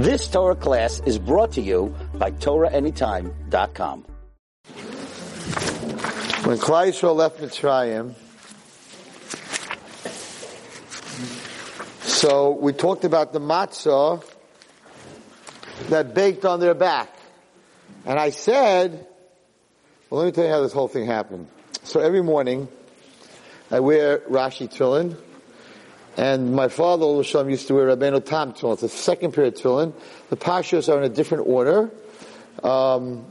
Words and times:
This 0.00 0.28
Torah 0.28 0.56
class 0.56 1.02
is 1.04 1.18
brought 1.18 1.52
to 1.52 1.60
you 1.60 1.94
by 2.14 2.30
TorahAnytime.com. 2.30 4.04
When 6.44 6.56
Yisrael 6.56 7.14
left 7.14 7.38
Mitzrayim, 7.38 8.14
so 12.00 12.52
we 12.52 12.72
talked 12.72 13.04
about 13.04 13.34
the 13.34 13.40
matzah 13.40 14.24
that 15.90 16.14
baked 16.14 16.46
on 16.46 16.60
their 16.60 16.72
back. 16.72 17.14
And 18.06 18.18
I 18.18 18.30
said, 18.30 19.06
well, 20.08 20.22
let 20.22 20.26
me 20.28 20.32
tell 20.32 20.44
you 20.44 20.50
how 20.50 20.62
this 20.62 20.72
whole 20.72 20.88
thing 20.88 21.04
happened. 21.04 21.46
So 21.82 22.00
every 22.00 22.22
morning, 22.22 22.68
I 23.70 23.80
wear 23.80 24.20
Rashi 24.20 24.66
tefillin, 24.72 25.18
and 26.16 26.52
my 26.52 26.68
father, 26.68 27.22
Shalom, 27.22 27.50
used 27.50 27.68
to 27.68 27.74
wear 27.74 27.86
Rabbeinu 27.86 28.24
Tam 28.24 28.52
tefillin. 28.52 28.74
It's 28.74 28.82
the 28.82 28.88
second 28.88 29.32
pair 29.32 29.44
of 29.44 29.54
tefillin. 29.54 29.92
The 30.28 30.36
pashas 30.36 30.92
are 30.92 30.98
in 30.98 31.04
a 31.04 31.14
different 31.14 31.46
order. 31.46 31.90
Um, 32.62 33.30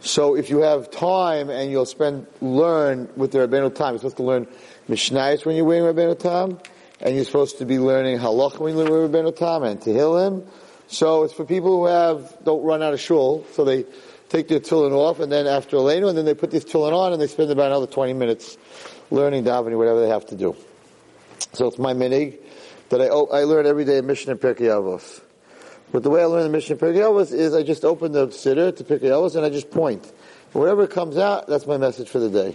so 0.00 0.36
if 0.36 0.50
you 0.50 0.58
have 0.58 0.90
time 0.90 1.50
and 1.50 1.70
you'll 1.70 1.86
spend, 1.86 2.26
learn 2.40 3.08
with 3.16 3.32
the 3.32 3.38
Rabbeinu 3.38 3.74
Tam, 3.74 3.90
you're 3.90 3.98
supposed 3.98 4.18
to 4.18 4.22
learn 4.22 4.46
Mishnayos 4.88 5.44
when 5.44 5.56
you're 5.56 5.64
wearing 5.64 5.94
Rabbeinu 5.94 6.18
Tam, 6.18 6.58
and 7.00 7.16
you're 7.16 7.24
supposed 7.24 7.58
to 7.58 7.64
be 7.64 7.78
learning 7.78 8.18
Halach 8.18 8.58
when 8.58 8.76
you're 8.76 8.88
wearing 8.88 9.10
Rabbeinu 9.10 9.34
Tam, 9.34 9.62
and 9.64 9.80
Tehillim. 9.80 10.46
So 10.88 11.24
it's 11.24 11.32
for 11.32 11.44
people 11.44 11.76
who 11.78 11.86
have, 11.86 12.36
don't 12.44 12.62
run 12.62 12.82
out 12.82 12.92
of 12.92 13.00
shul, 13.00 13.44
so 13.52 13.64
they 13.64 13.84
take 14.28 14.48
their 14.48 14.60
tefillin 14.60 14.92
off, 14.92 15.18
and 15.18 15.32
then 15.32 15.46
after 15.46 15.76
Elenu, 15.76 16.08
and 16.08 16.16
then 16.16 16.24
they 16.24 16.34
put 16.34 16.50
this 16.50 16.64
tefillin 16.64 16.92
on, 16.92 17.12
and 17.12 17.20
they 17.20 17.26
spend 17.26 17.50
about 17.50 17.68
another 17.68 17.86
20 17.86 18.12
minutes 18.12 18.58
learning 19.10 19.44
davening, 19.44 19.76
whatever 19.76 20.00
they 20.00 20.08
have 20.08 20.26
to 20.26 20.36
do. 20.36 20.54
So 21.56 21.66
it's 21.68 21.78
my 21.78 21.94
minhag 21.94 22.38
that 22.90 23.00
I, 23.00 23.06
I 23.06 23.44
learn 23.44 23.64
every 23.64 23.86
day 23.86 23.96
a 23.96 24.02
Mishnah 24.02 24.32
in 24.32 24.38
Pirkei 24.38 24.68
Avos. 24.68 25.22
But 25.90 26.02
the 26.02 26.10
way 26.10 26.20
I 26.20 26.26
learn 26.26 26.42
the 26.42 26.50
Mishnah 26.50 26.76
in 26.76 26.80
Pirkei 26.80 26.98
Avos 26.98 27.32
is 27.32 27.54
I 27.54 27.62
just 27.62 27.82
open 27.82 28.12
the 28.12 28.30
sitter 28.30 28.72
to 28.72 28.84
Pirkei 28.84 29.08
Avos 29.08 29.36
and 29.36 29.46
I 29.46 29.48
just 29.48 29.70
point. 29.70 30.12
Whatever 30.52 30.86
comes 30.86 31.16
out, 31.16 31.46
that's 31.46 31.66
my 31.66 31.78
message 31.78 32.10
for 32.10 32.18
the 32.18 32.28
day. 32.28 32.54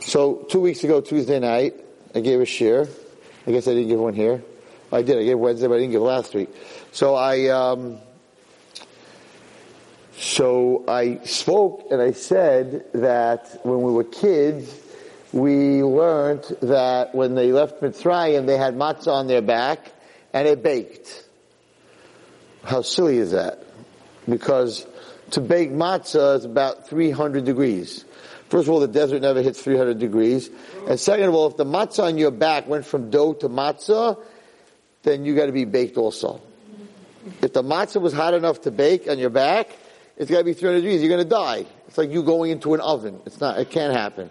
So 0.00 0.46
two 0.50 0.60
weeks 0.60 0.84
ago, 0.84 1.00
Tuesday 1.00 1.40
night, 1.40 1.74
I 2.14 2.20
gave 2.20 2.40
a 2.40 2.44
shiur. 2.44 2.90
I 3.46 3.52
guess 3.52 3.66
I 3.66 3.72
didn't 3.72 3.88
give 3.88 4.00
one 4.00 4.12
here. 4.12 4.42
I 4.92 5.00
did. 5.00 5.16
I 5.16 5.24
gave 5.24 5.38
Wednesday, 5.38 5.66
but 5.66 5.76
I 5.76 5.78
didn't 5.78 5.92
give 5.92 6.02
last 6.02 6.34
week. 6.34 6.50
So 6.92 7.14
I, 7.14 7.48
um, 7.48 8.00
so 10.12 10.84
I 10.86 11.20
spoke 11.24 11.86
and 11.90 12.02
I 12.02 12.12
said 12.12 12.84
that 12.92 13.60
when 13.64 13.80
we 13.80 13.92
were 13.92 14.04
kids, 14.04 14.78
we 15.32 15.82
learned 15.82 16.44
that 16.60 17.14
when 17.14 17.34
they 17.34 17.52
left 17.52 17.80
Mitzrayim, 17.80 18.46
they 18.46 18.56
had 18.56 18.74
matzah 18.74 19.12
on 19.12 19.26
their 19.26 19.42
back 19.42 19.92
and 20.32 20.46
it 20.46 20.62
baked. 20.62 21.26
How 22.64 22.82
silly 22.82 23.18
is 23.18 23.32
that? 23.32 23.64
Because 24.28 24.86
to 25.30 25.40
bake 25.40 25.70
matzah 25.70 26.36
is 26.36 26.44
about 26.44 26.88
300 26.88 27.44
degrees. 27.44 28.04
First 28.50 28.68
of 28.68 28.74
all, 28.74 28.80
the 28.80 28.88
desert 28.88 29.22
never 29.22 29.40
hits 29.40 29.62
300 29.62 29.98
degrees. 29.98 30.50
And 30.86 31.00
second 31.00 31.24
of 31.24 31.34
all, 31.34 31.46
if 31.46 31.56
the 31.56 31.64
matzah 31.64 32.04
on 32.04 32.18
your 32.18 32.30
back 32.30 32.68
went 32.68 32.84
from 32.84 33.08
dough 33.08 33.32
to 33.34 33.48
matzah, 33.48 34.22
then 35.02 35.24
you 35.24 35.34
gotta 35.34 35.52
be 35.52 35.64
baked 35.64 35.96
also. 35.96 36.40
If 37.40 37.54
the 37.54 37.62
matzah 37.62 38.00
was 38.00 38.12
hot 38.12 38.34
enough 38.34 38.60
to 38.62 38.70
bake 38.70 39.08
on 39.08 39.18
your 39.18 39.30
back, 39.30 39.70
it's 40.18 40.30
gotta 40.30 40.44
be 40.44 40.52
300 40.52 40.82
degrees. 40.82 41.00
You're 41.00 41.10
gonna 41.10 41.24
die. 41.24 41.64
It's 41.88 41.96
like 41.96 42.10
you 42.10 42.22
going 42.22 42.50
into 42.50 42.74
an 42.74 42.80
oven. 42.80 43.20
It's 43.24 43.40
not, 43.40 43.58
it 43.58 43.70
can't 43.70 43.94
happen. 43.94 44.30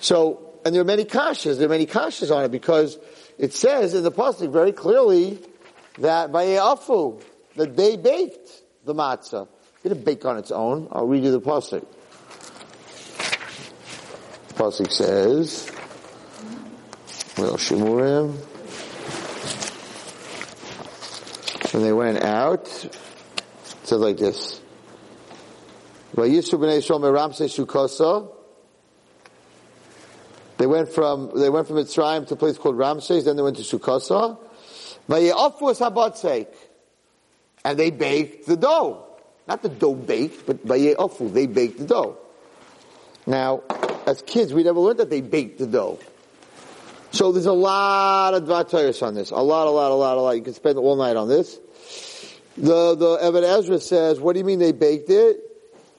So, 0.00 0.60
and 0.64 0.74
there 0.74 0.82
are 0.82 0.84
many 0.84 1.04
kashas, 1.04 1.58
there 1.58 1.66
are 1.66 1.70
many 1.70 1.86
kashas 1.86 2.34
on 2.34 2.44
it 2.44 2.50
because 2.50 2.98
it 3.38 3.54
says 3.54 3.94
in 3.94 4.02
the 4.02 4.12
pasuk 4.12 4.52
very 4.52 4.72
clearly 4.72 5.38
that 5.98 6.32
by 6.32 6.44
afu 6.44 7.22
that 7.56 7.76
they 7.76 7.96
baked 7.96 8.48
the 8.84 8.94
matzah. 8.94 9.48
It 9.84 9.88
didn't 9.88 10.04
bake 10.04 10.24
on 10.24 10.38
its 10.38 10.50
own. 10.50 10.88
I'll 10.92 11.06
read 11.06 11.24
you 11.24 11.30
the 11.30 11.40
pasuk. 11.40 11.86
Pasuk 14.54 14.90
says, 14.90 15.70
well, 17.36 17.56
Shemurim. 17.56 18.34
When 21.72 21.82
they 21.82 21.92
went 21.92 22.22
out, 22.24 22.66
it 22.84 22.96
says 23.84 24.00
like 24.00 24.16
this. 24.16 24.60
Vayisu 26.16 26.54
b'nei 26.58 26.78
Yisrael 26.78 27.00
meramse 27.00 27.46
sukasa. 27.48 28.37
They 30.58 30.66
went 30.66 30.88
from 30.88 31.30
they 31.34 31.48
went 31.48 31.68
from 31.68 31.76
Mitzrayim 31.76 32.26
to 32.28 32.34
a 32.34 32.36
place 32.36 32.58
called 32.58 32.76
Ramses. 32.76 33.24
Then 33.24 33.36
they 33.36 33.42
went 33.42 33.56
to. 33.56 33.78
Vaye'afu 35.08 35.60
was 35.62 35.78
habatzek, 35.78 36.48
and 37.64 37.78
they 37.78 37.90
baked 37.90 38.46
the 38.46 38.56
dough. 38.56 39.04
Not 39.46 39.62
the 39.62 39.70
dough 39.70 39.94
baked, 39.94 40.44
but 40.46 40.66
vaye'afu 40.66 41.32
they 41.32 41.46
baked 41.46 41.78
the 41.78 41.86
dough. 41.86 42.18
Now, 43.26 43.62
as 44.06 44.20
kids, 44.22 44.52
we 44.52 44.64
never 44.64 44.80
learned 44.80 44.98
that 44.98 45.10
they 45.10 45.20
baked 45.20 45.58
the 45.58 45.66
dough. 45.66 45.98
So 47.12 47.32
there's 47.32 47.46
a 47.46 47.52
lot 47.52 48.34
of 48.34 48.42
dvatayos 48.44 49.02
on 49.06 49.14
this. 49.14 49.30
A 49.30 49.36
lot, 49.36 49.66
a 49.66 49.70
lot, 49.70 49.92
a 49.92 49.94
lot, 49.94 50.18
a 50.18 50.20
lot. 50.20 50.32
You 50.32 50.42
can 50.42 50.54
spend 50.54 50.76
all 50.76 50.96
night 50.96 51.16
on 51.16 51.28
this. 51.28 51.58
The 52.58 52.96
the 52.96 53.26
Ibn 53.28 53.44
Ezra 53.44 53.78
says, 53.78 54.20
"What 54.20 54.32
do 54.32 54.40
you 54.40 54.44
mean 54.44 54.58
they 54.58 54.72
baked 54.72 55.08
it?" 55.08 55.40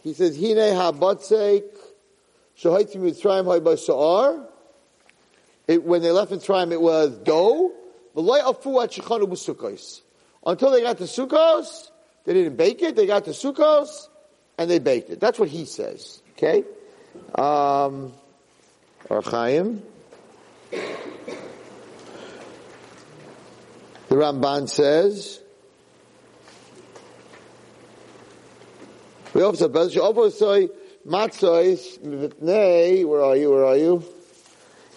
He 0.03 0.13
says, 0.13 0.35
"Hine 0.35 0.57
habatzek." 0.57 1.63
It, 5.67 5.83
when 5.83 6.01
they 6.01 6.11
left 6.11 6.31
Mitzrayim, 6.31 6.71
it 6.71 6.81
was 6.81 7.17
dough. 7.19 7.71
Until 10.45 10.71
they 10.71 10.81
got 10.81 10.97
to 10.97 11.03
Sukkos, 11.03 11.91
they 12.25 12.33
didn't 12.33 12.57
bake 12.57 12.81
it. 12.81 12.95
They 12.95 13.05
got 13.05 13.25
to 13.25 13.31
Sukkos, 13.31 14.07
and 14.57 14.69
they 14.69 14.79
baked 14.79 15.09
it. 15.09 15.19
That's 15.19 15.39
what 15.39 15.47
he 15.47 15.65
says. 15.65 16.21
Okay? 16.31 16.63
Um, 17.35 18.13
Ohr 19.09 19.21
HaChaim. 19.21 19.81
The 20.71 20.95
Ramban 24.15 24.67
says, 24.67 25.39
we 29.33 29.43
also 29.43 30.29
say 30.29 30.69
matzos 31.09 31.99
v'tnei, 31.99 33.05
where 33.05 33.23
are 33.23 33.35
you, 33.35 33.51
where 33.51 33.65
are 33.65 33.77
you? 33.77 34.03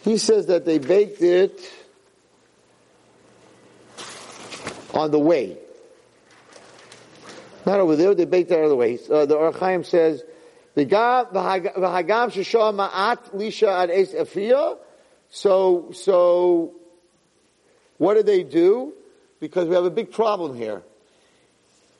He 0.02 0.18
says 0.18 0.46
that 0.46 0.64
they 0.64 0.78
baked 0.78 1.22
it 1.22 1.60
on 4.92 5.10
the 5.10 5.18
way. 5.18 5.56
Not 7.64 7.80
over 7.80 7.96
there, 7.96 8.14
they 8.14 8.24
baked 8.24 8.50
it 8.50 8.58
out 8.58 8.64
of 8.64 8.70
the 8.70 8.76
way. 8.76 8.98
Uh, 9.10 9.26
the 9.26 9.36
Ohr 9.36 9.52
HaChaim 9.52 9.86
says, 9.86 10.22
the 10.74 10.86
Hagam 10.86 12.30
Shishah 12.30 12.74
Ma'at 12.74 13.34
Lisha 13.34 13.68
Ad 13.68 13.90
Es 13.90 14.12
Afiyah. 14.12 14.78
So, 15.30 15.90
so, 15.92 16.74
what 17.98 18.14
did 18.14 18.26
they 18.26 18.42
do? 18.42 18.92
Because 19.40 19.68
we 19.68 19.74
have 19.74 19.84
a 19.84 19.90
big 19.90 20.12
problem 20.12 20.56
here. 20.56 20.82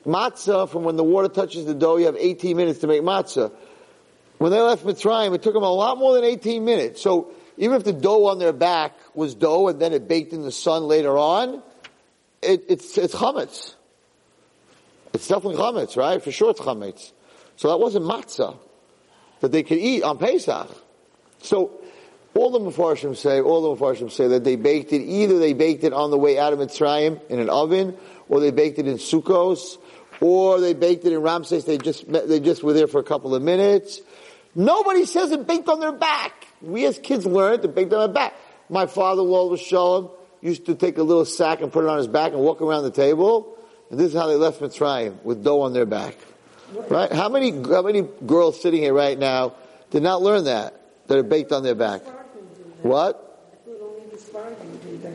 Matzah, 0.05 0.69
from 0.69 0.83
when 0.83 0.97
the 0.97 1.03
water 1.03 1.29
touches 1.29 1.65
the 1.65 1.73
dough, 1.73 1.97
you 1.97 2.07
have 2.07 2.17
18 2.17 2.57
minutes 2.57 2.79
to 2.79 2.87
make 2.87 3.01
matzah. 3.01 3.53
When 4.43 4.51
they 4.51 4.59
left 4.59 4.83
Mitzrayim, 4.83 5.33
it 5.33 5.41
took 5.41 5.53
them 5.53 5.63
a 5.63 5.71
lot 5.71 5.97
more 5.97 6.15
than 6.15 6.25
18 6.25 6.65
minutes. 6.65 7.01
So 7.01 7.31
even 7.55 7.77
if 7.77 7.85
the 7.85 7.93
dough 7.93 8.25
on 8.25 8.39
their 8.39 8.51
back 8.51 8.91
was 9.15 9.35
dough 9.35 9.69
and 9.69 9.79
then 9.79 9.93
it 9.93 10.09
baked 10.09 10.33
in 10.33 10.41
the 10.41 10.51
sun 10.51 10.83
later 10.83 11.17
on, 11.17 11.63
it, 12.41 12.65
it's, 12.67 12.97
it's 12.97 13.15
chametz. 13.15 13.75
It's 15.13 15.29
definitely 15.29 15.55
chametz, 15.55 15.95
right? 15.95 16.21
For 16.21 16.33
sure 16.33 16.49
it's 16.49 16.59
chametz. 16.59 17.13
So 17.55 17.69
that 17.69 17.77
wasn't 17.77 18.03
matzah 18.03 18.57
that 19.39 19.53
they 19.53 19.63
could 19.63 19.77
eat 19.77 20.03
on 20.03 20.17
Pesach. 20.17 20.67
So 21.41 21.79
all 22.33 22.49
the 22.51 22.59
Mepharshim 22.59 23.15
say, 23.15 23.39
all 23.39 23.73
the 23.73 23.81
Mepharshim 23.81 24.11
say 24.11 24.27
that 24.27 24.43
they 24.43 24.57
baked 24.57 24.91
it, 24.91 25.03
either 25.03 25.39
they 25.39 25.53
baked 25.53 25.85
it 25.85 25.93
on 25.93 26.11
the 26.11 26.17
way 26.17 26.37
out 26.37 26.51
of 26.51 26.59
Mitzrayim 26.59 27.21
in 27.29 27.39
an 27.39 27.49
oven, 27.49 27.95
or 28.27 28.41
they 28.41 28.51
baked 28.51 28.77
it 28.77 28.89
in 28.89 28.97
Sukkos, 28.97 29.77
or 30.19 30.59
they 30.59 30.73
baked 30.73 31.05
it 31.05 31.13
in 31.13 31.21
Ramses, 31.21 31.63
they 31.63 31.77
just, 31.77 32.11
they 32.11 32.41
just 32.41 32.61
were 32.61 32.73
there 32.73 32.87
for 32.87 32.99
a 32.99 33.03
couple 33.03 33.33
of 33.35 33.41
minutes, 33.41 34.01
Nobody 34.55 35.05
says 35.05 35.31
it 35.31 35.47
baked 35.47 35.67
on 35.67 35.79
their 35.79 35.91
back. 35.91 36.47
We 36.61 36.85
as 36.85 36.99
kids 36.99 37.25
learned 37.25 37.65
it 37.65 37.75
baked 37.75 37.93
on 37.93 37.99
their 37.99 38.13
back. 38.13 38.33
My 38.69 38.85
father-in-law 38.85 39.47
was 39.47 39.61
showing, 39.61 40.09
used 40.41 40.67
to 40.67 40.75
take 40.75 40.97
a 40.97 41.03
little 41.03 41.25
sack 41.25 41.61
and 41.61 41.71
put 41.71 41.83
it 41.83 41.89
on 41.89 41.97
his 41.97 42.07
back 42.07 42.33
and 42.33 42.41
walk 42.41 42.61
around 42.61 42.83
the 42.83 42.91
table. 42.91 43.57
And 43.89 43.99
this 43.99 44.13
is 44.13 44.13
how 44.13 44.27
they 44.27 44.35
left 44.35 44.61
Mitzrayim, 44.61 45.23
with 45.23 45.43
dough 45.43 45.61
on 45.61 45.73
their 45.73 45.85
back. 45.85 46.15
Right? 46.89 47.11
How 47.11 47.29
many, 47.29 47.51
how 47.51 47.81
many 47.81 48.01
girls 48.25 48.61
sitting 48.61 48.81
here 48.81 48.93
right 48.93 49.17
now 49.17 49.53
did 49.91 50.03
not 50.03 50.21
learn 50.21 50.45
that? 50.45 50.79
That 51.07 51.17
are 51.17 51.23
baked 51.23 51.51
on 51.51 51.63
their 51.63 51.75
back? 51.75 52.01
What? 52.81 53.19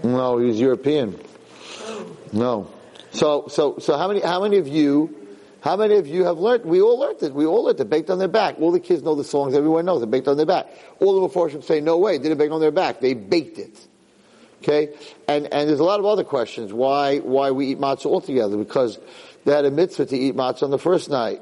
No, 0.05 0.39
he's 0.39 0.61
European. 0.61 1.19
No. 2.33 2.71
So, 3.11 3.47
so, 3.49 3.79
so 3.79 3.97
how 3.97 4.07
many, 4.07 4.21
how 4.21 4.43
many 4.43 4.59
of 4.59 4.69
you 4.69 5.28
how 5.61 5.77
many 5.77 5.97
of 5.97 6.07
you 6.07 6.25
have 6.25 6.39
learned? 6.39 6.65
We 6.65 6.81
all 6.81 6.99
learned 6.99 7.23
it. 7.23 7.35
We 7.35 7.45
all 7.45 7.65
learned 7.65 7.81
it. 7.81 7.91
Baked 7.91 8.11
on 8.11 8.19
their 8.19 8.29
back. 8.29 8.57
All 8.61 8.71
the 8.71 8.81
kids 8.81 9.03
know 9.03 9.15
the 9.15 9.25
songs. 9.25 9.55
Everyone 9.55 9.85
knows 9.85 10.03
it. 10.03 10.11
Baked 10.11 10.29
on 10.29 10.37
their 10.37 10.47
back. 10.47 10.67
All 11.01 11.21
the 11.21 11.29
Mepharshim 11.29 11.65
say, 11.65 11.81
no 11.81 11.99
way. 11.99 12.19
Did 12.19 12.31
it 12.31 12.39
bake 12.39 12.53
on 12.53 12.61
their 12.61 12.71
back. 12.71 13.01
They 13.01 13.15
baked 13.15 13.59
it. 13.59 13.89
Okay? 14.63 14.95
And, 15.27 15.53
and 15.53 15.69
there's 15.69 15.81
a 15.81 15.85
lot 15.85 16.01
of 16.01 16.07
other 16.07 16.25
questions 16.25 16.73
why, 16.73 17.19
why 17.19 17.51
we 17.51 17.69
eat 17.69 17.79
matzah 17.79 18.07
altogether, 18.07 18.57
because 18.57 18.99
they 19.45 19.53
had 19.53 19.65
a 19.65 19.71
mitzvah 19.71 20.07
to 20.07 20.17
eat 20.17 20.35
matzah 20.35 20.65
on 20.65 20.71
the 20.71 20.79
first 20.79 21.11
night, 21.11 21.41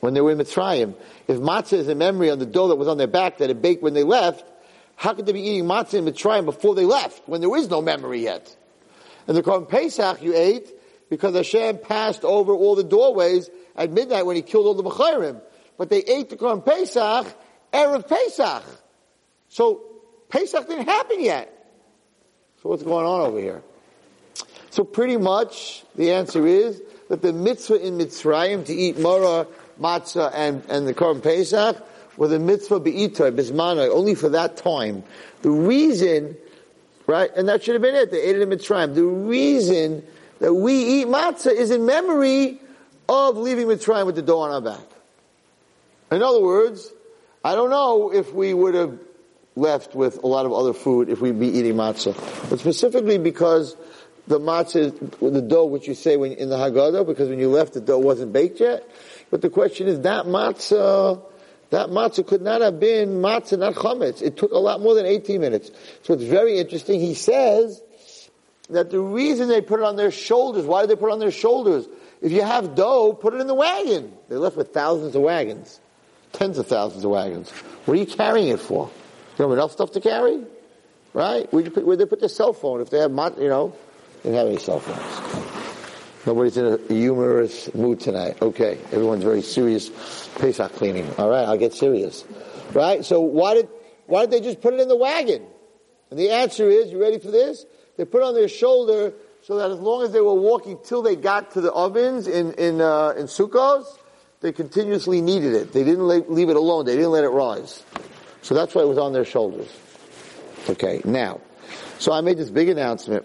when 0.00 0.14
they 0.14 0.20
were 0.20 0.32
in 0.32 0.38
Mitzrayim. 0.38 0.94
If 1.28 1.38
matzah 1.38 1.74
is 1.74 1.88
a 1.88 1.94
memory 1.94 2.30
on 2.30 2.38
the 2.38 2.46
dough 2.46 2.68
that 2.68 2.76
was 2.76 2.88
on 2.88 2.98
their 2.98 3.06
back 3.06 3.38
that 3.38 3.50
it 3.50 3.62
baked 3.62 3.82
when 3.82 3.94
they 3.94 4.04
left, 4.04 4.44
how 4.96 5.14
could 5.14 5.26
they 5.26 5.32
be 5.32 5.40
eating 5.40 5.64
matzah 5.64 5.94
in 5.94 6.04
Mitzrayim 6.04 6.44
before 6.44 6.74
they 6.74 6.84
left, 6.84 7.22
when 7.26 7.40
there 7.40 7.54
is 7.56 7.68
no 7.68 7.80
memory 7.82 8.22
yet? 8.22 8.54
And 9.26 9.36
the 9.36 9.42
Korban 9.42 9.68
Pesach 9.68 10.22
you 10.22 10.34
ate 10.34 10.72
because 11.12 11.34
Hashem 11.34 11.76
passed 11.76 12.24
over 12.24 12.54
all 12.54 12.74
the 12.74 12.82
doorways 12.82 13.50
at 13.76 13.90
midnight 13.90 14.24
when 14.24 14.34
he 14.34 14.40
killed 14.40 14.64
all 14.64 14.72
the 14.72 14.82
Bechorim. 14.82 15.42
But 15.76 15.90
they 15.90 15.98
ate 15.98 16.30
the 16.30 16.36
Korban 16.36 16.64
Pesach, 16.64 17.26
Erev 17.70 18.08
Pesach. 18.08 18.64
So 19.50 19.82
Pesach 20.30 20.66
didn't 20.66 20.86
happen 20.86 21.22
yet. 21.22 21.52
So 22.62 22.70
what's 22.70 22.82
going 22.82 23.04
on 23.04 23.20
over 23.20 23.38
here? 23.38 23.62
So 24.70 24.84
pretty 24.84 25.18
much 25.18 25.84
the 25.96 26.12
answer 26.12 26.46
is 26.46 26.80
that 27.10 27.20
the 27.20 27.34
mitzvah 27.34 27.86
in 27.86 27.98
Mitzrayim 27.98 28.64
to 28.64 28.72
eat 28.72 28.96
Maror, 28.96 29.46
Matzah, 29.78 30.32
and, 30.34 30.64
and 30.70 30.88
the 30.88 30.94
Korban 30.94 31.22
Pesach 31.22 31.76
were 32.16 32.28
the 32.28 32.38
mitzvah 32.38 32.80
be'itoy, 32.80 33.36
bismanoi, 33.36 33.90
only 33.90 34.14
for 34.14 34.30
that 34.30 34.56
time. 34.56 35.04
The 35.42 35.50
reason, 35.50 36.38
right, 37.06 37.30
and 37.36 37.50
that 37.50 37.64
should 37.64 37.74
have 37.74 37.82
been 37.82 37.96
it, 37.96 38.10
they 38.10 38.22
ate 38.22 38.36
it 38.36 38.40
in 38.40 38.48
Mitzrayim. 38.48 38.94
The 38.94 39.04
reason 39.04 40.04
that 40.42 40.52
we 40.52 40.74
eat 40.74 41.06
matzah 41.06 41.54
is 41.54 41.70
in 41.70 41.86
memory 41.86 42.58
of 43.08 43.36
leaving 43.36 43.68
Mitzrayim 43.68 44.06
with 44.06 44.16
the 44.16 44.22
dough 44.22 44.40
on 44.40 44.50
our 44.50 44.60
back. 44.60 44.84
In 46.10 46.20
other 46.20 46.40
words, 46.40 46.90
I 47.44 47.54
don't 47.54 47.70
know 47.70 48.12
if 48.12 48.34
we 48.34 48.52
would 48.52 48.74
have 48.74 48.98
left 49.54 49.94
with 49.94 50.20
a 50.24 50.26
lot 50.26 50.44
of 50.44 50.52
other 50.52 50.72
food 50.72 51.10
if 51.10 51.20
we'd 51.20 51.38
be 51.38 51.46
eating 51.46 51.74
matzah. 51.74 52.16
But 52.50 52.58
specifically 52.58 53.18
because 53.18 53.76
the 54.26 54.40
matzah, 54.40 54.90
the 55.20 55.42
dough, 55.42 55.66
which 55.66 55.86
you 55.86 55.94
say 55.94 56.16
when 56.16 56.32
in 56.32 56.48
the 56.48 56.56
Haggadah, 56.56 57.06
because 57.06 57.28
when 57.28 57.38
you 57.38 57.48
left 57.48 57.74
the 57.74 57.80
dough 57.80 58.00
wasn't 58.00 58.32
baked 58.32 58.58
yet. 58.58 58.84
But 59.30 59.42
the 59.42 59.50
question 59.50 59.86
is 59.86 60.00
that 60.00 60.24
matzah, 60.24 61.22
that 61.70 61.90
matzah 61.90 62.26
could 62.26 62.42
not 62.42 62.62
have 62.62 62.80
been 62.80 63.22
matzah, 63.22 63.60
not 63.60 63.74
chametz. 63.74 64.20
It 64.20 64.36
took 64.36 64.50
a 64.50 64.58
lot 64.58 64.80
more 64.80 64.96
than 64.96 65.06
18 65.06 65.40
minutes. 65.40 65.70
So 66.02 66.14
it's 66.14 66.24
very 66.24 66.58
interesting. 66.58 66.98
He 66.98 67.14
says 67.14 67.80
that 68.72 68.90
the 68.90 69.00
reason 69.00 69.48
they 69.48 69.60
put 69.60 69.80
it 69.80 69.84
on 69.84 69.96
their 69.96 70.10
shoulders, 70.10 70.64
why 70.64 70.82
did 70.82 70.90
they 70.90 70.96
put 70.96 71.08
it 71.08 71.12
on 71.12 71.18
their 71.18 71.30
shoulders? 71.30 71.86
If 72.20 72.32
you 72.32 72.42
have 72.42 72.74
dough, 72.74 73.12
put 73.12 73.34
it 73.34 73.40
in 73.40 73.46
the 73.46 73.54
wagon. 73.54 74.12
They 74.28 74.36
left 74.36 74.56
with 74.56 74.72
thousands 74.72 75.14
of 75.14 75.22
wagons. 75.22 75.80
Tens 76.32 76.58
of 76.58 76.66
thousands 76.66 77.04
of 77.04 77.10
wagons. 77.10 77.50
What 77.84 77.94
are 77.94 78.00
you 78.00 78.06
carrying 78.06 78.48
it 78.48 78.60
for? 78.60 78.90
You 79.38 79.42
have 79.44 79.52
enough 79.52 79.72
stuff 79.72 79.92
to 79.92 80.00
carry? 80.00 80.44
Right? 81.14 81.52
Where'd, 81.52 81.66
you 81.66 81.70
put, 81.70 81.84
where'd 81.84 81.98
they 81.98 82.06
put 82.06 82.20
their 82.20 82.28
cell 82.28 82.52
phone 82.52 82.80
if 82.80 82.90
they 82.90 82.98
have, 82.98 83.10
you 83.10 83.48
know, 83.48 83.74
they 84.22 84.30
don't 84.30 84.38
have 84.38 84.46
any 84.46 84.58
cell 84.58 84.80
phones. 84.80 86.26
Nobody's 86.26 86.56
in 86.56 86.66
a 86.66 86.78
humorous 86.88 87.74
mood 87.74 88.00
tonight. 88.00 88.40
Okay. 88.40 88.78
Everyone's 88.92 89.24
very 89.24 89.42
serious. 89.42 89.90
Pesach 90.36 90.72
cleaning. 90.74 91.10
Alright, 91.18 91.48
I'll 91.48 91.58
get 91.58 91.74
serious. 91.74 92.24
Right? 92.72 93.04
So 93.04 93.20
why 93.20 93.54
did, 93.54 93.68
why 94.06 94.22
did 94.22 94.30
they 94.30 94.40
just 94.40 94.60
put 94.60 94.74
it 94.74 94.80
in 94.80 94.88
the 94.88 94.96
wagon? 94.96 95.44
And 96.10 96.18
the 96.18 96.30
answer 96.30 96.70
is, 96.70 96.92
you 96.92 97.00
ready 97.00 97.18
for 97.18 97.30
this? 97.30 97.66
They 97.96 98.04
put 98.04 98.22
it 98.22 98.24
on 98.24 98.34
their 98.34 98.48
shoulder 98.48 99.12
so 99.42 99.56
that 99.58 99.70
as 99.70 99.78
long 99.78 100.02
as 100.02 100.12
they 100.12 100.20
were 100.20 100.34
walking 100.34 100.78
till 100.84 101.02
they 101.02 101.16
got 101.16 101.52
to 101.52 101.60
the 101.60 101.72
ovens 101.72 102.26
in, 102.26 102.52
in, 102.54 102.80
uh, 102.80 103.14
in 103.16 103.26
Sukkos, 103.26 103.98
they 104.40 104.52
continuously 104.52 105.20
needed 105.20 105.54
it. 105.54 105.72
They 105.72 105.84
didn't 105.84 106.06
leave 106.32 106.48
it 106.48 106.56
alone. 106.56 106.84
They 106.84 106.96
didn't 106.96 107.10
let 107.10 107.24
it 107.24 107.28
rise. 107.28 107.82
So 108.42 108.54
that's 108.54 108.74
why 108.74 108.82
it 108.82 108.88
was 108.88 108.98
on 108.98 109.12
their 109.12 109.24
shoulders. 109.24 109.68
Okay, 110.68 111.00
now, 111.04 111.40
so 111.98 112.12
I 112.12 112.20
made 112.20 112.38
this 112.38 112.50
big 112.50 112.68
announcement 112.68 113.24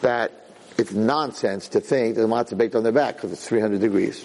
that 0.00 0.32
it's 0.78 0.92
nonsense 0.92 1.68
to 1.68 1.80
think 1.80 2.16
that 2.16 2.22
the 2.22 2.28
matzah 2.28 2.56
baked 2.56 2.74
on 2.74 2.82
their 2.82 2.92
back 2.92 3.16
because 3.16 3.32
it's 3.32 3.46
300 3.46 3.80
degrees. 3.80 4.24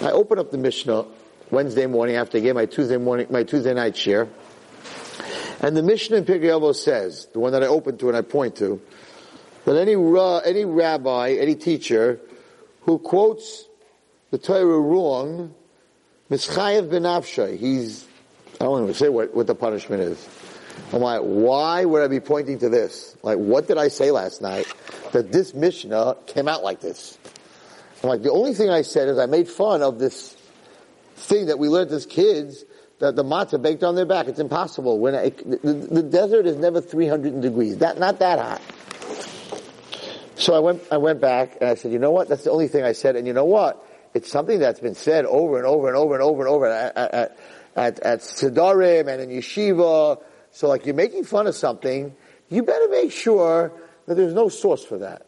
I 0.00 0.12
open 0.12 0.38
up 0.38 0.50
the 0.50 0.58
Mishnah 0.58 1.06
Wednesday 1.50 1.86
morning 1.86 2.16
after 2.16 2.38
I 2.38 2.40
gave 2.40 2.54
my 2.54 2.66
Tuesday 2.66 2.96
morning, 2.96 3.26
my 3.30 3.42
Tuesday 3.42 3.74
night 3.74 3.96
share, 3.96 4.28
and 5.60 5.76
the 5.76 5.82
Mishnah 5.82 6.18
in 6.18 6.24
Pirkei 6.24 6.74
says, 6.74 7.26
the 7.32 7.40
one 7.40 7.52
that 7.52 7.62
I 7.62 7.66
open 7.66 7.98
to 7.98 8.08
and 8.08 8.16
I 8.16 8.22
point 8.22 8.56
to, 8.56 8.80
that 9.64 9.76
any 9.76 9.92
any 9.92 10.64
rabbi, 10.64 11.32
any 11.32 11.54
teacher 11.54 12.20
who 12.82 12.98
quotes 12.98 13.66
the 14.30 14.38
Torah 14.38 14.64
wrong, 14.78 15.54
mischayev 16.30 16.88
benafshay, 16.88 17.58
he's 17.58 18.06
I 18.60 18.64
don't 18.64 18.82
even 18.82 18.94
say 18.94 19.08
what, 19.08 19.34
what 19.34 19.46
the 19.46 19.54
punishment 19.54 20.02
is. 20.02 20.28
I'm 20.92 21.00
like, 21.00 21.20
why 21.20 21.84
would 21.84 22.02
I 22.02 22.08
be 22.08 22.20
pointing 22.20 22.58
to 22.60 22.68
this? 22.68 23.16
Like, 23.22 23.38
what 23.38 23.68
did 23.68 23.78
I 23.78 23.88
say 23.88 24.10
last 24.10 24.42
night 24.42 24.66
that 25.12 25.30
this 25.30 25.54
Mishnah 25.54 26.16
came 26.26 26.48
out 26.48 26.64
like 26.64 26.80
this? 26.80 27.18
I'm 28.02 28.08
like, 28.08 28.22
the 28.22 28.32
only 28.32 28.54
thing 28.54 28.70
I 28.70 28.82
said 28.82 29.08
is 29.08 29.18
I 29.18 29.26
made 29.26 29.48
fun 29.48 29.82
of 29.82 29.98
this 29.98 30.36
thing 31.16 31.46
that 31.46 31.58
we 31.58 31.68
learned 31.68 31.90
as 31.90 32.06
kids 32.06 32.64
that 32.98 33.14
the 33.14 33.24
matzah 33.24 33.60
baked 33.60 33.84
on 33.84 33.94
their 33.94 34.06
back. 34.06 34.26
It's 34.26 34.40
impossible. 34.40 34.98
When 34.98 35.14
the, 35.14 35.88
the, 35.90 36.02
desert 36.02 36.46
is 36.46 36.56
never 36.56 36.80
300 36.80 37.40
degrees. 37.40 37.78
That 37.78 37.98
not 37.98 38.18
that 38.18 38.38
hot. 38.38 38.62
So 40.34 40.54
I 40.54 40.58
went 40.58 40.82
I 40.90 40.96
went 40.96 41.20
back 41.20 41.58
and 41.60 41.70
I 41.70 41.74
said, 41.74 41.92
you 41.92 41.98
know 41.98 42.10
what? 42.10 42.28
That's 42.28 42.44
the 42.44 42.50
only 42.50 42.68
thing 42.68 42.84
I 42.84 42.92
said. 42.92 43.16
And 43.16 43.26
you 43.26 43.32
know 43.32 43.44
what? 43.44 43.84
It's 44.14 44.30
something 44.30 44.58
that's 44.58 44.80
been 44.80 44.94
said 44.94 45.26
over 45.26 45.58
and 45.58 45.66
over 45.66 45.88
and 45.88 45.96
over 45.96 46.14
and 46.14 46.22
over 46.22 46.40
and 46.40 46.48
over 46.48 46.66
at, 46.66 46.96
at, 46.96 47.38
at, 47.76 48.00
at 48.00 48.20
Sidarim 48.20 49.06
and 49.06 49.22
in 49.22 49.30
Yeshiva. 49.30 50.22
So 50.50 50.68
like 50.68 50.86
you're 50.86 50.94
making 50.94 51.24
fun 51.24 51.46
of 51.46 51.54
something, 51.54 52.14
you 52.48 52.62
better 52.62 52.88
make 52.88 53.12
sure 53.12 53.72
that 54.06 54.14
there's 54.14 54.34
no 54.34 54.48
source 54.48 54.84
for 54.84 54.98
that. 54.98 55.26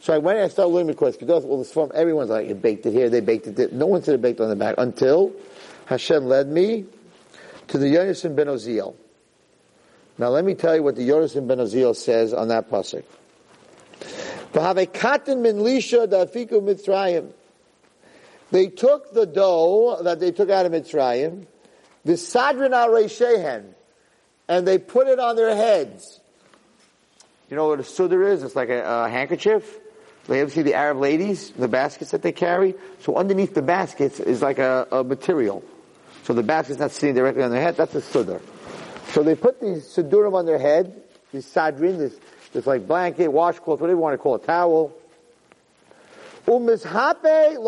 So 0.00 0.14
I 0.14 0.18
went 0.18 0.38
and 0.38 0.44
I 0.44 0.48
started 0.48 0.72
learning 0.72 0.88
because 0.88 1.16
because 1.16 1.44
all 1.44 1.58
this 1.58 1.72
form, 1.72 1.90
everyone's 1.94 2.30
like, 2.30 2.48
you 2.48 2.54
baked 2.54 2.86
it 2.86 2.92
here, 2.92 3.10
they 3.10 3.20
baked 3.20 3.48
it 3.48 3.56
there. 3.56 3.68
No 3.72 3.86
one 3.86 4.02
said 4.02 4.14
it 4.14 4.22
baked 4.22 4.40
on 4.40 4.48
the 4.48 4.56
back 4.56 4.76
until 4.78 5.32
Hashem 5.86 6.26
led 6.26 6.48
me 6.48 6.84
to 7.68 7.78
the 7.78 7.86
Yonasan 7.86 8.36
ben 8.36 8.46
Uziel. 8.46 8.94
Now 10.18 10.28
let 10.28 10.44
me 10.44 10.54
tell 10.54 10.74
you 10.74 10.82
what 10.82 10.96
the 10.96 11.08
Yonasan 11.08 11.46
ben 11.48 11.58
Uziel 11.58 11.96
says 11.96 12.32
on 12.34 12.48
that 12.48 12.70
pasuk. 12.70 13.04
They 18.50 18.68
took 18.68 19.12
the 19.12 19.26
dough 19.26 20.02
that 20.02 20.20
they 20.20 20.32
took 20.32 20.50
out 20.50 20.66
of 20.66 20.72
Mitzrayim, 20.72 21.46
the 22.04 22.12
Sadrin 22.12 22.72
al 22.72 23.64
and 24.48 24.66
they 24.66 24.78
put 24.78 25.08
it 25.08 25.18
on 25.18 25.36
their 25.36 25.54
heads. 25.54 26.20
You 27.50 27.56
know 27.56 27.68
what 27.68 27.80
a 27.80 27.82
sudar 27.82 28.28
is? 28.32 28.42
It's 28.42 28.56
like 28.56 28.70
a, 28.70 28.82
a 28.82 29.08
handkerchief. 29.08 29.78
They 30.26 30.40
ever 30.40 30.50
see 30.50 30.62
the 30.62 30.74
Arab 30.74 30.98
ladies, 30.98 31.50
the 31.50 31.68
baskets 31.68 32.10
that 32.10 32.22
they 32.22 32.32
carry? 32.32 32.74
So 33.00 33.16
underneath 33.16 33.54
the 33.54 33.62
baskets 33.62 34.18
is 34.18 34.42
like 34.42 34.58
a, 34.58 34.88
a 34.90 35.04
material. 35.04 35.62
So 36.26 36.34
the 36.34 36.42
basket's 36.42 36.80
not 36.80 36.90
sitting 36.90 37.14
directly 37.14 37.44
on 37.44 37.52
their 37.52 37.62
head, 37.62 37.76
that's 37.76 37.94
a 37.94 38.00
sudar. 38.00 38.42
So 39.12 39.22
they 39.22 39.36
put 39.36 39.60
these 39.60 39.84
sudurim 39.84 40.34
on 40.34 40.44
their 40.44 40.58
head, 40.58 41.00
these 41.32 41.46
sadrin, 41.46 41.98
this, 41.98 42.18
this 42.52 42.66
like 42.66 42.84
blanket, 42.84 43.28
washcloth, 43.28 43.80
whatever 43.80 43.96
you 43.96 44.02
want 44.02 44.14
to 44.14 44.18
call 44.18 44.34
it, 44.34 44.42
towel. 44.42 44.92
Umizhape 46.48 47.58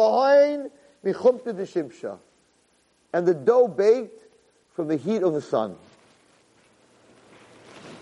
michumta 1.05 1.57
de 1.57 2.19
And 3.13 3.29
the 3.29 3.35
dough 3.35 3.69
baked 3.69 4.25
from 4.75 4.89
the 4.89 4.97
heat 4.97 5.23
of 5.23 5.35
the 5.35 5.41
sun. 5.41 5.77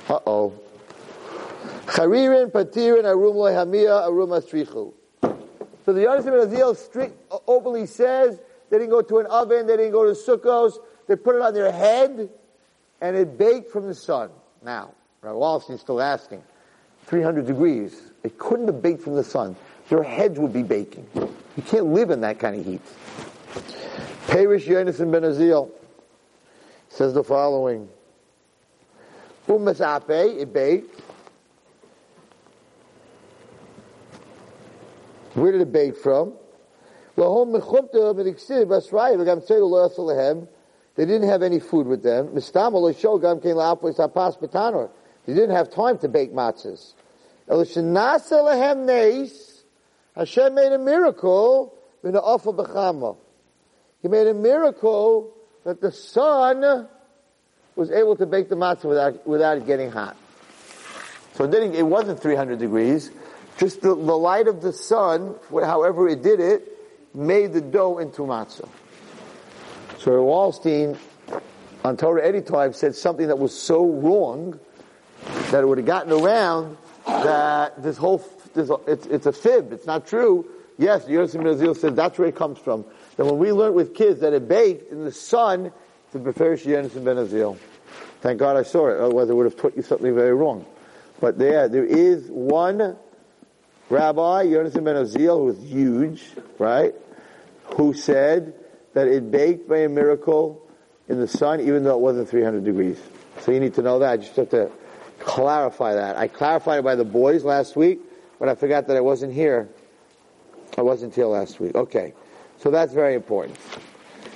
Uh-oh. 0.09 0.59
Charirin, 1.85 2.51
patirin, 2.51 3.05
arum 3.05 3.35
hamia, 3.35 4.05
arum 4.05 4.31
astrichu. 4.31 4.95
So 5.85 5.93
the 5.93 6.01
Uziel 6.01 6.75
strict, 6.75 7.31
openly 7.47 7.85
says 7.85 8.41
they 8.71 8.79
didn't 8.79 8.91
go 8.91 9.03
to 9.03 9.19
an 9.19 9.27
oven, 9.27 9.67
they 9.67 9.77
didn't 9.77 9.93
go 9.93 10.05
to 10.05 10.13
sukkos, 10.13 10.79
they 11.07 11.17
put 11.17 11.37
it 11.37 11.43
on 11.43 11.55
their 11.55 11.71
head, 11.71 12.29
and 13.01 13.17
it 13.17 13.39
baked 13.39 13.71
from 13.71 13.87
the 13.87 13.95
sun. 13.95 14.31
Now, 14.65 14.93
Rabbi 15.23 15.37
Wallerstein's 15.37 15.81
still 15.81 16.01
asking, 16.01 16.43
300 17.07 17.47
degrees, 17.47 18.11
it 18.25 18.39
couldn't 18.39 18.67
have 18.67 18.83
baked 18.83 19.03
from 19.03 19.15
the 19.15 19.25
sun. 19.25 19.57
Their 19.89 20.03
heads 20.03 20.39
would 20.39 20.53
be 20.53 20.65
baking. 20.65 21.07
You 21.15 21.63
can't 21.65 21.87
live 21.87 22.11
in 22.11 22.21
that 22.23 22.39
kind 22.41 22.59
of 22.59 22.67
heat. 22.67 22.81
Perish 24.27 24.67
Yonasan 24.67 25.13
ben 25.13 25.23
Uziel 25.23 25.71
says 26.89 27.15
the 27.15 27.23
following. 27.23 27.89
Umasape, 29.47 30.41
it 30.41 30.53
baked. 30.53 31.01
Where 35.35 35.53
did 35.53 35.61
it 35.61 35.73
bake 35.73 35.97
from? 35.97 36.33
They 37.17 37.25
didn't 41.05 41.29
have 41.29 41.43
any 41.43 41.61
food 41.61 41.87
with 41.87 42.03
them. 42.03 42.35
They 42.35 42.41
didn't 45.35 45.51
have 45.51 45.71
time 45.71 45.99
to 45.99 46.09
bake 46.09 46.33
matzahs. 46.35 46.93
Hashem 50.15 50.55
made 50.55 50.73
a 50.73 50.79
miracle 50.79 51.75
in 52.05 52.13
the 52.13 52.21
offer 52.21 52.53
b'chama. 52.53 53.17
He 54.03 54.09
made 54.09 54.27
a 54.27 54.35
miracle 54.35 55.33
that 55.65 55.81
the 55.81 55.93
sun 55.93 56.89
was 57.75 57.91
able 57.91 58.17
to 58.17 58.27
bake 58.27 58.51
the 58.51 58.57
matzah 58.57 58.85
without, 58.85 59.27
without 59.27 59.57
it 59.57 59.67
getting 59.67 59.91
hot. 59.91 60.17
So 61.35 61.45
it, 61.45 61.51
didn't, 61.51 61.75
it 61.75 61.87
wasn't 61.87 62.21
300 62.21 62.59
degrees. 62.59 63.11
Just 63.59 63.81
the, 63.81 63.89
the 63.89 64.17
light 64.17 64.49
of 64.49 64.61
the 64.61 64.73
sun, 64.73 65.35
however 65.51 66.09
it 66.09 66.23
did 66.23 66.41
it, 66.41 66.76
made 67.17 67.53
the 67.53 67.61
dough 67.61 67.99
into 67.99 68.23
matzah. 68.23 68.69
So 69.99 70.11
Wallerstein 70.25 70.97
on 71.85 71.97
Torah 71.97 72.27
Anytime 72.27 72.73
said 72.73 72.95
something 72.95 73.29
that 73.29 73.39
was 73.39 73.57
so 73.59 73.85
wrong 73.85 74.61
that 75.51 75.63
it 75.63 75.67
would 75.67 75.79
have 75.79 75.87
gotten 75.87 76.13
around 76.13 76.77
that 77.07 77.83
this 77.83 77.97
whole, 77.97 78.19
this, 78.55 78.71
it's, 78.87 79.07
it's 79.07 79.27
a 79.27 79.33
fib, 79.33 79.73
it's 79.73 79.87
not 79.87 80.07
true. 80.07 80.47
Yes, 80.79 81.09
Yosef 81.09 81.41
Brazil 81.41 81.75
says 81.75 81.95
that's 81.95 82.19
where 82.19 82.29
it 82.29 82.37
comes 82.37 82.59
from. 82.59 82.85
Then 83.17 83.27
when 83.27 83.39
we 83.39 83.51
learned 83.51 83.75
with 83.75 83.95
kids 83.95 84.21
that 84.21 84.35
it 84.35 84.47
baked 84.47 84.93
in 84.93 85.05
the 85.05 85.13
sun, 85.13 85.73
to 86.13 86.19
prefer 86.19 86.57
Yonason 86.57 87.05
Ben 87.05 87.17
Uziel. 87.17 87.57
Thank 88.21 88.39
God 88.39 88.57
I 88.57 88.63
saw 88.63 88.89
it, 88.89 88.99
otherwise 88.99 89.31
I 89.31 89.33
would 89.33 89.45
have 89.45 89.57
taught 89.57 89.77
you 89.77 89.83
something 89.83 90.15
very 90.15 90.35
wrong. 90.35 90.65
But 91.21 91.39
there, 91.39 91.69
there 91.69 91.85
is 91.85 92.29
one 92.29 92.97
rabbi, 93.91 94.47
Yonason 94.47 94.85
Ben 94.85 94.97
Uziel, 94.97 95.39
who 95.39 95.49
is 95.51 95.63
huge, 95.63 96.25
right? 96.59 96.95
Who 97.75 97.93
said 97.93 98.55
that 98.95 99.09
it 99.09 99.31
baked 99.31 99.69
by 99.69 99.79
a 99.79 99.89
miracle 99.89 100.67
in 101.09 101.21
the 101.21 101.29
sun, 101.29 101.61
even 101.61 101.85
though 101.85 101.95
it 101.95 102.01
wasn't 102.01 102.29
300 102.29 102.65
degrees. 102.65 103.01
So 103.41 103.53
you 103.53 103.61
need 103.61 103.75
to 103.75 103.83
know 103.83 103.99
that. 103.99 104.11
I 104.11 104.17
just 104.17 104.37
have 104.37 104.51
to 104.51 104.71
clarify 105.19 105.95
that. 105.95 106.17
I 106.17 106.29
clarified 106.29 106.79
it 106.79 106.85
by 106.85 106.95
the 106.95 107.05
boys 107.05 107.45
last 107.45 107.77
week, 107.77 108.01
but 108.39 108.49
I 108.49 108.55
forgot 108.55 108.87
that 108.89 108.97
I 108.97 109.01
wasn't 109.01 109.33
here. 109.33 109.69
I 110.79 110.83
wasn't 110.83 111.15
here 111.15 111.27
last 111.27 111.61
week. 111.61 111.75
Okay. 111.75 112.15
So 112.59 112.71
that's 112.71 112.93
very 112.93 113.15
important. 113.15 113.59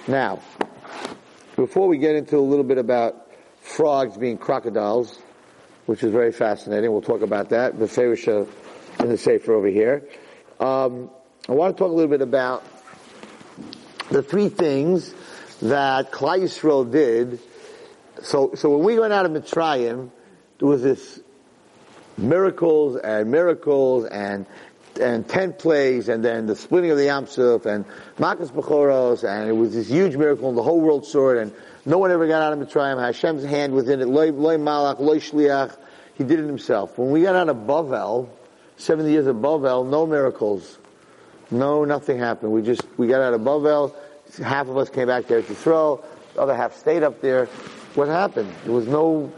Now, 0.07 0.41
before 1.57 1.89
we 1.89 1.99
get 1.99 2.15
into 2.15 2.37
a 2.37 2.41
little 2.41 2.65
bit 2.65 2.79
about 2.79 3.31
frogs 3.61 4.17
being 4.17 4.39
crocodiles, 4.39 5.19
which 5.87 6.03
is 6.03 6.13
very 6.13 6.33
fascinating, 6.33 6.93
we'll 6.93 7.03
talk 7.03 7.23
about 7.23 7.51
that, 7.51 7.79
the 7.79 7.87
Ferisha 7.87 8.47
in 9.01 9.09
the 9.09 9.19
Sefer 9.19 9.55
over 9.55 9.69
here. 9.69 10.09
Um, 10.59 11.11
I 11.49 11.53
want 11.53 11.77
to 11.77 11.79
talk 11.79 11.91
a 11.91 11.95
little 11.95 12.11
bit 12.11 12.21
about 12.21 12.65
the 14.11 14.23
three 14.23 14.49
things 14.49 15.15
that 15.63 16.13
Yisrael 16.13 16.91
did. 16.91 17.41
So, 18.23 18.55
so 18.55 18.71
when 18.77 18.85
we 18.85 18.99
went 18.99 19.13
out 19.13 19.25
of 19.25 19.33
Mitzrayim, 19.33 20.11
there 20.59 20.69
was 20.69 20.83
this 20.83 21.21
miracles 22.19 22.97
and 22.97 23.31
miracles 23.31 24.05
and 24.07 24.47
and 25.01 25.27
ten 25.27 25.53
plagues, 25.53 26.09
and 26.09 26.23
then 26.23 26.47
the 26.47 26.57
splitting 26.57 26.91
of 26.91 26.99
the 26.99 27.05
Yam 27.05 27.27
Suf, 27.27 27.65
and 27.65 27.85
Makas 28.19 28.51
Bechoros, 28.51 29.27
and 29.27 29.49
it 29.49 29.53
was 29.53 29.73
this 29.73 29.89
huge 29.89 30.17
miracle, 30.17 30.49
and 30.49 30.59
the 30.59 30.63
whole 30.63 30.81
world 30.81 31.07
saw 31.07 31.31
it, 31.31 31.39
and 31.39 31.53
no 31.87 31.97
one 31.97 32.11
ever 32.11 32.27
got 32.27 32.43
out 32.43 32.53
of 32.53 32.59
Mitzrayim. 32.59 32.99
Hashem's 33.01 33.45
hand 33.45 33.73
was 33.73 33.89
in 33.89 34.01
it. 34.01 34.07
Loy 34.07 34.31
malach, 34.31 34.99
loy 34.99 35.19
shliach. 35.19 35.77
He 36.15 36.25
did 36.25 36.41
it 36.41 36.47
himself. 36.47 36.99
When 36.99 37.11
we 37.11 37.23
got 37.23 37.37
out 37.37 37.49
of 37.49 37.57
Bavel, 37.59 38.29
70 38.77 39.11
years 39.11 39.27
of 39.27 39.37
Bavel, 39.37 39.89
no 39.89 40.07
miracles. 40.07 40.79
No, 41.51 41.85
nothing 41.85 42.19
happened. 42.19 42.53
We 42.53 42.63
just, 42.63 42.83
we 42.97 43.07
got 43.07 43.21
out 43.21 43.35
of 43.35 43.41
Bavel, 43.41 43.95
half 44.43 44.69
of 44.69 44.77
us 44.77 44.89
came 44.89 45.09
back 45.09 45.27
there 45.27 45.43
to 45.43 45.55
throw, 45.55 46.05
the 46.35 46.43
other 46.43 46.55
half 46.55 46.77
stayed 46.77 47.03
up 47.03 47.21
there. 47.21 47.47
What 47.95 48.09
happened? 48.09 48.53
There 48.65 48.73
was 48.73 48.87
no 48.87 49.33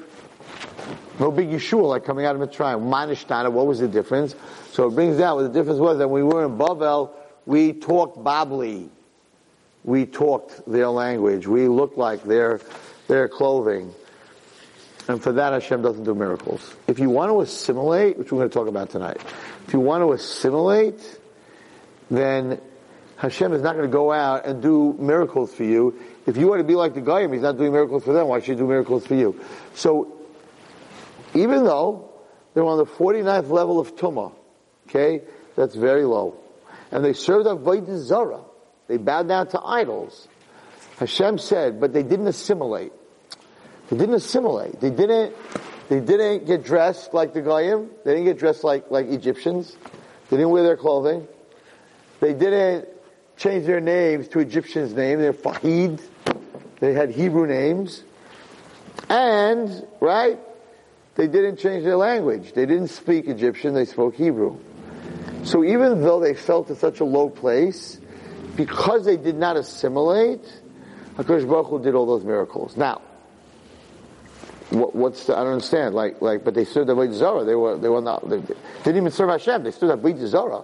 no 1.18 1.30
big 1.30 1.50
Yeshua 1.50 1.88
like 1.88 2.04
coming 2.04 2.26
out 2.26 2.34
of 2.34 2.40
Mitzrayim. 2.40 2.90
Manishtana, 2.90 3.52
what 3.52 3.66
was 3.66 3.78
the 3.78 3.88
difference? 3.88 4.34
So 4.72 4.88
it 4.88 4.94
brings 4.94 5.20
out 5.20 5.36
what 5.36 5.42
the 5.42 5.48
difference 5.50 5.78
was 5.78 5.98
that 5.98 6.08
when 6.08 6.26
we 6.26 6.34
were 6.34 6.44
in 6.44 6.56
Bavel, 6.58 7.10
we 7.46 7.72
talked 7.72 8.18
Babli. 8.18 8.88
We 9.84 10.06
talked 10.06 10.62
their 10.70 10.88
language. 10.88 11.46
We 11.46 11.68
looked 11.68 11.98
like 11.98 12.22
their, 12.24 12.60
their 13.08 13.28
clothing. 13.28 13.92
And 15.08 15.22
for 15.22 15.32
that, 15.32 15.52
Hashem 15.52 15.82
doesn't 15.82 16.04
do 16.04 16.14
miracles. 16.14 16.74
If 16.86 16.98
you 16.98 17.10
want 17.10 17.30
to 17.30 17.40
assimilate, 17.40 18.16
which 18.16 18.30
we're 18.30 18.38
going 18.38 18.50
to 18.50 18.54
talk 18.54 18.68
about 18.68 18.90
tonight, 18.90 19.20
if 19.66 19.72
you 19.72 19.80
want 19.80 20.02
to 20.02 20.12
assimilate, 20.12 21.18
then 22.16 22.60
Hashem 23.16 23.52
is 23.52 23.62
not 23.62 23.76
going 23.76 23.88
to 23.88 23.92
go 23.92 24.12
out 24.12 24.46
and 24.46 24.62
do 24.62 24.94
miracles 24.98 25.54
for 25.54 25.64
you. 25.64 25.98
If 26.26 26.36
you 26.36 26.48
want 26.48 26.60
to 26.60 26.64
be 26.64 26.74
like 26.74 26.94
the 26.94 27.00
Goyim, 27.00 27.32
He's 27.32 27.42
not 27.42 27.56
doing 27.56 27.72
miracles 27.72 28.04
for 28.04 28.12
them. 28.12 28.28
Why 28.28 28.40
should 28.40 28.50
He 28.50 28.54
do 28.56 28.66
miracles 28.66 29.06
for 29.06 29.14
you? 29.14 29.40
So 29.74 30.18
even 31.34 31.64
though 31.64 32.12
they're 32.54 32.64
on 32.64 32.78
the 32.78 32.86
49th 32.86 33.48
level 33.48 33.78
of 33.78 33.96
Tumah. 33.96 34.32
Okay? 34.88 35.22
That's 35.56 35.74
very 35.74 36.04
low. 36.04 36.36
And 36.90 37.04
they 37.04 37.12
served 37.12 37.46
Avodah 37.46 37.98
Zara. 37.98 38.40
They 38.88 38.98
bowed 38.98 39.28
down 39.28 39.48
to 39.48 39.60
idols. 39.62 40.28
Hashem 40.98 41.38
said, 41.38 41.80
but 41.80 41.92
they 41.92 42.02
didn't 42.02 42.26
assimilate. 42.26 42.92
They 43.88 43.96
didn't 43.96 44.14
assimilate. 44.14 44.80
They 44.80 44.90
didn't, 44.90 45.34
they 45.88 46.00
didn't 46.00 46.46
get 46.46 46.64
dressed 46.64 47.14
like 47.14 47.32
the 47.32 47.40
Goyim. 47.40 47.90
They 48.04 48.12
didn't 48.12 48.26
get 48.26 48.38
dressed 48.38 48.64
like, 48.64 48.90
like 48.90 49.06
Egyptians. 49.08 49.74
They 50.28 50.36
didn't 50.36 50.50
wear 50.50 50.62
their 50.62 50.76
clothing. 50.76 51.26
They 52.22 52.34
didn't 52.34 52.86
change 53.36 53.66
their 53.66 53.80
names 53.80 54.28
to 54.28 54.38
Egyptians' 54.38 54.94
names. 54.94 55.20
They're 55.20 55.32
Fahid. 55.32 56.00
They 56.78 56.92
had 56.92 57.10
Hebrew 57.10 57.48
names. 57.48 58.04
And, 59.08 59.84
right, 59.98 60.38
they 61.16 61.26
didn't 61.26 61.56
change 61.56 61.82
their 61.82 61.96
language. 61.96 62.52
They 62.52 62.64
didn't 62.64 62.88
speak 62.88 63.26
Egyptian, 63.26 63.74
they 63.74 63.86
spoke 63.86 64.14
Hebrew. 64.14 64.56
So 65.42 65.64
even 65.64 66.00
though 66.02 66.20
they 66.20 66.34
fell 66.34 66.62
to 66.62 66.76
such 66.76 67.00
a 67.00 67.04
low 67.04 67.28
place, 67.28 67.98
because 68.54 69.04
they 69.04 69.16
did 69.16 69.34
not 69.34 69.56
assimilate, 69.56 70.44
HaKadosh 71.16 71.48
Baruch 71.48 71.66
Hu 71.70 71.82
did 71.82 71.96
all 71.96 72.06
those 72.06 72.24
miracles. 72.24 72.76
Now, 72.76 73.02
what, 74.70 74.94
what's 74.94 75.26
the, 75.26 75.36
I 75.36 75.42
don't 75.42 75.54
understand. 75.54 75.96
Like, 75.96 76.22
like, 76.22 76.44
but 76.44 76.54
they 76.54 76.66
served 76.66 76.88
Avodah 76.88 77.14
Zarah. 77.14 77.44
They 77.44 77.56
were, 77.56 77.76
they 77.78 77.88
were 77.88 78.00
not, 78.00 78.28
they, 78.30 78.38
they 78.38 78.54
didn't 78.84 78.98
even 78.98 79.10
serve 79.10 79.30
Hashem. 79.30 79.64
They 79.64 79.72
stood 79.72 79.90
Avodah 79.90 80.28
Zarah 80.28 80.62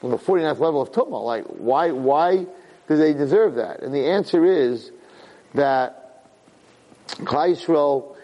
from 0.00 0.10
the 0.10 0.18
49th 0.18 0.58
level 0.58 0.80
of 0.80 0.92
Tumah. 0.92 1.24
Like, 1.24 1.44
why, 1.44 1.90
why 1.90 2.46
do 2.88 2.96
they 2.96 3.12
deserve 3.12 3.56
that? 3.56 3.82
And 3.82 3.94
the 3.94 4.06
answer 4.06 4.44
is 4.44 4.90
that 5.54 6.24
Klal 7.08 7.54
Yisrael 7.54 8.16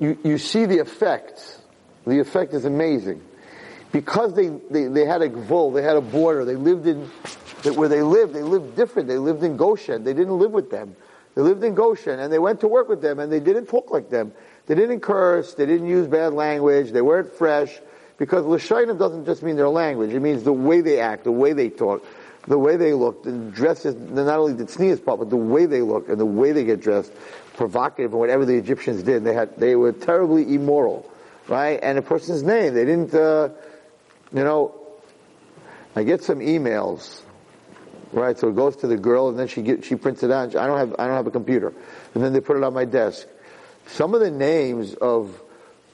you, 0.00 0.18
you 0.24 0.38
see 0.38 0.64
the 0.64 0.78
effect. 0.78 1.58
The 2.06 2.18
effect 2.18 2.54
is 2.54 2.64
amazing. 2.64 3.22
Because 3.92 4.34
they, 4.34 4.48
they, 4.48 4.86
they 4.86 5.04
had 5.04 5.20
a 5.20 5.28
gvul, 5.28 5.74
they 5.74 5.82
had 5.82 5.96
a 5.96 6.00
border, 6.00 6.44
they 6.44 6.56
lived 6.56 6.86
in, 6.86 7.04
where 7.74 7.88
they 7.88 8.02
lived, 8.02 8.32
they 8.32 8.42
lived 8.42 8.76
different. 8.76 9.08
They 9.08 9.18
lived 9.18 9.42
in 9.42 9.56
Goshen. 9.56 10.02
They 10.02 10.14
didn't 10.14 10.38
live 10.38 10.52
with 10.52 10.70
them. 10.70 10.96
They 11.34 11.42
lived 11.42 11.62
in 11.62 11.74
Goshen 11.74 12.18
and 12.18 12.32
they 12.32 12.38
went 12.38 12.60
to 12.60 12.68
work 12.68 12.88
with 12.88 13.02
them 13.02 13.18
and 13.18 13.30
they 13.30 13.40
didn't 13.40 13.66
talk 13.66 13.90
like 13.90 14.10
them. 14.10 14.32
They 14.66 14.74
didn't 14.74 15.00
curse, 15.00 15.54
they 15.54 15.66
didn't 15.66 15.86
use 15.86 16.06
bad 16.06 16.32
language, 16.32 16.90
they 16.90 17.02
weren't 17.02 17.32
fresh. 17.32 17.78
Because 18.20 18.44
Lashonim 18.44 18.98
doesn't 18.98 19.24
just 19.24 19.42
mean 19.42 19.56
their 19.56 19.70
language, 19.70 20.12
it 20.12 20.20
means 20.20 20.42
the 20.42 20.52
way 20.52 20.82
they 20.82 21.00
act, 21.00 21.24
the 21.24 21.32
way 21.32 21.54
they 21.54 21.70
talk, 21.70 22.04
the 22.46 22.58
way 22.58 22.76
they 22.76 22.92
look, 22.92 23.22
the 23.22 23.32
dresses, 23.32 23.94
not 23.94 24.38
only 24.38 24.52
the 24.52 24.64
tznius 24.64 25.02
part, 25.02 25.20
but 25.20 25.30
the 25.30 25.38
way 25.38 25.64
they 25.64 25.80
look 25.80 26.10
and 26.10 26.20
the 26.20 26.26
way 26.26 26.52
they 26.52 26.64
get 26.64 26.82
dressed 26.82 27.12
provocative 27.54 28.10
and 28.10 28.20
whatever 28.20 28.44
the 28.44 28.56
Egyptians 28.56 29.02
did. 29.02 29.24
They 29.24 29.32
had, 29.32 29.56
they 29.56 29.74
were 29.74 29.92
terribly 29.92 30.54
immoral, 30.54 31.10
right? 31.48 31.80
And 31.82 31.96
a 31.96 32.02
person's 32.02 32.42
name, 32.42 32.74
they 32.74 32.84
didn't, 32.84 33.14
uh, 33.14 33.48
you 34.34 34.44
know, 34.44 34.74
I 35.96 36.02
get 36.02 36.22
some 36.22 36.40
emails, 36.40 37.22
right? 38.12 38.38
So 38.38 38.50
it 38.50 38.54
goes 38.54 38.76
to 38.76 38.86
the 38.86 38.98
girl 38.98 39.30
and 39.30 39.38
then 39.38 39.48
she 39.48 39.62
get, 39.62 39.86
she 39.86 39.94
prints 39.94 40.22
it 40.22 40.30
out. 40.30 40.54
I 40.56 40.66
don't 40.66 40.76
have, 40.76 40.94
I 40.98 41.06
don't 41.06 41.16
have 41.16 41.26
a 41.26 41.30
computer. 41.30 41.72
And 42.14 42.22
then 42.22 42.34
they 42.34 42.40
put 42.40 42.58
it 42.58 42.64
on 42.64 42.74
my 42.74 42.84
desk. 42.84 43.26
Some 43.86 44.12
of 44.12 44.20
the 44.20 44.30
names 44.30 44.92
of, 44.92 45.40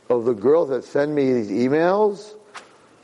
of 0.08 0.24
the 0.24 0.34
girls 0.34 0.68
that 0.70 0.84
send 0.84 1.14
me 1.14 1.32
these 1.32 1.50
emails, 1.50 2.34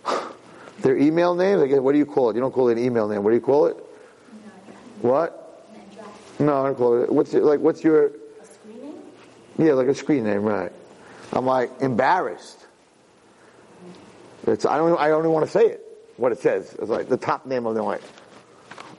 their 0.80 0.96
email 0.96 1.34
names, 1.34 1.62
I 1.62 1.66
guess, 1.66 1.80
what 1.80 1.92
do 1.92 1.98
you 1.98 2.06
call 2.06 2.30
it? 2.30 2.34
You 2.34 2.40
don't 2.40 2.52
call 2.52 2.68
it 2.68 2.78
an 2.78 2.84
email 2.84 3.08
name. 3.08 3.22
What 3.22 3.30
do 3.30 3.36
you 3.36 3.42
call 3.42 3.66
it? 3.66 3.76
What? 5.00 5.38
No, 6.38 6.62
I 6.62 6.66
don't 6.66 6.76
call 6.76 7.02
it. 7.02 7.12
What's 7.12 7.32
your, 7.32 7.42
like, 7.42 7.60
what's 7.60 7.82
your, 7.84 8.06
A 8.06 8.10
screen 8.44 8.82
name? 8.82 8.94
yeah, 9.58 9.72
like 9.72 9.88
a 9.88 9.94
screen 9.94 10.24
name, 10.24 10.42
right. 10.42 10.72
I'm 11.32 11.46
like 11.46 11.70
embarrassed. 11.80 12.66
It's, 14.46 14.64
I 14.64 14.76
don't, 14.76 14.98
I 14.98 15.08
don't 15.08 15.20
even 15.20 15.32
want 15.32 15.46
to 15.46 15.52
say 15.52 15.66
it, 15.66 15.84
what 16.16 16.32
it 16.32 16.38
says. 16.40 16.74
It's 16.74 16.88
like 16.90 17.08
the 17.08 17.16
top 17.16 17.46
name 17.46 17.66
of 17.66 17.74
the 17.74 17.82
like. 17.82 18.02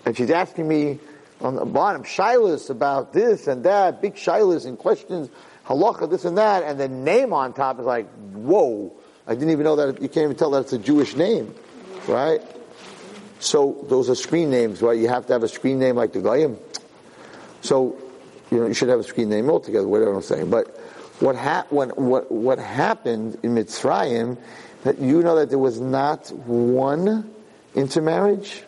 And 0.05 0.15
she's 0.15 0.31
asking 0.31 0.67
me 0.67 0.99
on 1.41 1.55
the 1.55 1.65
bottom, 1.65 2.03
shilas 2.03 2.69
about 2.69 3.13
this 3.13 3.47
and 3.47 3.63
that, 3.65 4.01
big 4.01 4.15
shilas 4.15 4.65
and 4.65 4.77
questions, 4.77 5.29
halacha, 5.67 6.09
this 6.09 6.25
and 6.25 6.37
that, 6.37 6.63
and 6.63 6.79
the 6.79 6.87
name 6.87 7.33
on 7.33 7.53
top 7.53 7.79
is 7.79 7.85
like, 7.85 8.09
whoa, 8.33 8.93
I 9.27 9.33
didn't 9.33 9.51
even 9.51 9.63
know 9.63 9.75
that, 9.77 10.01
you 10.01 10.09
can't 10.09 10.25
even 10.25 10.35
tell 10.35 10.51
that 10.51 10.61
it's 10.61 10.73
a 10.73 10.77
Jewish 10.77 11.15
name, 11.15 11.53
right? 12.07 12.41
So 13.39 13.85
those 13.89 14.09
are 14.09 14.15
screen 14.15 14.49
names, 14.49 14.81
right? 14.81 14.97
You 14.97 15.09
have 15.09 15.27
to 15.27 15.33
have 15.33 15.43
a 15.43 15.47
screen 15.47 15.79
name 15.79 15.95
like 15.95 16.13
the 16.13 16.21
Goyim. 16.21 16.57
So 17.61 17.97
you 18.53 18.59
know, 18.59 18.67
you 18.67 18.73
should 18.73 18.89
have 18.89 18.99
a 18.99 19.03
screen 19.03 19.29
name 19.29 19.49
altogether, 19.49 19.87
whatever 19.87 20.13
I'm 20.13 20.21
saying. 20.21 20.49
But 20.49 20.77
what, 21.19 21.35
ha- 21.35 21.65
what, 21.69 21.97
what, 21.97 22.31
what 22.31 22.59
happened 22.59 23.39
in 23.41 23.55
Mitzrayim, 23.55 24.37
that 24.83 24.99
you 24.99 25.23
know 25.23 25.35
that 25.37 25.49
there 25.49 25.57
was 25.57 25.81
not 25.81 26.31
one 26.31 27.33
intermarriage? 27.73 28.63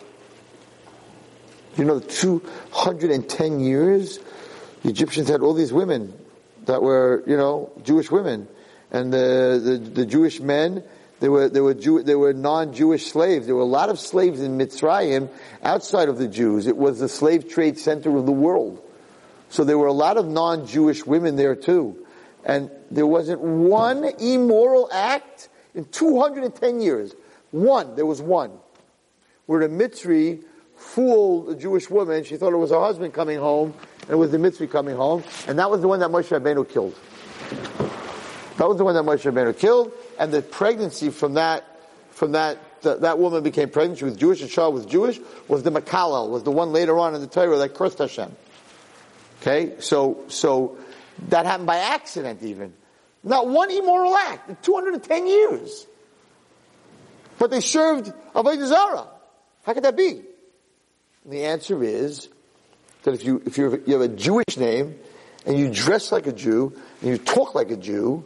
You 1.78 1.84
know, 1.84 2.00
210 2.00 3.60
years, 3.60 4.20
the 4.82 4.90
Egyptians 4.90 5.30
had 5.30 5.42
all 5.42 5.54
these 5.54 5.72
women 5.72 6.14
that 6.66 6.82
were, 6.82 7.24
you 7.28 7.38
know, 7.38 7.72
Jewish 7.84 8.12
women. 8.12 8.48
And 8.92 9.12
the, 9.12 9.62
the, 9.64 9.78
the 9.78 10.06
Jewish 10.06 10.40
men 10.40 10.84
There 11.20 11.32
were, 11.32 11.50
there 11.50 11.64
were 11.64 11.74
Jew, 11.74 12.04
there 12.04 12.20
were 12.20 12.34
non-Jewish 12.34 13.08
slaves. 13.08 13.46
There 13.46 13.56
were 13.56 13.62
a 13.62 13.66
lot 13.66 13.90
of 13.90 14.00
slaves 14.00 14.42
in 14.42 14.58
Mitzrayim 14.58 15.30
outside 15.64 16.10
of 16.10 16.18
the 16.18 16.28
Jews. 16.28 16.68
It 16.68 16.76
was 16.76 17.00
the 17.00 17.08
slave 17.08 17.50
trade 17.50 17.80
center 17.80 18.16
of 18.18 18.26
the 18.26 18.32
world. 18.32 18.82
So 19.50 19.64
there 19.64 19.78
were 19.78 19.88
a 19.88 19.94
lot 19.94 20.18
of 20.18 20.28
non-Jewish 20.28 21.06
women 21.06 21.36
there 21.36 21.56
too. 21.56 22.06
And 22.44 22.70
there 22.92 23.08
wasn't 23.08 23.42
one 23.42 24.04
immoral 24.20 24.90
act 24.92 25.50
in 25.74 25.86
210 25.86 26.82
years. 26.82 27.16
One. 27.52 27.96
There 27.96 28.06
was 28.06 28.22
one. 28.22 28.52
Where 29.46 29.66
the 29.66 29.74
Mitzri 29.74 30.44
fooled 30.76 31.50
a 31.50 31.56
Jewish 31.56 31.90
woman. 31.90 32.26
She 32.26 32.36
thought 32.36 32.52
it 32.52 32.58
was 32.58 32.72
her 32.72 32.80
husband 32.80 33.14
coming 33.14 33.40
home, 33.40 33.74
and 34.08 34.14
it 34.14 34.18
was 34.18 34.32
the 34.32 34.38
Mitzri 34.38 34.70
coming 34.70 34.96
home. 34.96 35.24
And 35.48 35.58
that 35.60 35.70
was 35.70 35.82
the 35.82 35.88
one 35.88 36.00
that 36.00 36.12
Moshe 36.12 36.28
Rabbeinu 36.28 36.68
killed. 36.70 36.96
That 38.58 38.68
was 38.68 38.78
the 38.78 38.86
one 38.86 38.94
that 38.96 39.04
Moshe 39.04 39.30
Rabbeinu 39.32 39.58
killed, 39.58 39.92
and 40.20 40.32
the 40.32 40.42
pregnancy 40.42 41.10
from 41.10 41.34
that, 41.34 41.64
from 42.12 42.34
that, 42.34 42.82
that, 42.84 43.02
that 43.02 43.20
woman 43.20 43.44
became 43.44 43.70
pregnant. 43.70 44.00
She 44.00 44.06
was 44.06 44.16
Jewish, 44.16 44.42
the 44.42 44.48
child 44.48 44.74
was 44.76 44.86
Jewish. 44.86 45.20
Was 45.48 45.64
the 45.64 45.72
Makalel, 45.72 46.30
was 46.30 46.44
the 46.44 46.52
one 46.52 46.72
later 46.72 46.98
on 47.00 47.16
in 47.16 47.22
the 47.22 47.28
Torah 47.28 47.58
that 47.58 47.74
cursed 47.74 47.98
Hashem. 47.98 48.36
Okay, 49.42 49.76
so 49.80 50.24
so 50.28 50.78
that 51.30 51.46
happened 51.46 51.68
by 51.68 51.78
accident, 51.78 52.42
even. 52.44 52.74
Not 53.24 53.48
one 53.48 53.72
immoral 53.72 54.16
act 54.16 54.50
in 54.50 54.58
210 54.62 55.28
years. 55.28 55.88
But 57.38 57.52
they 57.52 57.60
served 57.60 58.14
Avodah 58.34 58.68
Zarah. 58.68 59.08
How 59.64 59.74
could 59.74 59.84
that 59.84 59.98
be? 59.98 60.22
And 61.24 61.34
the 61.34 61.46
answer 61.46 61.84
is 61.84 62.30
that 63.06 63.14
if 63.14 63.24
you 63.24 63.42
if 63.46 63.58
you 63.58 63.82
you 63.88 63.94
have 63.94 64.02
a 64.02 64.14
Jewish 64.14 64.58
name 64.58 65.00
and 65.46 65.58
you 65.58 65.72
dress 65.72 66.12
like 66.12 66.28
a 66.28 66.34
Jew 66.34 66.74
and 67.02 67.10
you 67.10 67.18
talk 67.18 67.56
like 67.56 67.72
a 67.72 67.78
Jew, 67.78 68.24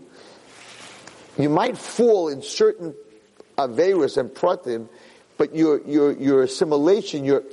you 1.38 1.50
might 1.50 1.78
fall 1.78 2.28
in 2.28 2.42
certain 2.42 2.94
Averis 3.58 4.18
and 4.18 4.30
Pratim, 4.30 4.90
but 5.38 5.56
your, 5.56 5.82
your, 5.88 6.12
your 6.12 6.44
assimilation, 6.44 7.24
your, 7.24 7.44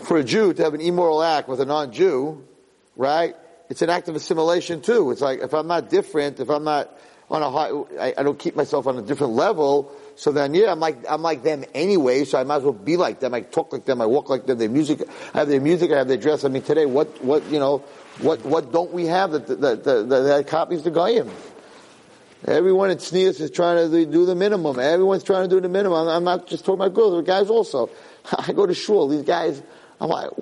for 0.00 0.16
a 0.16 0.24
Jew 0.24 0.52
to 0.52 0.62
have 0.62 0.74
an 0.74 0.80
immoral 0.80 1.22
act 1.22 1.48
with 1.48 1.60
a 1.60 1.64
non-Jew, 1.64 2.44
right? 2.96 3.34
It's 3.68 3.82
an 3.82 3.90
act 3.90 4.08
of 4.08 4.16
assimilation 4.16 4.82
too. 4.82 5.10
It's 5.10 5.20
like, 5.20 5.40
if 5.40 5.54
I'm 5.54 5.66
not 5.66 5.90
different, 5.90 6.40
if 6.40 6.48
I'm 6.48 6.64
not 6.64 6.96
on 7.30 7.42
a 7.42 7.50
high, 7.50 7.70
I, 8.00 8.14
I 8.18 8.22
don't 8.22 8.38
keep 8.38 8.56
myself 8.56 8.86
on 8.86 8.98
a 8.98 9.02
different 9.02 9.34
level, 9.34 9.92
so 10.20 10.32
then, 10.32 10.52
yeah, 10.52 10.70
I'm 10.70 10.80
like, 10.80 10.98
I'm 11.08 11.22
like 11.22 11.42
them 11.42 11.64
anyway, 11.72 12.26
so 12.26 12.38
I 12.38 12.44
might 12.44 12.56
as 12.56 12.62
well 12.64 12.74
be 12.74 12.98
like 12.98 13.20
them. 13.20 13.32
I 13.32 13.40
talk 13.40 13.72
like 13.72 13.86
them, 13.86 14.02
I 14.02 14.04
walk 14.04 14.28
like 14.28 14.44
them, 14.44 14.58
their 14.58 14.68
music, 14.68 15.00
I 15.32 15.38
have 15.38 15.48
their 15.48 15.62
music, 15.62 15.90
I 15.92 15.96
have 15.96 16.08
their 16.08 16.18
dress. 16.18 16.44
I 16.44 16.48
mean, 16.48 16.60
today, 16.60 16.84
what, 16.84 17.24
what, 17.24 17.42
you 17.46 17.58
know, 17.58 17.78
what, 18.18 18.44
what 18.44 18.70
don't 18.70 18.92
we 18.92 19.06
have 19.06 19.32
that, 19.32 19.46
that, 19.46 19.82
that, 19.82 20.08
that, 20.10 20.46
copies 20.46 20.82
the 20.82 20.90
Goyim? 20.90 21.30
Everyone 22.46 22.90
at 22.90 22.98
Tznius 22.98 23.40
is 23.40 23.50
trying 23.50 23.90
to 23.90 24.04
do 24.04 24.26
the 24.26 24.34
minimum. 24.34 24.78
Everyone's 24.78 25.24
trying 25.24 25.48
to 25.48 25.56
do 25.56 25.58
the 25.58 25.70
minimum. 25.70 26.06
I'm 26.06 26.24
not 26.24 26.46
just 26.46 26.66
talking 26.66 26.82
about 26.82 26.92
girls, 26.92 27.14
but 27.14 27.24
guys 27.24 27.48
also. 27.48 27.88
I 28.46 28.52
go 28.52 28.66
to 28.66 28.74
shul, 28.74 29.08
these 29.08 29.22
guys, 29.22 29.62
I'm 30.02 30.10
like, 30.10 30.32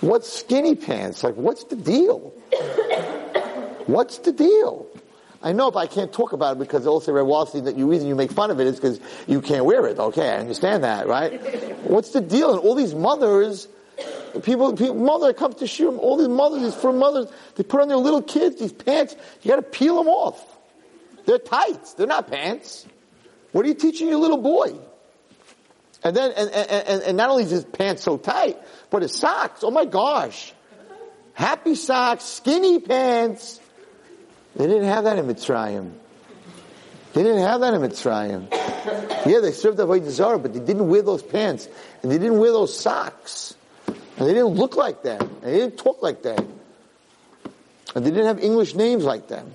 what's 0.00 0.32
skinny 0.32 0.76
pants? 0.76 1.22
Like, 1.22 1.34
what's 1.34 1.64
the 1.64 1.76
deal? 1.76 2.32
What's 3.88 4.18
the 4.18 4.32
deal? 4.32 4.86
I 5.42 5.52
know 5.52 5.70
but 5.70 5.80
I 5.80 5.86
can't 5.86 6.12
talk 6.12 6.32
about 6.32 6.56
it 6.56 6.58
because 6.58 6.86
also 6.86 7.12
Reb 7.12 7.26
Wallerstein 7.26 7.64
that 7.64 7.76
the 7.76 7.84
reason 7.84 8.08
you 8.08 8.16
make 8.16 8.32
fun 8.32 8.50
of 8.50 8.58
it 8.60 8.66
is 8.66 8.76
because 8.76 9.00
you 9.26 9.40
can't 9.40 9.64
wear 9.64 9.86
it. 9.86 9.98
Okay, 9.98 10.28
I 10.28 10.38
understand 10.38 10.84
that, 10.84 11.06
right? 11.06 11.40
What's 11.84 12.10
the 12.10 12.20
deal? 12.20 12.50
And 12.50 12.60
all 12.60 12.74
these 12.74 12.94
mothers, 12.94 13.68
people, 14.42 14.72
people 14.72 14.94
mother 14.94 15.32
comes 15.32 15.56
to 15.56 15.66
shul, 15.66 15.96
all 15.98 16.16
these 16.16 16.28
mothers, 16.28 16.62
these 16.62 16.74
for 16.74 16.92
mothers, 16.92 17.28
they 17.54 17.62
put 17.62 17.80
on 17.80 17.88
their 17.88 17.96
little 17.96 18.22
kids 18.22 18.58
these 18.58 18.72
pants. 18.72 19.14
You 19.42 19.48
got 19.50 19.56
to 19.56 19.62
peel 19.62 19.96
them 19.96 20.08
off. 20.08 20.44
They're 21.26 21.38
tights. 21.38 21.94
They're 21.94 22.06
not 22.06 22.28
pants. 22.28 22.86
What 23.52 23.64
are 23.64 23.68
you 23.68 23.74
teaching 23.74 24.08
your 24.08 24.18
little 24.18 24.38
boy? 24.38 24.74
And 26.02 26.16
then, 26.16 26.32
and, 26.32 26.50
and, 26.50 27.02
and 27.02 27.16
not 27.16 27.30
only 27.30 27.44
is 27.44 27.50
his 27.50 27.64
pants 27.64 28.02
so 28.02 28.16
tight, 28.16 28.58
but 28.90 29.02
his 29.02 29.14
socks. 29.14 29.62
Oh 29.62 29.70
my 29.70 29.84
gosh. 29.84 30.52
Happy 31.34 31.74
socks, 31.74 32.24
skinny 32.24 32.80
pants. 32.80 33.57
They 34.58 34.66
didn't 34.66 34.84
have 34.84 35.04
that 35.04 35.18
in 35.18 35.26
Mitzrayim. 35.26 35.92
They 37.14 37.22
didn't 37.22 37.42
have 37.42 37.60
that 37.60 37.74
in 37.74 37.80
Mitzrayim. 37.80 38.50
Yeah, 39.24 39.38
they 39.40 39.52
served 39.52 39.76
the 39.76 39.86
Avodah 39.86 40.10
Zarah, 40.10 40.38
but 40.38 40.52
they 40.52 40.60
didn't 40.60 40.88
wear 40.88 41.00
those 41.00 41.22
pants. 41.22 41.68
And 42.02 42.10
they 42.10 42.18
didn't 42.18 42.38
wear 42.38 42.50
those 42.50 42.78
socks. 42.78 43.54
And 43.86 44.28
they 44.28 44.34
didn't 44.34 44.56
look 44.56 44.76
like 44.76 45.02
them. 45.02 45.20
And 45.20 45.42
they 45.42 45.58
didn't 45.58 45.78
talk 45.78 46.02
like 46.02 46.22
them. 46.22 46.60
And 47.94 48.04
they 48.04 48.10
didn't 48.10 48.26
have 48.26 48.40
English 48.40 48.74
names 48.74 49.04
like 49.04 49.28
them. 49.28 49.52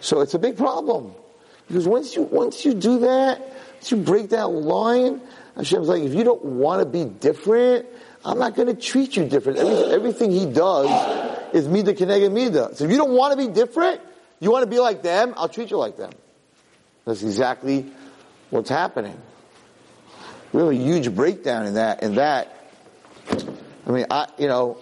So 0.00 0.20
it's 0.20 0.34
a 0.34 0.38
big 0.38 0.56
problem. 0.56 1.14
Because 1.68 1.86
once 1.86 2.16
you, 2.16 2.22
once 2.22 2.64
you 2.64 2.74
do 2.74 2.98
that, 3.00 3.40
once 3.74 3.90
you 3.92 3.98
break 3.98 4.30
that 4.30 4.50
line, 4.50 5.20
Hashem's 5.56 5.88
like, 5.88 6.02
if 6.02 6.12
you 6.12 6.24
don't 6.24 6.44
want 6.44 6.80
to 6.80 6.86
be 6.86 7.04
different, 7.04 7.86
I'm 8.24 8.38
not 8.38 8.54
going 8.54 8.68
to 8.68 8.74
treat 8.74 9.16
you 9.16 9.26
different. 9.26 9.58
Everything, 9.58 9.92
everything 9.92 10.30
he 10.30 10.46
does 10.46 11.54
is 11.54 11.68
mida 11.68 11.94
kenega 11.94 12.30
mida. 12.32 12.74
So 12.74 12.84
if 12.84 12.90
you 12.90 12.96
don't 12.96 13.12
want 13.12 13.38
to 13.38 13.46
be 13.46 13.52
different, 13.52 14.00
you 14.40 14.50
want 14.50 14.64
to 14.64 14.70
be 14.70 14.78
like 14.78 15.02
them, 15.02 15.34
I'll 15.36 15.48
treat 15.48 15.70
you 15.70 15.76
like 15.76 15.96
them. 15.96 16.10
That's 17.04 17.22
exactly 17.22 17.90
what's 18.50 18.70
happening. 18.70 19.20
We 20.52 20.60
have 20.60 20.70
a 20.70 20.74
huge 20.74 21.14
breakdown 21.14 21.66
in 21.66 21.74
that, 21.74 22.02
in 22.02 22.16
that. 22.16 22.54
I 23.86 23.90
mean, 23.90 24.06
I, 24.10 24.28
you 24.38 24.46
know, 24.46 24.78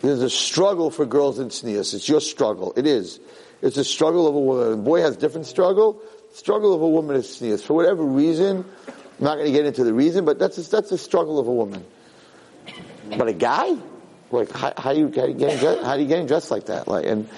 there's 0.00 0.22
a 0.22 0.30
struggle 0.30 0.90
for 0.90 1.04
girls 1.04 1.38
in 1.38 1.48
tznius. 1.48 1.94
It's 1.94 2.08
your 2.08 2.20
struggle. 2.20 2.72
It 2.76 2.86
is. 2.86 3.20
It's 3.60 3.76
a 3.76 3.84
struggle 3.84 4.28
of 4.28 4.34
a 4.34 4.40
woman. 4.40 4.72
A 4.72 4.76
boy 4.76 5.00
has 5.00 5.16
different 5.16 5.46
struggle. 5.46 6.00
struggle 6.32 6.74
of 6.74 6.80
a 6.80 6.88
woman 6.88 7.16
is 7.16 7.26
tznius. 7.26 7.62
For 7.62 7.74
whatever 7.74 8.04
reason, 8.04 8.64
I'm 8.86 9.24
not 9.24 9.34
going 9.34 9.46
to 9.46 9.52
get 9.52 9.66
into 9.66 9.84
the 9.84 9.92
reason, 9.92 10.24
but 10.24 10.38
that's 10.38 10.58
a, 10.58 10.70
that's 10.70 10.92
a 10.92 10.98
struggle 10.98 11.38
of 11.38 11.48
a 11.48 11.52
woman. 11.52 11.84
But 13.10 13.28
a 13.28 13.32
guy, 13.32 13.76
like 14.30 14.50
how, 14.50 14.72
how 14.76 14.90
you 14.90 15.12
how 15.14 15.26
you 15.26 15.34
getting 15.34 15.58
dressed, 15.58 15.82
how 15.84 15.94
you 15.94 16.06
getting 16.06 16.26
dressed 16.26 16.50
like 16.50 16.66
that? 16.66 16.88
Like 16.88 17.06
and 17.06 17.28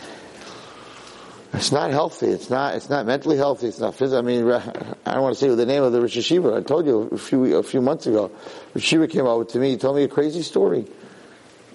it's 1.53 1.73
not 1.73 1.91
healthy. 1.91 2.27
It's 2.27 2.51
not. 2.51 2.75
It's 2.75 2.91
not 2.91 3.07
mentally 3.07 3.37
healthy. 3.37 3.69
It's 3.69 3.81
not 3.81 3.95
physical. 3.95 4.19
I 4.19 4.23
mean, 4.23 4.51
I 5.07 5.15
don't 5.15 5.23
want 5.23 5.35
to 5.35 5.41
say 5.41 5.49
the 5.55 5.67
name 5.67 5.83
of 5.83 5.93
the 5.93 6.01
Rosh 6.01 6.17
Hashiva. 6.17 6.59
I 6.59 6.63
told 6.63 6.87
you 6.87 7.09
a 7.13 7.19
few 7.19 7.57
a 7.57 7.63
few 7.63 7.81
months 7.81 8.07
ago. 8.07 8.31
Rosh 8.75 8.91
came 8.91 9.27
over 9.27 9.45
to 9.45 9.59
me. 9.59 9.71
He 9.71 9.77
told 9.77 9.97
me 9.97 10.05
a 10.05 10.09
crazy 10.09 10.43
story. 10.43 10.87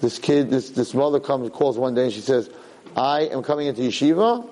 This 0.00 0.18
kid, 0.18 0.50
this 0.50 0.70
this 0.70 0.94
mother 0.94 1.18
comes 1.20 1.50
calls 1.50 1.76
one 1.76 1.94
day 1.94 2.04
and 2.04 2.12
she 2.12 2.20
says, 2.20 2.48
"I 2.96 3.22
am 3.22 3.42
coming 3.42 3.66
into 3.66 3.82
yeshiva," 3.82 4.48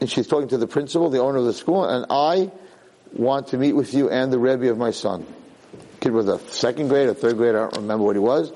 and 0.00 0.10
she's 0.10 0.26
talking 0.26 0.48
to 0.48 0.58
the 0.58 0.66
principal, 0.66 1.10
the 1.10 1.20
owner 1.20 1.38
of 1.38 1.44
the 1.44 1.54
school, 1.54 1.84
and 1.84 2.06
I 2.10 2.50
want 3.12 3.48
to 3.48 3.58
meet 3.58 3.74
with 3.74 3.94
you 3.94 4.10
and 4.10 4.32
the 4.32 4.38
rebbe 4.38 4.70
of 4.70 4.78
my 4.78 4.90
son. 4.90 5.24
Kid 6.04 6.12
was 6.12 6.28
a 6.28 6.38
second 6.50 6.88
grade 6.88 7.08
or 7.08 7.14
third 7.14 7.38
grade. 7.38 7.54
I 7.54 7.60
don't 7.60 7.76
remember 7.76 8.04
what 8.04 8.14
he 8.14 8.20
was. 8.20 8.52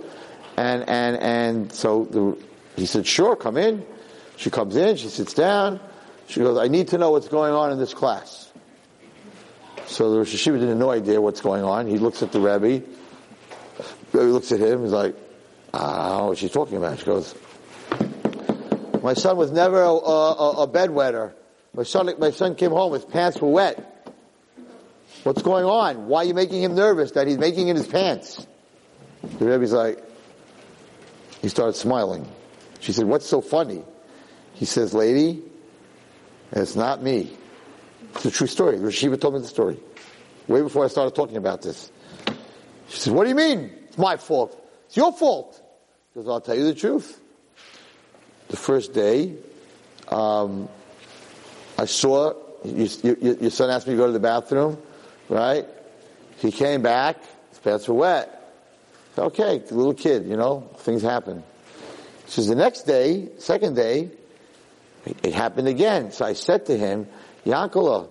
And 0.58 0.86
and 0.86 1.16
and 1.16 1.72
so 1.72 2.04
the, 2.04 2.36
he 2.76 2.84
said, 2.84 3.06
"Sure, 3.06 3.36
come 3.36 3.56
in." 3.56 3.86
She 4.36 4.50
comes 4.50 4.76
in. 4.76 4.96
She 4.96 5.08
sits 5.08 5.32
down. 5.32 5.80
She 6.26 6.40
goes, 6.40 6.58
"I 6.58 6.68
need 6.68 6.88
to 6.88 6.98
know 6.98 7.10
what's 7.10 7.28
going 7.28 7.54
on 7.54 7.72
in 7.72 7.78
this 7.78 7.94
class." 7.94 8.52
So 9.86 10.10
the 10.10 10.18
Rosh 10.18 10.34
Hashiva 10.34 10.60
didn't 10.60 10.68
have 10.68 10.76
no 10.76 10.90
idea 10.90 11.22
what's 11.22 11.40
going 11.40 11.64
on. 11.64 11.86
He 11.86 11.96
looks 11.96 12.22
at 12.22 12.32
the 12.32 12.38
Rebbe. 12.40 12.84
The 14.12 14.18
Rebbe 14.18 14.30
looks 14.30 14.52
at 14.52 14.60
him. 14.60 14.82
He's 14.82 14.92
like, 14.92 15.16
ah, 15.72 15.78
"I 15.78 16.08
don't 16.10 16.18
know 16.18 16.26
what 16.26 16.36
she's 16.36 16.52
talking 16.52 16.76
about." 16.76 16.98
She 16.98 17.06
goes, 17.06 17.34
"My 19.02 19.14
son 19.14 19.38
was 19.38 19.52
never 19.52 19.80
a, 19.80 19.88
a, 19.90 20.50
a 20.64 20.68
bedwetter. 20.68 21.32
My 21.72 21.84
son, 21.84 22.12
my 22.18 22.30
son 22.30 22.56
came 22.56 22.72
home. 22.72 22.92
His 22.92 23.06
pants 23.06 23.40
were 23.40 23.48
wet. 23.48 23.97
What's 25.24 25.42
going 25.42 25.64
on? 25.64 26.06
Why 26.06 26.22
are 26.22 26.24
you 26.24 26.34
making 26.34 26.62
him 26.62 26.74
nervous 26.74 27.12
that 27.12 27.26
he's 27.26 27.38
making 27.38 27.68
in 27.68 27.76
his 27.76 27.86
pants?" 27.86 28.46
The 29.38 29.46
Rebbe's 29.46 29.72
like, 29.72 30.02
he 31.42 31.48
started 31.48 31.74
smiling. 31.74 32.26
She 32.80 32.92
said, 32.92 33.06
"What's 33.06 33.26
so 33.26 33.40
funny?" 33.40 33.84
He 34.54 34.64
says, 34.64 34.94
"Lady, 34.94 35.42
it's 36.52 36.76
not 36.76 37.02
me." 37.02 37.36
It's 38.14 38.24
a 38.24 38.30
true 38.30 38.46
story. 38.46 38.78
Rosh 38.78 39.00
told 39.00 39.34
me 39.34 39.40
the 39.40 39.46
story 39.46 39.78
way 40.48 40.62
before 40.62 40.84
I 40.84 40.88
started 40.88 41.14
talking 41.14 41.36
about 41.36 41.62
this. 41.62 41.90
She 42.88 42.98
says, 42.98 43.12
"What 43.12 43.24
do 43.24 43.30
you 43.30 43.36
mean? 43.36 43.70
It's 43.88 43.98
my 43.98 44.16
fault. 44.16 44.58
It's 44.86 44.96
your 44.96 45.12
fault." 45.12 45.60
Because 46.12 46.28
I'll 46.28 46.40
tell 46.40 46.56
you 46.56 46.64
the 46.64 46.74
truth. 46.74 47.20
The 48.48 48.56
first 48.56 48.94
day, 48.94 49.34
um, 50.08 50.68
I 51.78 51.84
saw 51.84 52.32
you, 52.64 52.88
you, 53.02 53.38
your 53.40 53.50
son 53.50 53.70
asked 53.70 53.86
me 53.86 53.92
to 53.92 53.96
go 53.98 54.06
to 54.06 54.12
the 54.12 54.18
bathroom, 54.18 54.78
right? 55.28 55.66
He 56.38 56.52
came 56.52 56.82
back. 56.82 57.16
His 57.50 57.58
pants 57.58 57.88
were 57.88 57.94
wet. 57.94 58.34
Okay, 59.16 59.62
little 59.70 59.94
kid, 59.94 60.26
you 60.26 60.36
know, 60.36 60.68
things 60.78 61.02
happen. 61.02 61.42
So 62.26 62.42
the 62.42 62.54
next 62.54 62.82
day, 62.82 63.30
second 63.38 63.74
day, 63.74 64.10
it 65.22 65.34
happened 65.34 65.66
again. 65.66 66.12
So 66.12 66.24
I 66.24 66.34
said 66.34 66.66
to 66.66 66.76
him, 66.76 67.08
Yankala, 67.44 68.08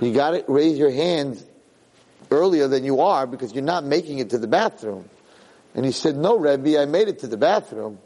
you 0.00 0.12
gotta 0.12 0.44
raise 0.48 0.76
your 0.76 0.90
hand 0.90 1.42
earlier 2.30 2.68
than 2.68 2.84
you 2.84 3.00
are 3.00 3.26
because 3.26 3.54
you're 3.54 3.64
not 3.64 3.84
making 3.84 4.18
it 4.18 4.30
to 4.30 4.38
the 4.38 4.48
bathroom. 4.48 5.08
And 5.74 5.86
he 5.86 5.92
said, 5.92 6.16
no, 6.16 6.36
Rebbe, 6.36 6.80
I 6.80 6.84
made 6.84 7.08
it 7.08 7.20
to 7.20 7.26
the 7.26 7.38
bathroom, 7.38 7.98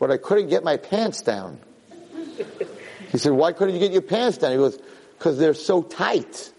but 0.00 0.10
I 0.10 0.16
couldn't 0.16 0.48
get 0.48 0.64
my 0.64 0.76
pants 0.76 1.22
down. 1.22 1.58
He 3.12 3.18
said, 3.18 3.32
why 3.32 3.52
couldn't 3.52 3.74
you 3.74 3.80
get 3.80 3.92
your 3.92 4.02
pants 4.02 4.38
down? 4.38 4.50
He 4.50 4.58
goes, 4.58 4.78
because 5.16 5.38
they're 5.38 5.54
so 5.54 5.80
tight. 5.80 6.52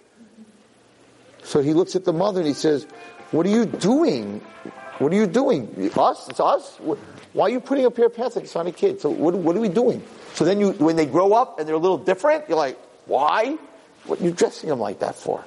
So 1.48 1.62
he 1.62 1.74
looks 1.74 1.96
at 1.96 2.04
the 2.04 2.12
mother 2.12 2.42
and 2.42 2.48
he 2.48 2.54
says, 2.54 2.86
what 3.32 3.46
are 3.46 3.50
you 3.50 3.66
doing? 3.66 4.42
What 4.98 5.14
are 5.14 5.16
you 5.16 5.28
doing? 5.28 5.92
Us? 5.96 6.28
It's 6.28 6.42
us? 6.42 6.78
Why 7.32 7.46
are 7.46 7.50
you 7.50 7.62
putting 7.62 7.86
a 7.86 7.92
pair 7.92 8.10
pants 8.10 8.36
like 8.36 8.68
a 8.68 8.72
kid? 8.74 9.00
So 9.00 9.10
what, 9.10 9.34
what 9.34 9.56
are 9.56 9.62
we 9.62 9.70
doing? 9.70 10.04
So 10.34 10.44
then 10.44 10.60
you, 10.60 10.72
when 10.74 10.98
they 10.98 11.06
grow 11.06 11.32
up 11.32 11.58
and 11.58 11.66
they're 11.66 11.76
a 11.76 11.80
little 11.80 12.00
different, 12.00 12.50
you're 12.50 12.58
like, 12.58 12.78
why? 13.06 13.58
What 14.06 14.20
are 14.20 14.26
you 14.26 14.32
dressing 14.32 14.68
them 14.68 14.80
like 14.80 15.00
that 15.00 15.16
for? 15.16 15.46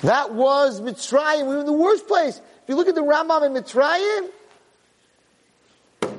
That 0.00 0.32
was 0.32 0.80
Mitzrayim. 0.80 1.46
We 1.46 1.54
were 1.54 1.60
in 1.60 1.66
the 1.66 1.72
worst 1.72 2.08
place. 2.08 2.38
If 2.38 2.68
you 2.68 2.76
look 2.76 2.88
at 2.88 2.94
the 2.94 3.02
Rambam 3.02 3.44
in 3.44 3.52
Mitzrayim, 3.52 4.30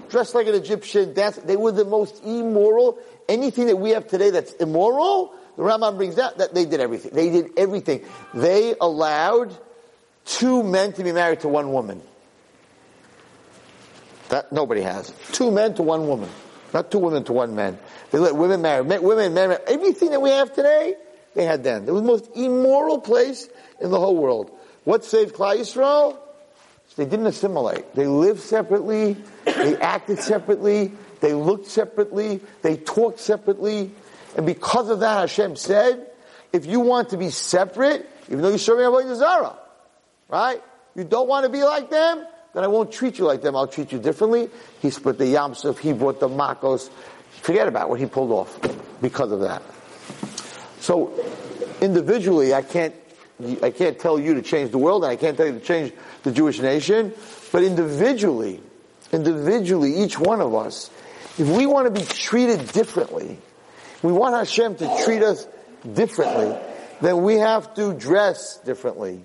dressed 0.09 0.35
like 0.35 0.45
an 0.45 0.53
Egyptian, 0.53 1.15
dance, 1.15 1.37
they 1.37 1.57
were 1.57 1.71
the 1.71 1.85
most 1.85 2.23
immoral. 2.23 2.99
Anything 3.27 3.65
that 3.67 3.77
we 3.77 3.91
have 3.91 4.07
today 4.07 4.29
that's 4.29 4.53
immoral, 4.53 5.33
the 5.59 5.65
Rambam 5.65 5.97
brings 5.97 6.17
out 6.17 6.37
that 6.37 6.53
they 6.53 6.63
did 6.63 6.79
everything. 6.79 7.11
They 7.13 7.29
did 7.29 7.51
everything. 7.57 8.05
They 8.33 8.75
allowed 8.79 9.53
two 10.23 10.63
men 10.63 10.93
to 10.93 11.03
be 11.03 11.11
married 11.11 11.41
to 11.41 11.49
one 11.49 11.73
woman. 11.73 12.01
That 14.29 14.53
nobody 14.53 14.79
has. 14.79 15.13
Two 15.33 15.51
men 15.51 15.73
to 15.73 15.83
one 15.83 16.07
woman. 16.07 16.29
Not 16.73 16.91
two 16.91 16.99
women 16.99 17.25
to 17.25 17.33
one 17.33 17.57
man. 17.57 17.77
They 18.11 18.19
let 18.19 18.37
women 18.37 18.61
marry. 18.61 18.83
Women, 18.83 19.33
men, 19.33 19.57
everything 19.67 20.11
that 20.11 20.21
we 20.21 20.29
have 20.29 20.53
today, 20.55 20.95
they 21.35 21.43
had 21.43 21.65
then. 21.65 21.89
It 21.89 21.91
was 21.91 22.03
the 22.03 22.07
most 22.07 22.29
immoral 22.37 23.01
place 23.01 23.49
in 23.81 23.91
the 23.91 23.99
whole 23.99 24.15
world. 24.15 24.57
What 24.85 25.03
saved 25.03 25.35
Klal 25.35 25.57
Yisrael? 25.57 26.17
They 26.95 27.03
didn't 27.03 27.27
assimilate. 27.27 27.95
They 27.95 28.07
lived 28.07 28.39
separately. 28.39 29.17
They 29.43 29.75
acted 29.75 30.19
separately. 30.19 30.93
They 31.19 31.33
looked 31.33 31.67
separately. 31.67 32.39
They 32.61 32.77
talked 32.77 33.19
separately. 33.19 33.91
And 34.35 34.45
because 34.45 34.89
of 34.89 34.99
that, 35.01 35.19
Hashem 35.19 35.55
said, 35.55 36.07
if 36.53 36.65
you 36.65 36.79
want 36.79 37.09
to 37.09 37.17
be 37.17 37.29
separate, 37.29 38.07
even 38.27 38.41
though 38.41 38.49
you're 38.49 38.57
serving 38.57 38.85
Avodah 38.85 39.15
Zarah, 39.15 39.57
right? 40.27 40.61
You 40.95 41.03
don't 41.03 41.27
want 41.27 41.45
to 41.45 41.51
be 41.51 41.63
like 41.63 41.89
them, 41.89 42.25
then 42.53 42.63
I 42.63 42.67
won't 42.67 42.91
treat 42.91 43.19
you 43.19 43.25
like 43.25 43.41
them. 43.41 43.55
I'll 43.55 43.67
treat 43.67 43.91
you 43.91 43.99
differently. 43.99 44.49
He 44.81 44.89
split 44.89 45.17
the 45.17 45.25
Yamsuf. 45.25 45.77
He 45.79 45.93
brought 45.93 46.19
the 46.19 46.29
Makos. 46.29 46.89
Forget 47.41 47.67
about 47.67 47.89
what 47.89 47.99
he 47.99 48.05
pulled 48.05 48.31
off 48.31 48.59
because 49.01 49.31
of 49.31 49.41
that. 49.41 49.61
So 50.79 51.13
individually, 51.81 52.53
I 52.53 52.61
can't 52.61 52.95
I 53.61 53.71
can't 53.71 53.97
tell 53.97 54.19
you 54.19 54.33
to 54.33 54.41
change 54.41 54.71
the 54.71 54.77
world, 54.77 55.03
and 55.03 55.11
I 55.11 55.15
can't 55.15 55.37
tell 55.37 55.45
you 55.45 55.53
to 55.53 55.59
change 55.61 55.93
the 56.23 56.31
Jewish 56.31 56.59
nation, 56.59 57.13
but 57.53 57.63
individually, 57.63 58.61
individually, 59.13 59.95
each 59.95 60.19
one 60.19 60.41
of 60.41 60.53
us, 60.53 60.89
if 61.37 61.47
we 61.47 61.65
want 61.65 61.93
to 61.93 61.97
be 61.97 62.05
treated 62.05 62.67
differently, 62.73 63.37
we 64.01 64.11
want 64.11 64.35
Hashem 64.35 64.75
to 64.75 65.03
treat 65.05 65.23
us 65.23 65.47
differently, 65.93 66.57
then 67.01 67.23
we 67.23 67.35
have 67.35 67.73
to 67.75 67.93
dress 67.93 68.57
differently. 68.57 69.23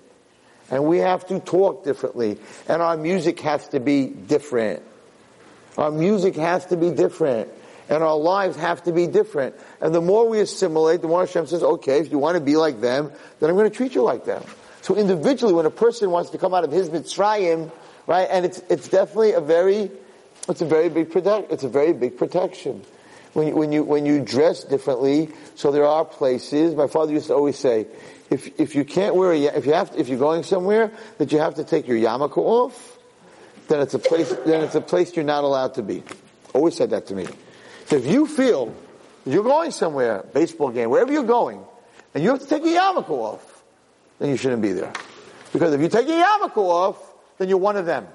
And 0.70 0.87
we 0.87 0.98
have 0.98 1.26
to 1.26 1.40
talk 1.40 1.84
differently. 1.84 2.38
And 2.68 2.80
our 2.80 2.96
music 2.96 3.40
has 3.40 3.68
to 3.68 3.80
be 3.80 4.06
different. 4.06 4.82
Our 5.76 5.90
music 5.90 6.37
has 6.37 6.66
to 6.66 6.76
be 6.76 6.90
different 6.90 7.50
and 7.88 8.02
our 8.02 8.16
lives 8.16 8.56
have 8.56 8.82
to 8.84 8.92
be 8.92 9.06
different. 9.06 9.54
And 9.80 9.94
the 9.94 10.00
more 10.00 10.28
we 10.28 10.40
assimilate, 10.40 11.02
the 11.02 11.08
more 11.08 11.20
Hashem 11.20 11.46
says, 11.46 11.62
okay, 11.62 11.98
if 11.98 12.10
you 12.10 12.18
want 12.18 12.37
to 12.37 12.40
be 12.40 12.56
like 12.56 12.80
them, 12.80 13.12
then 13.40 13.50
I'm 13.50 13.56
going 13.56 13.70
to 13.70 13.76
treat 13.76 13.94
you 13.94 14.02
like 14.02 14.24
them. 14.24 14.42
So 14.82 14.96
individually, 14.96 15.54
when 15.54 15.66
a 15.66 15.70
person 15.70 16.10
wants 16.10 16.30
to 16.30 16.38
come 16.38 16.54
out 16.54 16.64
of 16.64 16.72
his 16.72 16.90
Mitzrayim, 16.90 17.70
right, 18.06 18.28
and 18.30 18.44
it's, 18.44 18.62
it's 18.68 18.88
definitely 18.88 19.32
a 19.32 19.40
very, 19.40 19.90
it's 20.48 20.60
a 20.60 20.66
very 20.66 20.88
big 20.88 21.10
protect, 21.10 21.52
it's 21.52 21.64
a 21.64 21.68
very 21.68 21.92
big 21.92 22.18
protection. 22.18 22.82
When 23.35 23.49
you, 23.49 23.57
when 23.57 23.73
you, 23.73 23.83
when 23.83 24.07
you 24.07 24.20
dress 24.20 24.64
differently, 24.64 25.29
so 25.57 25.73
there 25.73 25.87
are 25.87 26.05
places, 26.05 26.75
my 26.75 26.87
father 26.87 27.12
used 27.12 27.27
to 27.27 27.35
always 27.35 27.59
say, 27.59 27.87
if, 28.31 28.59
if 28.61 28.75
you 28.75 28.85
can't 28.85 29.14
wear 29.16 29.33
a, 29.33 29.42
if 29.42 29.66
you 29.66 29.75
have 29.75 29.90
to, 29.92 30.01
if 30.01 30.09
you're 30.09 30.18
going 30.18 30.44
somewhere 30.44 30.92
that 31.18 31.33
you 31.33 31.38
have 31.38 31.57
to 31.57 31.64
take 31.64 31.87
your 31.88 31.99
yarmulke 31.99 32.38
off, 32.38 32.97
then 33.68 33.81
it's 33.81 33.94
a 33.94 33.99
place, 33.99 34.33
then 34.47 34.62
it's 34.62 34.77
a 34.77 34.81
place 34.81 35.14
you're 35.16 35.25
not 35.25 35.44
allowed 35.44 35.75
to 35.75 35.83
be. 35.83 36.03
Always 36.53 36.77
said 36.77 36.90
that 36.90 37.07
to 37.09 37.14
me. 37.14 37.27
So 37.87 37.97
if 37.97 38.07
you 38.07 38.27
feel 38.27 38.75
you're 39.27 39.42
going 39.42 39.73
somewhere, 39.73 40.25
baseball 40.33 40.70
game, 40.70 40.88
wherever 40.90 41.12
you're 41.12 41.25
going, 41.25 41.61
and 42.14 42.23
you 42.23 42.31
have 42.31 42.40
to 42.40 42.47
take 42.47 42.64
your 42.64 42.81
yarmulke 42.81 43.11
off, 43.11 43.62
then 44.20 44.31
you 44.31 44.37
shouldn't 44.37 44.62
be 44.62 44.73
there. 44.73 44.92
Because 45.53 45.75
if 45.75 45.81
you 45.81 45.88
take 45.88 46.07
your 46.07 46.25
yarmulke 46.25 46.57
off, 46.57 46.99
then 47.38 47.49
you're 47.49 47.59
one 47.59 47.77
of 47.77 47.87
them. 47.87 48.07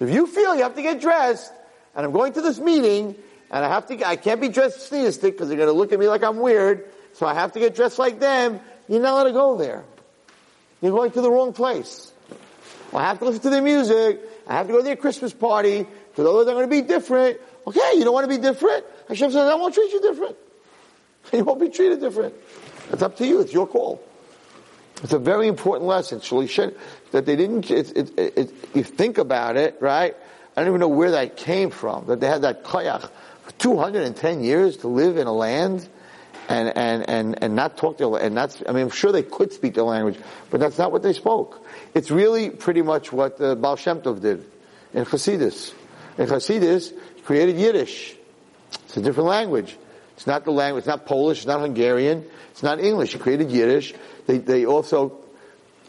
If 0.00 0.10
you 0.10 0.26
feel 0.26 0.54
you 0.54 0.62
have 0.62 0.76
to 0.76 0.82
get 0.82 1.00
dressed, 1.00 1.52
and 1.94 2.06
I'm 2.06 2.12
going 2.12 2.32
to 2.34 2.40
this 2.40 2.58
meeting, 2.58 3.16
and 3.50 3.64
I 3.64 3.68
have 3.68 3.86
to, 3.86 4.06
I 4.06 4.16
can't 4.16 4.40
be 4.40 4.48
dressed 4.48 4.80
stick 4.80 5.20
because 5.20 5.48
they're 5.48 5.56
going 5.56 5.68
to 5.68 5.72
look 5.72 5.92
at 5.92 5.98
me 5.98 6.08
like 6.08 6.22
I'm 6.22 6.38
weird, 6.38 6.88
so 7.14 7.26
I 7.26 7.34
have 7.34 7.52
to 7.52 7.58
get 7.58 7.74
dressed 7.74 7.98
like 7.98 8.20
them, 8.20 8.60
you're 8.88 9.00
not 9.00 9.12
allowed 9.12 9.24
to 9.24 9.32
go 9.32 9.56
there. 9.56 9.84
You're 10.80 10.92
going 10.92 11.10
to 11.12 11.20
the 11.20 11.30
wrong 11.30 11.52
place. 11.52 12.12
I 12.94 13.04
have 13.04 13.18
to 13.18 13.26
listen 13.26 13.42
to 13.42 13.50
their 13.50 13.62
music, 13.62 14.20
I 14.46 14.54
have 14.54 14.66
to 14.66 14.72
go 14.72 14.78
to 14.78 14.84
their 14.84 14.96
Christmas 14.96 15.32
party, 15.32 15.78
because 15.78 16.26
otherwise 16.26 16.46
they're 16.46 16.54
going 16.54 16.70
to 16.70 16.82
be 16.82 16.82
different, 16.82 17.38
Okay, 17.68 17.98
you 17.98 18.04
don't 18.04 18.14
want 18.14 18.24
to 18.24 18.34
be 18.34 18.40
different? 18.40 18.86
Hashem 19.08 19.30
says, 19.30 19.46
I 19.46 19.54
won't 19.54 19.74
treat 19.74 19.92
you 19.92 20.00
different. 20.00 20.36
You 21.34 21.44
won't 21.44 21.60
be 21.60 21.68
treated 21.68 22.00
different. 22.00 22.34
It's 22.90 23.02
up 23.02 23.18
to 23.18 23.26
you. 23.26 23.40
It's 23.40 23.52
your 23.52 23.66
call. 23.66 24.02
It's 25.02 25.12
a 25.12 25.18
very 25.18 25.46
important 25.46 25.86
lesson. 25.86 26.20
That 27.10 27.26
they 27.26 27.36
didn't, 27.36 27.70
it, 27.70 27.94
it, 27.94 28.18
it, 28.18 28.50
you 28.74 28.82
think 28.82 29.18
about 29.18 29.58
it, 29.58 29.76
right? 29.80 30.16
I 30.56 30.60
don't 30.60 30.68
even 30.68 30.80
know 30.80 30.88
where 30.88 31.10
that 31.10 31.36
came 31.36 31.68
from. 31.68 32.06
That 32.06 32.20
they 32.20 32.26
had 32.26 32.40
that 32.42 32.64
koyach 32.64 33.10
210 33.58 34.42
years 34.42 34.78
to 34.78 34.88
live 34.88 35.16
in 35.16 35.26
a 35.26 35.32
land 35.32 35.88
and, 36.48 36.76
and, 36.76 37.08
and, 37.08 37.42
and 37.42 37.54
not 37.54 37.76
talk 37.76 37.98
their, 37.98 38.14
and 38.16 38.36
that's, 38.36 38.62
I 38.66 38.72
mean, 38.72 38.84
I'm 38.84 38.90
sure 38.90 39.12
they 39.12 39.22
could 39.22 39.52
speak 39.52 39.74
their 39.74 39.84
language, 39.84 40.16
but 40.50 40.60
that's 40.60 40.78
not 40.78 40.92
what 40.92 41.02
they 41.02 41.12
spoke. 41.12 41.64
It's 41.94 42.10
really 42.10 42.50
pretty 42.50 42.82
much 42.82 43.12
what 43.12 43.36
the 43.36 43.54
Baal 43.54 43.76
Shem 43.76 44.00
Tov 44.00 44.20
did 44.20 44.50
in 44.94 45.04
Hasidus. 45.04 45.74
In 46.16 46.26
Hasidus, 46.26 46.92
created 47.24 47.56
Yiddish. 47.56 48.16
It's 48.84 48.96
a 48.96 49.02
different 49.02 49.28
language. 49.28 49.76
It's 50.16 50.26
not 50.26 50.44
the 50.44 50.50
language, 50.50 50.82
it's 50.82 50.88
not 50.88 51.06
Polish, 51.06 51.38
it's 51.38 51.46
not 51.46 51.60
Hungarian, 51.60 52.24
it's 52.50 52.62
not 52.62 52.80
English. 52.80 53.12
He 53.12 53.18
created 53.18 53.52
Yiddish. 53.52 53.94
They, 54.26 54.38
they 54.38 54.66
also, 54.66 55.18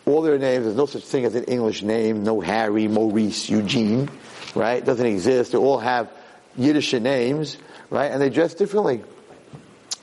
all 0.06 0.22
their 0.22 0.38
names, 0.38 0.66
there's 0.66 0.76
no 0.76 0.86
such 0.86 1.04
thing 1.04 1.26
as 1.26 1.34
an 1.34 1.46
English 1.46 1.82
name, 1.82 2.24
no 2.24 2.42
Harry, 2.42 2.88
Maurice, 2.88 3.50
Eugene, 3.50 4.10
right? 4.54 4.78
It 4.80 4.86
doesn't 4.86 5.06
exist. 5.06 5.54
They 5.54 5.58
all 5.58 5.80
have 5.80 6.12
Yiddish 6.58 6.94
names, 6.94 7.58
right? 7.90 8.12
And 8.12 8.22
they 8.22 8.30
dress 8.30 8.54
differently. 8.54 9.04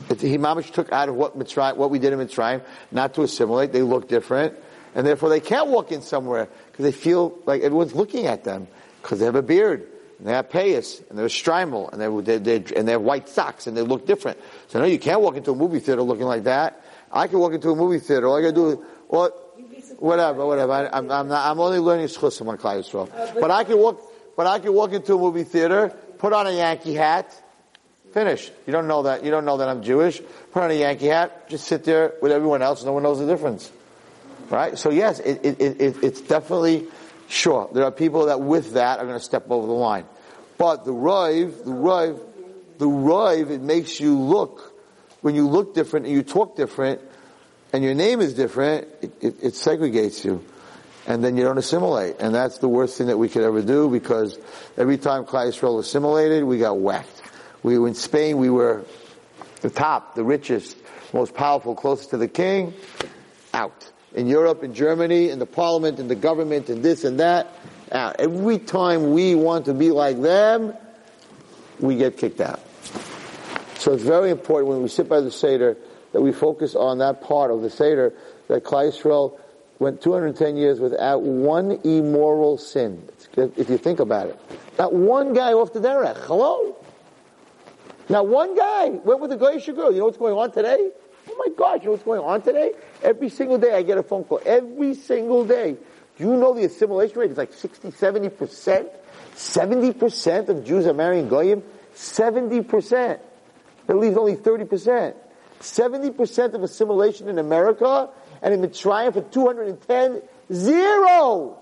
He 0.08 0.38
mamish 0.38 0.72
took 0.72 0.92
out 0.92 1.08
of 1.08 1.14
what 1.14 1.38
Mitzrayim, 1.38 1.76
what 1.76 1.90
we 1.90 1.98
did 1.98 2.12
in 2.12 2.18
Mitzrayim, 2.18 2.62
not 2.92 3.14
to 3.14 3.22
assimilate. 3.22 3.72
They 3.72 3.82
look 3.82 4.08
different, 4.08 4.54
and 4.94 5.06
therefore 5.06 5.30
they 5.30 5.40
can't 5.40 5.68
walk 5.68 5.90
in 5.90 6.02
somewhere 6.02 6.48
because 6.70 6.84
they 6.84 6.92
feel 6.92 7.36
like 7.46 7.62
everyone's 7.62 7.94
looking 7.94 8.26
at 8.26 8.44
them 8.44 8.68
because 9.02 9.18
they 9.18 9.24
have 9.24 9.36
a 9.36 9.42
beard 9.42 9.86
and 10.18 10.26
they 10.26 10.32
have 10.32 10.48
payas, 10.48 11.02
and 11.10 11.18
they're 11.18 11.26
shtreimel, 11.26 11.92
and 11.92 12.00
they, 12.00 12.38
they, 12.38 12.58
they, 12.58 12.74
and 12.74 12.88
they 12.88 12.92
have 12.92 13.02
white 13.02 13.28
socks, 13.28 13.66
and 13.66 13.76
they 13.76 13.82
look 13.82 14.06
different. 14.06 14.38
So 14.68 14.78
no, 14.78 14.86
you 14.86 14.98
can't 14.98 15.20
walk 15.20 15.36
into 15.36 15.50
a 15.50 15.54
movie 15.54 15.78
theater 15.78 16.02
looking 16.02 16.24
like 16.24 16.44
that. 16.44 16.82
I 17.12 17.26
can 17.26 17.38
walk 17.38 17.52
into 17.52 17.70
a 17.70 17.76
movie 17.76 17.98
theater. 17.98 18.26
All 18.26 18.36
I 18.36 18.40
gotta 18.40 18.54
do 18.54 18.68
is, 18.70 18.78
well, 19.08 19.30
whatever, 19.98 20.46
whatever. 20.46 20.72
I, 20.72 20.98
am 20.98 21.10
I'm, 21.10 21.28
not, 21.28 21.50
I'm 21.50 21.60
only 21.60 21.78
learning 21.78 22.04
on 22.04 22.08
Klal 22.08 22.58
Yisrael. 22.58 23.10
Uh, 23.14 23.40
but 23.40 23.50
I 23.50 23.64
can 23.64 23.78
walk, 23.78 24.00
but 24.36 24.46
I 24.46 24.58
can 24.58 24.72
walk 24.72 24.92
into 24.92 25.14
a 25.14 25.18
movie 25.18 25.44
theater, 25.44 25.94
put 26.18 26.32
on 26.32 26.46
a 26.46 26.52
Yankee 26.52 26.94
hat, 26.94 27.32
finish. 28.12 28.50
You 28.66 28.72
don't 28.72 28.88
know 28.88 29.04
that. 29.04 29.24
You 29.24 29.30
don't 29.30 29.44
know 29.44 29.56
that 29.58 29.68
I'm 29.68 29.82
Jewish. 29.82 30.20
Put 30.52 30.62
on 30.62 30.70
a 30.70 30.74
Yankee 30.74 31.06
hat, 31.06 31.48
just 31.48 31.66
sit 31.66 31.84
there 31.84 32.14
with 32.22 32.32
everyone 32.32 32.62
else. 32.62 32.84
No 32.84 32.92
one 32.92 33.02
knows 33.02 33.18
the 33.18 33.26
difference. 33.26 33.70
Right? 34.48 34.78
So 34.78 34.90
yes, 34.90 35.18
it, 35.20 35.44
it, 35.44 35.60
it, 35.60 35.96
it's 36.02 36.20
definitely 36.20 36.86
Sure, 37.28 37.68
there 37.72 37.84
are 37.84 37.90
people 37.90 38.26
that 38.26 38.40
with 38.40 38.74
that 38.74 38.98
are 38.98 39.04
going 39.04 39.18
to 39.18 39.24
step 39.24 39.50
over 39.50 39.66
the 39.66 39.72
line. 39.72 40.04
But 40.58 40.84
the 40.84 40.92
Rive, 40.92 41.64
the 41.64 41.72
Rive, 41.72 42.20
the 42.78 42.86
Rive, 42.86 43.50
it 43.50 43.60
makes 43.60 43.98
you 43.98 44.16
look, 44.18 44.74
when 45.22 45.34
you 45.34 45.48
look 45.48 45.74
different 45.74 46.06
and 46.06 46.14
you 46.14 46.22
talk 46.22 46.56
different, 46.56 47.00
and 47.72 47.82
your 47.82 47.94
name 47.94 48.20
is 48.20 48.34
different, 48.34 48.88
it, 49.02 49.12
it, 49.20 49.34
it 49.42 49.52
segregates 49.54 50.24
you. 50.24 50.44
And 51.06 51.22
then 51.22 51.36
you 51.36 51.44
don't 51.44 51.58
assimilate. 51.58 52.16
And 52.18 52.34
that's 52.34 52.58
the 52.58 52.68
worst 52.68 52.98
thing 52.98 53.06
that 53.06 53.16
we 53.16 53.28
could 53.28 53.42
ever 53.42 53.62
do 53.62 53.88
because 53.88 54.38
every 54.76 54.98
time 54.98 55.24
Yisrael 55.24 55.78
assimilated, 55.78 56.44
we 56.44 56.58
got 56.58 56.78
whacked. 56.78 57.22
We 57.62 57.78
were 57.78 57.88
in 57.88 57.94
Spain, 57.94 58.38
we 58.38 58.50
were 58.50 58.84
the 59.60 59.70
top, 59.70 60.14
the 60.14 60.24
richest, 60.24 60.76
most 61.12 61.34
powerful, 61.34 61.74
closest 61.74 62.10
to 62.10 62.16
the 62.16 62.28
king, 62.28 62.74
out 63.54 63.90
in 64.14 64.26
Europe, 64.26 64.64
in 64.64 64.74
Germany, 64.74 65.30
in 65.30 65.38
the 65.38 65.46
parliament, 65.46 65.98
in 65.98 66.08
the 66.08 66.14
government, 66.14 66.70
in 66.70 66.82
this 66.82 67.04
and 67.04 67.20
that. 67.20 67.52
Out. 67.92 68.16
Every 68.18 68.58
time 68.58 69.12
we 69.12 69.34
want 69.34 69.66
to 69.66 69.74
be 69.74 69.90
like 69.92 70.20
them, 70.20 70.74
we 71.78 71.96
get 71.96 72.16
kicked 72.16 72.40
out. 72.40 72.60
So 73.78 73.92
it's 73.92 74.02
very 74.02 74.30
important 74.30 74.70
when 74.70 74.82
we 74.82 74.88
sit 74.88 75.08
by 75.08 75.20
the 75.20 75.30
Seder 75.30 75.76
that 76.12 76.20
we 76.20 76.32
focus 76.32 76.74
on 76.74 76.98
that 76.98 77.20
part 77.20 77.50
of 77.50 77.62
the 77.62 77.70
Seder 77.70 78.12
that 78.48 78.64
Yisrael 78.64 79.38
went 79.78 80.00
210 80.00 80.56
years 80.56 80.80
without 80.80 81.22
one 81.22 81.80
immoral 81.84 82.58
sin. 82.58 83.08
If 83.36 83.68
you 83.68 83.78
think 83.78 84.00
about 84.00 84.28
it. 84.28 84.40
Not 84.78 84.94
one 84.94 85.32
guy 85.32 85.52
off 85.52 85.72
the 85.72 85.80
derech. 85.80 86.16
Hello? 86.24 86.76
Now 88.08 88.22
one 88.22 88.56
guy 88.56 88.88
went 88.88 89.20
with 89.20 89.32
a 89.32 89.36
Goyish 89.36 89.74
girl. 89.74 89.92
You 89.92 89.98
know 89.98 90.06
what's 90.06 90.18
going 90.18 90.34
on 90.34 90.52
today? 90.52 90.90
Oh 91.28 91.36
my 91.38 91.52
gosh, 91.56 91.80
you 91.80 91.86
know 91.86 91.92
what's 91.92 92.04
going 92.04 92.20
on 92.20 92.42
today? 92.42 92.72
Every 93.02 93.28
single 93.28 93.58
day 93.58 93.74
I 93.74 93.82
get 93.82 93.98
a 93.98 94.02
phone 94.02 94.24
call. 94.24 94.40
Every 94.46 94.94
single 94.94 95.44
day. 95.44 95.76
Do 96.16 96.24
you 96.24 96.36
know 96.36 96.54
the 96.54 96.64
assimilation 96.64 97.18
rate 97.18 97.30
is 97.32 97.36
like 97.36 97.52
60, 97.52 97.90
70%? 97.90 98.88
70% 99.34 100.48
of 100.48 100.64
Jews 100.64 100.86
are 100.86 100.94
marrying 100.94 101.28
Goyim? 101.28 101.62
70%. 101.94 103.18
That 103.86 103.96
leaves 103.96 104.16
only 104.16 104.36
30%. 104.36 105.14
70% 105.60 106.54
of 106.54 106.62
assimilation 106.62 107.28
in 107.28 107.38
America 107.38 108.08
and 108.42 108.54
in 108.54 108.60
Mitzrayim 108.60 109.12
for 109.12 109.22
210, 109.22 110.22
zero. 110.52 111.58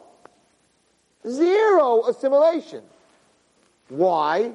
Zero 1.28 2.04
assimilation. 2.08 2.82
Why? 3.88 4.52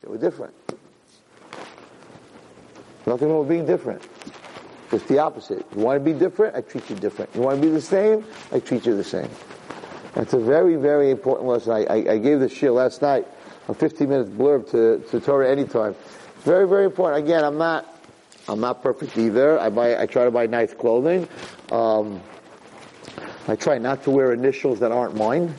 They 0.00 0.08
were 0.08 0.18
different. 0.18 0.54
Nothing 3.06 3.28
wrong 3.28 3.40
with 3.40 3.48
being 3.48 3.66
different. 3.66 4.02
It's 4.92 5.04
the 5.04 5.18
opposite. 5.18 5.64
You 5.74 5.82
want 5.82 6.04
to 6.04 6.04
be 6.04 6.18
different, 6.18 6.54
I 6.54 6.60
treat 6.60 6.88
you 6.90 6.96
different. 6.96 7.34
You 7.34 7.40
want 7.40 7.60
to 7.60 7.66
be 7.66 7.72
the 7.72 7.80
same, 7.80 8.24
I 8.52 8.60
treat 8.60 8.84
you 8.84 8.96
the 8.96 9.04
same. 9.04 9.28
That's 10.14 10.34
a 10.34 10.38
very, 10.38 10.76
very 10.76 11.10
important 11.10 11.48
lesson. 11.48 11.72
I, 11.72 11.84
I, 11.84 12.12
I 12.12 12.18
gave 12.18 12.40
this 12.40 12.52
shiur 12.52 12.74
last 12.74 13.00
night, 13.00 13.26
a 13.68 13.74
15 13.74 14.08
minutes 14.08 14.30
blurb 14.30 14.70
to, 14.70 15.02
to 15.10 15.20
Torah 15.20 15.50
anytime. 15.50 15.94
Very, 16.40 16.68
very 16.68 16.84
important. 16.84 17.24
Again, 17.24 17.44
I'm 17.44 17.56
not, 17.56 17.86
I'm 18.48 18.60
not 18.60 18.82
perfect 18.82 19.16
either. 19.16 19.58
I 19.58 19.70
buy, 19.70 20.00
I 20.00 20.06
try 20.06 20.24
to 20.24 20.30
buy 20.30 20.46
nice 20.46 20.74
clothing. 20.74 21.28
Um, 21.70 22.20
I 23.48 23.56
try 23.56 23.78
not 23.78 24.04
to 24.04 24.10
wear 24.10 24.32
initials 24.32 24.80
that 24.80 24.92
aren't 24.92 25.16
mine 25.16 25.54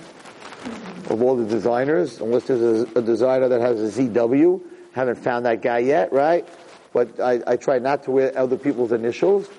of 1.10 1.22
all 1.22 1.36
the 1.36 1.46
designers, 1.46 2.20
unless 2.22 2.46
there's 2.46 2.62
a, 2.62 3.00
a 3.00 3.02
designer 3.02 3.50
that 3.50 3.62
has 3.62 3.98
a 3.98 4.02
ZW. 4.02 4.62
Haven't 4.94 5.18
found 5.18 5.46
that 5.46 5.62
guy 5.62 5.80
yet, 5.80 6.14
right? 6.14 6.48
But 6.94 7.20
I, 7.20 7.42
I 7.48 7.58
try 7.58 7.80
not 7.80 8.04
to 8.04 8.12
wear 8.12 8.38
other 8.38 8.58
people's 8.58 8.92
initials. 8.92 9.50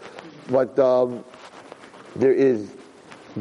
But 0.49 0.79
um, 0.79 1.25
there 2.15 2.33
is 2.33 2.71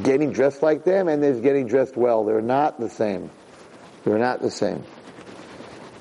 getting 0.01 0.31
dressed 0.31 0.63
like 0.63 0.83
them, 0.83 1.07
and 1.07 1.21
there's 1.21 1.39
getting 1.41 1.67
dressed 1.67 1.95
well. 1.95 2.23
They're 2.23 2.41
not 2.41 2.79
the 2.79 2.89
same. 2.89 3.29
They're 4.03 4.17
not 4.17 4.41
the 4.41 4.51
same. 4.51 4.83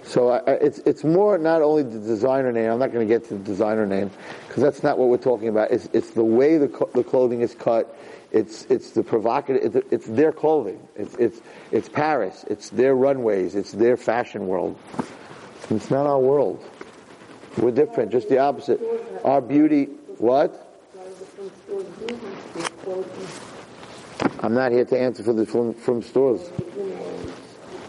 So 0.04 0.30
I, 0.30 0.38
it's 0.52 0.78
it's 0.80 1.04
more 1.04 1.38
not 1.38 1.62
only 1.62 1.82
the 1.82 1.98
designer 1.98 2.52
name. 2.52 2.70
I'm 2.70 2.78
not 2.78 2.92
going 2.92 3.06
to 3.06 3.12
get 3.12 3.24
to 3.28 3.34
the 3.34 3.44
designer 3.44 3.86
name 3.86 4.10
because 4.48 4.62
that's 4.62 4.82
not 4.82 4.98
what 4.98 5.08
we're 5.08 5.16
talking 5.16 5.48
about. 5.48 5.70
It's 5.70 5.88
it's 5.92 6.10
the 6.10 6.24
way 6.24 6.58
the 6.58 6.68
co- 6.68 6.90
the 6.92 7.04
clothing 7.04 7.40
is 7.40 7.54
cut. 7.54 7.96
It's 8.32 8.64
it's 8.68 8.90
the 8.90 9.02
provocative. 9.02 9.76
It's, 9.76 9.92
it's 9.92 10.06
their 10.06 10.32
clothing. 10.32 10.80
It's 10.96 11.14
it's 11.16 11.40
it's 11.70 11.88
Paris. 11.88 12.44
It's 12.48 12.70
their 12.70 12.96
runways. 12.96 13.54
It's 13.54 13.72
their 13.72 13.96
fashion 13.96 14.46
world. 14.46 14.78
It's 15.70 15.90
not 15.90 16.06
our 16.06 16.18
world. 16.18 16.64
We're 17.58 17.70
different. 17.70 18.10
Just 18.10 18.28
the 18.28 18.38
opposite. 18.38 18.80
Our 19.24 19.40
beauty. 19.40 19.84
What? 20.18 20.68
I'm 24.40 24.54
not 24.54 24.72
here 24.72 24.84
to 24.84 24.98
answer 24.98 25.22
for 25.22 25.32
the 25.32 25.46
from, 25.46 25.74
from 25.74 26.02
stores. 26.02 26.40
Some 26.40 26.60
people 26.66 26.82
are 26.82 26.90
a 26.90 27.00
little 27.00 27.26
bit, 27.26 27.82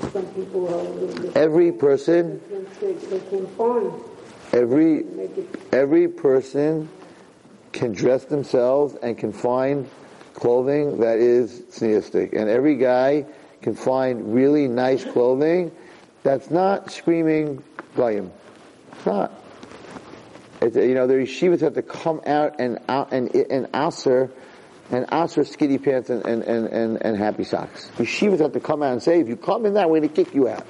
Every 1.36 1.72
person, 1.72 2.42
they 2.80 2.94
they 2.94 3.20
can 3.30 3.48
every 4.54 5.06
every 5.72 6.08
person 6.08 6.90
can 7.72 7.92
dress 7.92 8.26
themselves 8.26 8.96
and 9.02 9.18
can 9.18 9.34
find 9.34 9.90
clothing 10.34 11.00
that 11.00 11.18
is 11.18 11.62
tzniistic. 11.72 12.34
And 12.34 12.50
every 12.50 12.78
guy 12.78 13.26
can 13.62 13.76
find 13.76 14.34
really 14.34 14.68
nice 14.68 15.04
clothing 15.04 15.72
that's 16.22 16.50
not 16.50 16.92
screaming 16.92 17.64
goyim. 17.96 18.32
It's 18.94 19.06
not. 19.06 19.32
It's, 20.62 20.76
you 20.76 20.94
know, 20.94 21.08
the 21.08 21.16
yeshivas 21.16 21.62
have 21.62 21.74
to 21.74 21.82
come 21.82 22.22
out 22.26 22.56
and 22.60 22.80
out 22.88 23.12
and 23.12 23.34
and 23.36 23.68
aser 23.76 24.32
and 24.92 25.06
aser 25.12 25.44
skinny 25.46 25.78
pants 25.78 26.10
and, 26.10 26.26
and, 26.26 26.44
and, 26.44 26.68
and, 26.68 27.06
and 27.06 27.18
happy 27.18 27.44
socks. 27.44 27.90
Yeshivas 27.98 28.40
have 28.40 28.54
to 28.54 28.60
come 28.60 28.84
out 28.84 28.94
and 28.94 29.02
say, 29.02 29.20
if 29.20 29.28
you 29.28 29.36
come 29.36 29.66
in 29.66 29.74
that, 29.76 29.90
we're 29.90 30.00
going 30.00 30.10
to 30.10 30.16
kick 30.16 30.34
you 30.36 30.48
out. 30.48 30.66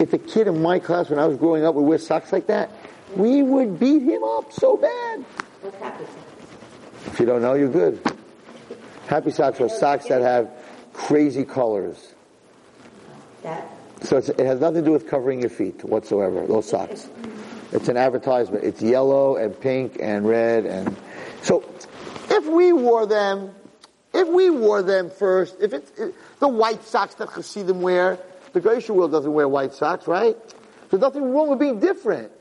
If 0.00 0.12
a 0.12 0.18
kid 0.18 0.46
in 0.46 0.62
my 0.62 0.78
class 0.78 1.10
when 1.10 1.18
I 1.18 1.26
was 1.26 1.36
growing 1.36 1.64
up 1.64 1.74
would 1.74 1.82
wear 1.82 1.98
socks 1.98 2.32
like 2.32 2.46
that, 2.46 2.70
we 3.16 3.42
would 3.42 3.78
beat 3.78 4.02
him 4.02 4.22
up 4.22 4.52
so 4.52 4.76
bad. 4.76 5.24
what's? 5.60 6.02
If 7.06 7.20
you 7.20 7.26
don't 7.26 7.42
know, 7.42 7.54
you're 7.54 7.68
good. 7.68 8.00
Happy 9.06 9.30
socks 9.30 9.60
are 9.60 9.68
socks 9.68 10.06
that 10.08 10.20
have 10.20 10.50
crazy 10.92 11.44
colors. 11.44 12.14
That, 13.42 13.68
So 14.02 14.18
it 14.18 14.38
has 14.38 14.60
nothing 14.60 14.82
to 14.82 14.86
do 14.86 14.92
with 14.92 15.08
covering 15.08 15.40
your 15.40 15.50
feet 15.50 15.82
whatsoever, 15.84 16.46
those 16.46 16.68
socks. 16.68 17.08
It's 17.72 17.88
an 17.88 17.96
advertisement. 17.96 18.64
It's 18.64 18.82
yellow 18.82 19.36
and 19.36 19.58
pink 19.58 19.98
and 20.00 20.26
red 20.26 20.66
and, 20.66 20.96
so 21.42 21.64
if 22.30 22.46
we 22.46 22.72
wore 22.72 23.06
them, 23.06 23.54
if 24.12 24.28
we 24.28 24.50
wore 24.50 24.82
them 24.82 25.10
first, 25.10 25.56
if 25.60 25.72
it's 25.72 25.90
the 26.38 26.48
white 26.48 26.84
socks 26.84 27.14
that 27.16 27.28
Hasidim 27.28 27.82
wear, 27.82 28.18
the 28.52 28.60
Geisha 28.60 28.92
world 28.92 29.12
doesn't 29.12 29.32
wear 29.32 29.48
white 29.48 29.74
socks, 29.74 30.06
right? 30.06 30.36
There's 30.90 31.00
nothing 31.00 31.32
wrong 31.32 31.50
with 31.50 31.58
being 31.58 31.80
different. 31.80 32.32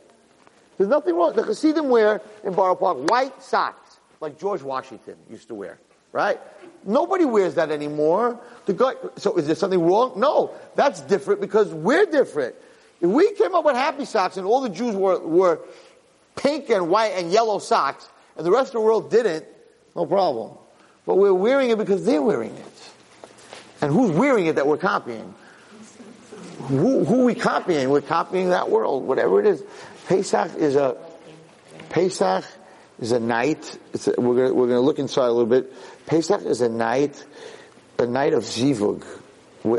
There's 0.77 0.89
nothing 0.89 1.15
wrong. 1.15 1.33
The 1.35 1.43
Hasidim 1.43 1.89
wear 1.89 2.21
in 2.43 2.53
Borough 2.53 2.75
Park 2.75 3.09
white 3.09 3.41
socks, 3.41 3.99
like 4.21 4.39
George 4.39 4.61
Washington 4.61 5.15
used 5.29 5.49
to 5.49 5.55
wear, 5.55 5.79
right? 6.11 6.39
Nobody 6.85 7.25
wears 7.25 7.55
that 7.55 7.71
anymore. 7.71 8.39
The 8.65 8.73
guy, 8.73 8.93
so 9.17 9.35
is 9.37 9.47
there 9.47 9.55
something 9.55 9.81
wrong? 9.81 10.19
No, 10.19 10.51
that's 10.75 11.01
different 11.01 11.41
because 11.41 11.73
we're 11.73 12.05
different. 12.05 12.55
If 13.01 13.09
we 13.09 13.33
came 13.33 13.53
up 13.53 13.65
with 13.65 13.75
happy 13.75 14.05
socks 14.05 14.37
and 14.37 14.47
all 14.47 14.61
the 14.61 14.69
Jews 14.69 14.95
were, 14.95 15.19
were 15.19 15.59
pink 16.35 16.69
and 16.69 16.89
white 16.89 17.13
and 17.15 17.31
yellow 17.31 17.59
socks, 17.59 18.07
and 18.37 18.45
the 18.45 18.51
rest 18.51 18.69
of 18.69 18.73
the 18.73 18.81
world 18.81 19.11
didn't, 19.11 19.45
no 19.97 20.05
problem. 20.05 20.55
But 21.05 21.15
we're 21.15 21.33
wearing 21.33 21.71
it 21.71 21.77
because 21.77 22.05
they're 22.05 22.21
wearing 22.21 22.55
it. 22.55 22.89
And 23.81 23.91
who's 23.91 24.11
wearing 24.11 24.45
it 24.45 24.55
that 24.55 24.67
we're 24.67 24.77
copying? 24.77 25.33
Who, 26.67 27.03
who 27.03 27.21
are 27.21 27.25
we 27.25 27.35
copying? 27.35 27.89
We're 27.89 28.01
copying 28.01 28.49
that 28.51 28.69
world, 28.69 29.03
whatever 29.05 29.39
it 29.39 29.47
is. 29.47 29.63
Pesach 30.07 30.55
is 30.55 30.75
a, 30.75 30.97
Pesach 31.89 32.45
is 32.99 33.11
a 33.11 33.19
night. 33.19 33.77
A, 33.93 34.21
we're 34.21 34.35
gonna, 34.35 34.53
we're 34.53 34.67
gonna 34.67 34.81
look 34.81 34.99
inside 34.99 35.27
a 35.27 35.31
little 35.31 35.45
bit. 35.45 35.73
Pesach 36.05 36.43
is 36.43 36.61
a 36.61 36.69
night, 36.69 37.23
a 37.97 38.05
night 38.05 38.33
of 38.33 38.43
zivug. 38.43 39.03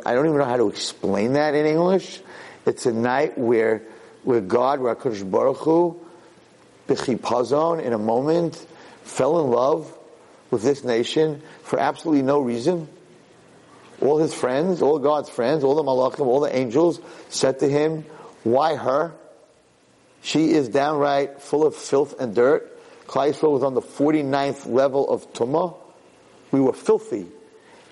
I 0.05 0.15
don't 0.15 0.27
even 0.27 0.39
know 0.39 0.45
how 0.45 0.57
to 0.57 0.69
explain 0.69 1.35
that 1.35 1.55
in 1.55 1.65
English. 1.65 2.21
It's 2.67 2.87
a 2.87 2.93
night 2.93 3.39
where, 3.39 3.83
where 4.25 4.41
God, 4.41 4.81
HaKadosh 4.81 5.31
Baruch 5.31 5.59
Hu, 5.59 6.01
in 6.89 7.93
a 7.93 7.99
moment, 7.99 8.67
fell 9.05 9.41
in 9.41 9.51
love 9.51 9.98
with 10.51 10.63
this 10.63 10.85
nation 10.85 11.43
for 11.63 11.79
absolutely 11.79 12.23
no 12.23 12.41
reason. 12.41 12.89
All 14.01 14.19
his 14.19 14.33
friends, 14.33 14.81
all 14.81 14.99
God's 14.99 15.29
friends, 15.29 15.65
all 15.65 15.75
the 15.75 15.83
malachim, 15.83 16.27
all 16.27 16.41
the 16.41 16.55
angels 16.55 17.01
said 17.29 17.59
to 17.61 17.69
him, 17.69 18.05
why 18.45 18.77
her? 18.77 19.13
She 20.23 20.51
is 20.53 20.69
downright 20.69 21.43
full 21.43 21.67
of 21.67 21.75
filth 21.75 22.19
and 22.21 22.35
dirt. 22.35 22.75
Yisrael 23.07 23.53
was 23.53 23.63
on 23.63 23.75
the 23.75 23.83
49th 23.83 24.71
level 24.71 25.09
of 25.09 25.33
Tumah. 25.33 25.77
We 26.51 26.61
were 26.61 26.73
filthy. 26.73 27.27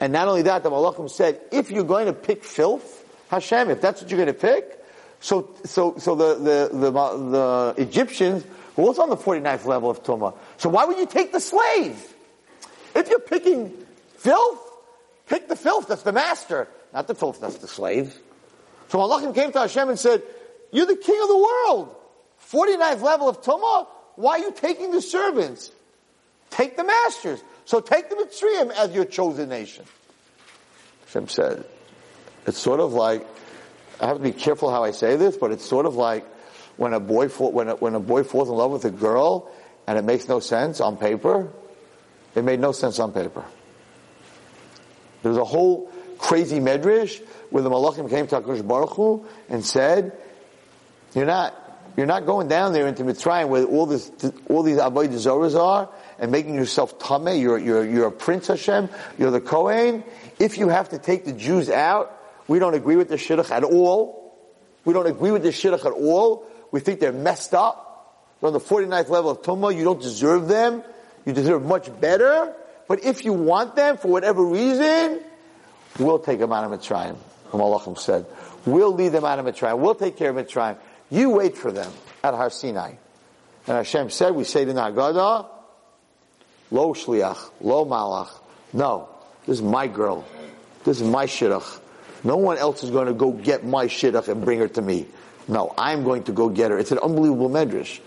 And 0.01 0.13
not 0.13 0.29
only 0.29 0.43
that, 0.43 0.63
the 0.63 0.71
Malachim 0.71 1.09
said, 1.11 1.41
if 1.51 1.71
you're 1.71 1.85
going 1.85 2.07
to 2.07 2.13
pick 2.13 2.45
filth, 2.45 3.05
Hashem, 3.29 3.71
if 3.71 3.81
that's 3.81 4.03
what 4.03 4.11
you're 4.11 4.19
going 4.19 4.35
to 4.35 4.41
pick, 4.41 4.85
so, 5.21 5.55
so, 5.65 5.97
so 5.99 6.15
the, 6.15 6.35
the, 6.35 6.79
the, 6.79 6.91
the 6.91 7.75
Egyptians 7.79 8.45
were 8.77 8.85
also 8.85 9.03
on 9.03 9.11
the 9.11 9.17
49th 9.17 9.65
level 9.65 9.91
of 9.91 10.03
Tumah. 10.03 10.37
So 10.59 10.69
why 10.69 10.85
would 10.85 10.99
you 10.99 11.07
take 11.07 11.33
the 11.33 11.41
slave? 11.41 12.15
If 12.97 13.11
you're 13.11 13.21
picking 13.21 13.73
filth, 14.17 14.59
pick 15.29 15.49
the 15.49 15.57
filth, 15.57 15.89
that's 15.89 16.03
the 16.03 16.13
master, 16.13 16.67
not 16.95 17.07
the 17.07 17.15
filth, 17.15 17.41
that's 17.41 17.59
the 17.59 17.69
slave. 17.69 18.19
So 18.89 18.99
Malachim 18.99 19.35
came 19.35 19.53
to 19.53 19.61
Hashem 19.61 19.91
and 19.91 19.99
said, 19.99 20.23
you're 20.73 20.87
the 20.87 20.97
king 20.97 21.21
of 21.21 21.29
the 21.29 21.37
world. 21.37 21.95
49th 22.51 23.03
level 23.03 23.29
of 23.29 23.43
Tumah, 23.43 23.87
why 24.15 24.33
are 24.33 24.39
you 24.39 24.53
taking 24.53 24.93
the 24.93 25.03
servants? 25.03 25.71
Take 26.49 26.79
the 26.79 26.85
masters. 26.85 27.43
So 27.67 27.81
take 27.81 28.09
the 28.09 28.17
Mitzrayim 28.17 28.71
as 28.71 28.95
your 28.95 29.05
chosen 29.05 29.51
nation. 29.51 29.85
Hashem 31.07 31.29
said, 31.29 31.65
it's 32.47 32.59
sort 32.59 32.81
of 32.81 32.95
like, 32.95 33.27
I 34.01 34.07
have 34.07 34.17
to 34.17 34.23
be 34.23 34.33
careful 34.33 34.71
how 34.71 34.85
I 34.85 34.93
say 34.93 35.17
this, 35.17 35.37
but 35.37 35.51
it's 35.51 35.67
sort 35.67 35.85
of 35.85 35.97
like 35.97 36.25
when 36.79 36.95
a 36.95 37.01
boy, 37.01 37.29
when 37.29 37.69
a, 37.69 37.77
when 37.77 37.95
a 37.95 38.01
boy 38.01 38.23
falls 38.23 38.49
in 38.49 38.55
love 38.55 38.71
with 38.71 38.87
a 38.87 38.91
girl 38.91 39.51
and 39.87 39.99
it 39.99 40.05
makes 40.05 40.29
no 40.29 40.41
sense 40.41 40.81
on 40.81 40.97
paper. 40.97 41.53
It 42.37 42.45
made 42.45 42.61
no 42.61 42.71
sense 42.71 43.01
on 43.01 43.13
paper. 43.13 43.45
There's 45.23 45.37
a 45.37 45.45
whole 45.45 45.91
crazy 46.19 46.61
medrash 46.61 47.21
where 47.51 47.63
the 47.63 47.71
Malachim 47.71 48.09
came 48.09 48.29
to 48.29 48.41
HaKadosh 48.41 48.67
Baruch 48.67 48.91
Hu 48.91 49.27
and 49.49 49.65
said, 49.65 50.17
you're 51.15 51.27
not, 51.27 51.55
you're 51.97 52.07
not 52.07 52.27
going 52.27 52.47
down 52.47 52.73
there 52.73 52.87
into 52.87 53.03
Mitzrayim 53.03 53.49
where 53.49 53.65
all 53.65 53.87
this, 53.87 54.13
all 54.49 54.63
these 54.63 54.77
Avodah 54.77 55.09
Zoras 55.09 55.59
are 55.61 55.89
and 56.21 56.31
making 56.31 56.55
yourself 56.55 56.99
Tameh. 57.01 57.41
You're, 57.41 57.59
you're, 57.59 57.85
you're 57.85 58.07
a 58.07 58.13
prince 58.13 58.47
Hashem. 58.47 58.89
You're 59.19 59.33
the 59.33 59.41
Kohen. 59.41 60.05
If 60.39 60.59
you 60.59 60.69
have 60.69 60.91
to 60.91 60.99
take 60.99 61.25
the 61.25 61.33
Jews 61.33 61.69
out, 61.71 62.13
we 62.47 62.61
don't 62.61 62.75
agree 62.75 62.97
with 62.97 63.09
the 63.09 63.17
Shidduch 63.17 63.51
at 63.51 63.65
all. 63.65 64.27
We 64.87 64.93
don't 64.93 65.09
agree 65.09 65.33
with 65.33 65.43
the 65.43 65.51
shidduch 65.51 65.85
at 65.85 65.93
all. 65.93 66.47
We 66.71 66.81
think 66.81 67.01
they're 67.01 67.13
messed 67.13 67.53
up. 67.53 67.83
They're 68.41 68.47
on 68.47 68.53
the 68.53 68.61
49th 68.61 69.09
level 69.09 69.31
of 69.31 69.43
tumah. 69.43 69.77
You 69.77 69.83
don't 69.83 70.01
deserve 70.01 70.47
them. 70.47 70.83
You 71.27 71.33
deserve 71.33 71.65
much 71.65 71.91
better. 72.01 72.55
But 72.89 73.05
if 73.05 73.25
you 73.25 73.33
want 73.35 73.77
them 73.77 73.99
for 73.99 74.09
whatever 74.09 74.45
reason, 74.45 75.21
we'll 75.99 76.21
take 76.21 76.39
them 76.39 76.53
out 76.53 76.71
of 76.71 76.79
Mitzrayim. 76.79 77.17
Malachim 77.51 77.99
said, 77.99 78.27
we'll 78.65 78.93
lead 78.93 79.11
them 79.11 79.25
out 79.25 79.39
of 79.39 79.45
Mitzrayim. 79.45 79.79
We'll 79.79 79.95
take 79.95 80.17
care 80.17 80.31
of 80.31 80.37
Mitzrayim. 80.37 80.79
You 81.11 81.31
wait 81.31 81.59
for 81.59 81.71
them 81.73 81.93
at 82.23 82.35
Har 82.35 82.51
Sinai. 82.51 82.95
And 83.67 83.77
Hashem 83.77 84.11
said, 84.11 84.35
we 84.35 84.45
say 84.45 84.65
to 84.65 84.73
Nagada, 84.73 85.49
Lo 86.71 86.95
shliach, 86.95 87.51
lo 87.61 87.85
malach. 87.85 88.31
No, 88.73 89.09
this 89.47 89.59
is 89.59 89.63
my 89.63 89.87
girl. 89.87 90.25
This 90.85 91.01
is 91.01 91.09
my 91.09 91.27
shidduch. 91.27 91.81
No 92.25 92.37
one 92.37 92.59
else 92.59 92.83
is 92.83 92.91
going 92.91 93.07
to 93.07 93.13
go 93.13 93.31
get 93.31 93.65
my 93.65 93.87
shidduch 93.87 94.29
and 94.29 94.45
bring 94.45 94.59
her 94.59 94.69
to 94.69 94.83
me. 94.83 95.07
No, 95.49 95.73
I'm 95.79 96.03
going 96.03 96.25
to 96.25 96.33
go 96.33 96.49
get 96.49 96.71
her. 96.73 96.79
It's 96.79 96.91
an 96.91 96.99
unbelievable 96.99 97.49
medrash. 97.49 98.01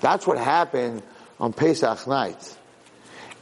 That's 0.00 0.26
what 0.26 0.38
happened 0.38 1.02
on 1.40 1.52
Pesach 1.52 2.06
night. 2.06 2.56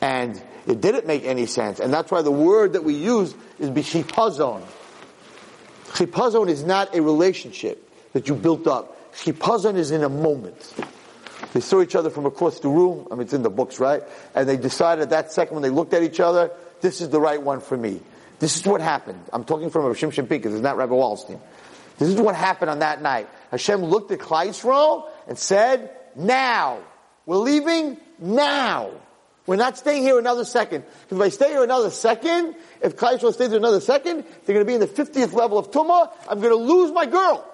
And 0.00 0.40
it 0.66 0.80
didn't 0.80 1.06
make 1.06 1.24
any 1.24 1.46
sense. 1.46 1.80
And 1.80 1.92
that's 1.92 2.10
why 2.10 2.22
the 2.22 2.30
word 2.30 2.74
that 2.74 2.84
we 2.84 2.94
use 2.94 3.34
is 3.58 3.70
b'chipazon. 3.70 4.62
Chipazon 5.88 6.48
is 6.48 6.62
not 6.62 6.94
a 6.94 7.02
relationship 7.02 7.90
that 8.12 8.28
you 8.28 8.34
built 8.34 8.66
up. 8.66 9.12
Chipazon 9.14 9.76
is 9.76 9.90
in 9.90 10.04
a 10.04 10.08
moment. 10.08 10.74
They 11.52 11.60
saw 11.60 11.82
each 11.82 11.94
other 11.94 12.10
from 12.10 12.26
across 12.26 12.60
the 12.60 12.68
room. 12.68 13.08
I 13.10 13.14
mean, 13.14 13.22
it's 13.22 13.32
in 13.32 13.42
the 13.42 13.50
books, 13.50 13.80
right? 13.80 14.02
And 14.34 14.48
they 14.48 14.56
decided 14.56 15.02
at 15.02 15.10
that 15.10 15.32
second 15.32 15.54
when 15.54 15.62
they 15.62 15.70
looked 15.70 15.94
at 15.94 16.02
each 16.02 16.20
other, 16.20 16.50
this 16.80 17.00
is 17.00 17.08
the 17.08 17.20
right 17.20 17.40
one 17.40 17.60
for 17.60 17.76
me. 17.76 18.00
This 18.38 18.56
is 18.56 18.66
what 18.66 18.80
happened. 18.80 19.20
I'm 19.32 19.44
talking 19.44 19.70
from 19.70 19.86
a 19.86 19.88
Shimshon 19.90 20.28
because 20.28 20.54
It's 20.54 20.62
not 20.62 20.76
Rabbi 20.76 20.92
Wallerstein. 20.92 21.40
This 21.98 22.08
is 22.08 22.20
what 22.20 22.36
happened 22.36 22.70
on 22.70 22.80
that 22.80 23.02
night. 23.02 23.28
Hashem 23.50 23.82
looked 23.82 24.12
at 24.12 24.20
Yisrael 24.20 25.08
and 25.26 25.36
said, 25.36 25.90
now. 26.14 26.78
We're 27.28 27.36
leaving 27.36 27.98
now. 28.18 28.90
We're 29.46 29.56
not 29.56 29.76
staying 29.76 30.02
here 30.02 30.18
another 30.18 30.46
second. 30.46 30.82
Because 31.02 31.18
If 31.18 31.22
I 31.26 31.28
stay 31.28 31.48
here 31.50 31.62
another 31.62 31.90
second, 31.90 32.54
if 32.80 32.96
Klal 32.96 33.18
Yisrael 33.18 33.34
stays 33.34 33.48
here 33.48 33.58
another 33.58 33.82
second, 33.82 34.24
they're 34.46 34.54
going 34.54 34.60
to 34.60 34.64
be 34.64 34.72
in 34.72 34.80
the 34.80 34.86
50th 34.86 35.34
level 35.34 35.58
of 35.58 35.70
Tumah. 35.70 36.10
I'm 36.26 36.40
going 36.40 36.56
to 36.56 36.72
lose 36.72 36.90
my 36.90 37.04
girl. 37.04 37.44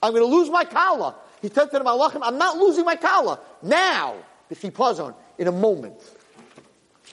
I'm 0.00 0.12
going 0.12 0.22
to 0.22 0.32
lose 0.32 0.50
my 0.50 0.64
Kala. 0.64 1.16
He 1.40 1.48
said 1.48 1.64
to 1.72 1.80
the 1.80 1.84
Malachim, 1.84 2.20
I'm 2.22 2.38
not 2.38 2.58
losing 2.58 2.84
my 2.84 2.94
Kala. 2.94 3.40
Now. 3.60 4.14
The 4.48 4.54
Chipazon. 4.54 5.16
In 5.36 5.48
a 5.48 5.52
moment. 5.52 5.96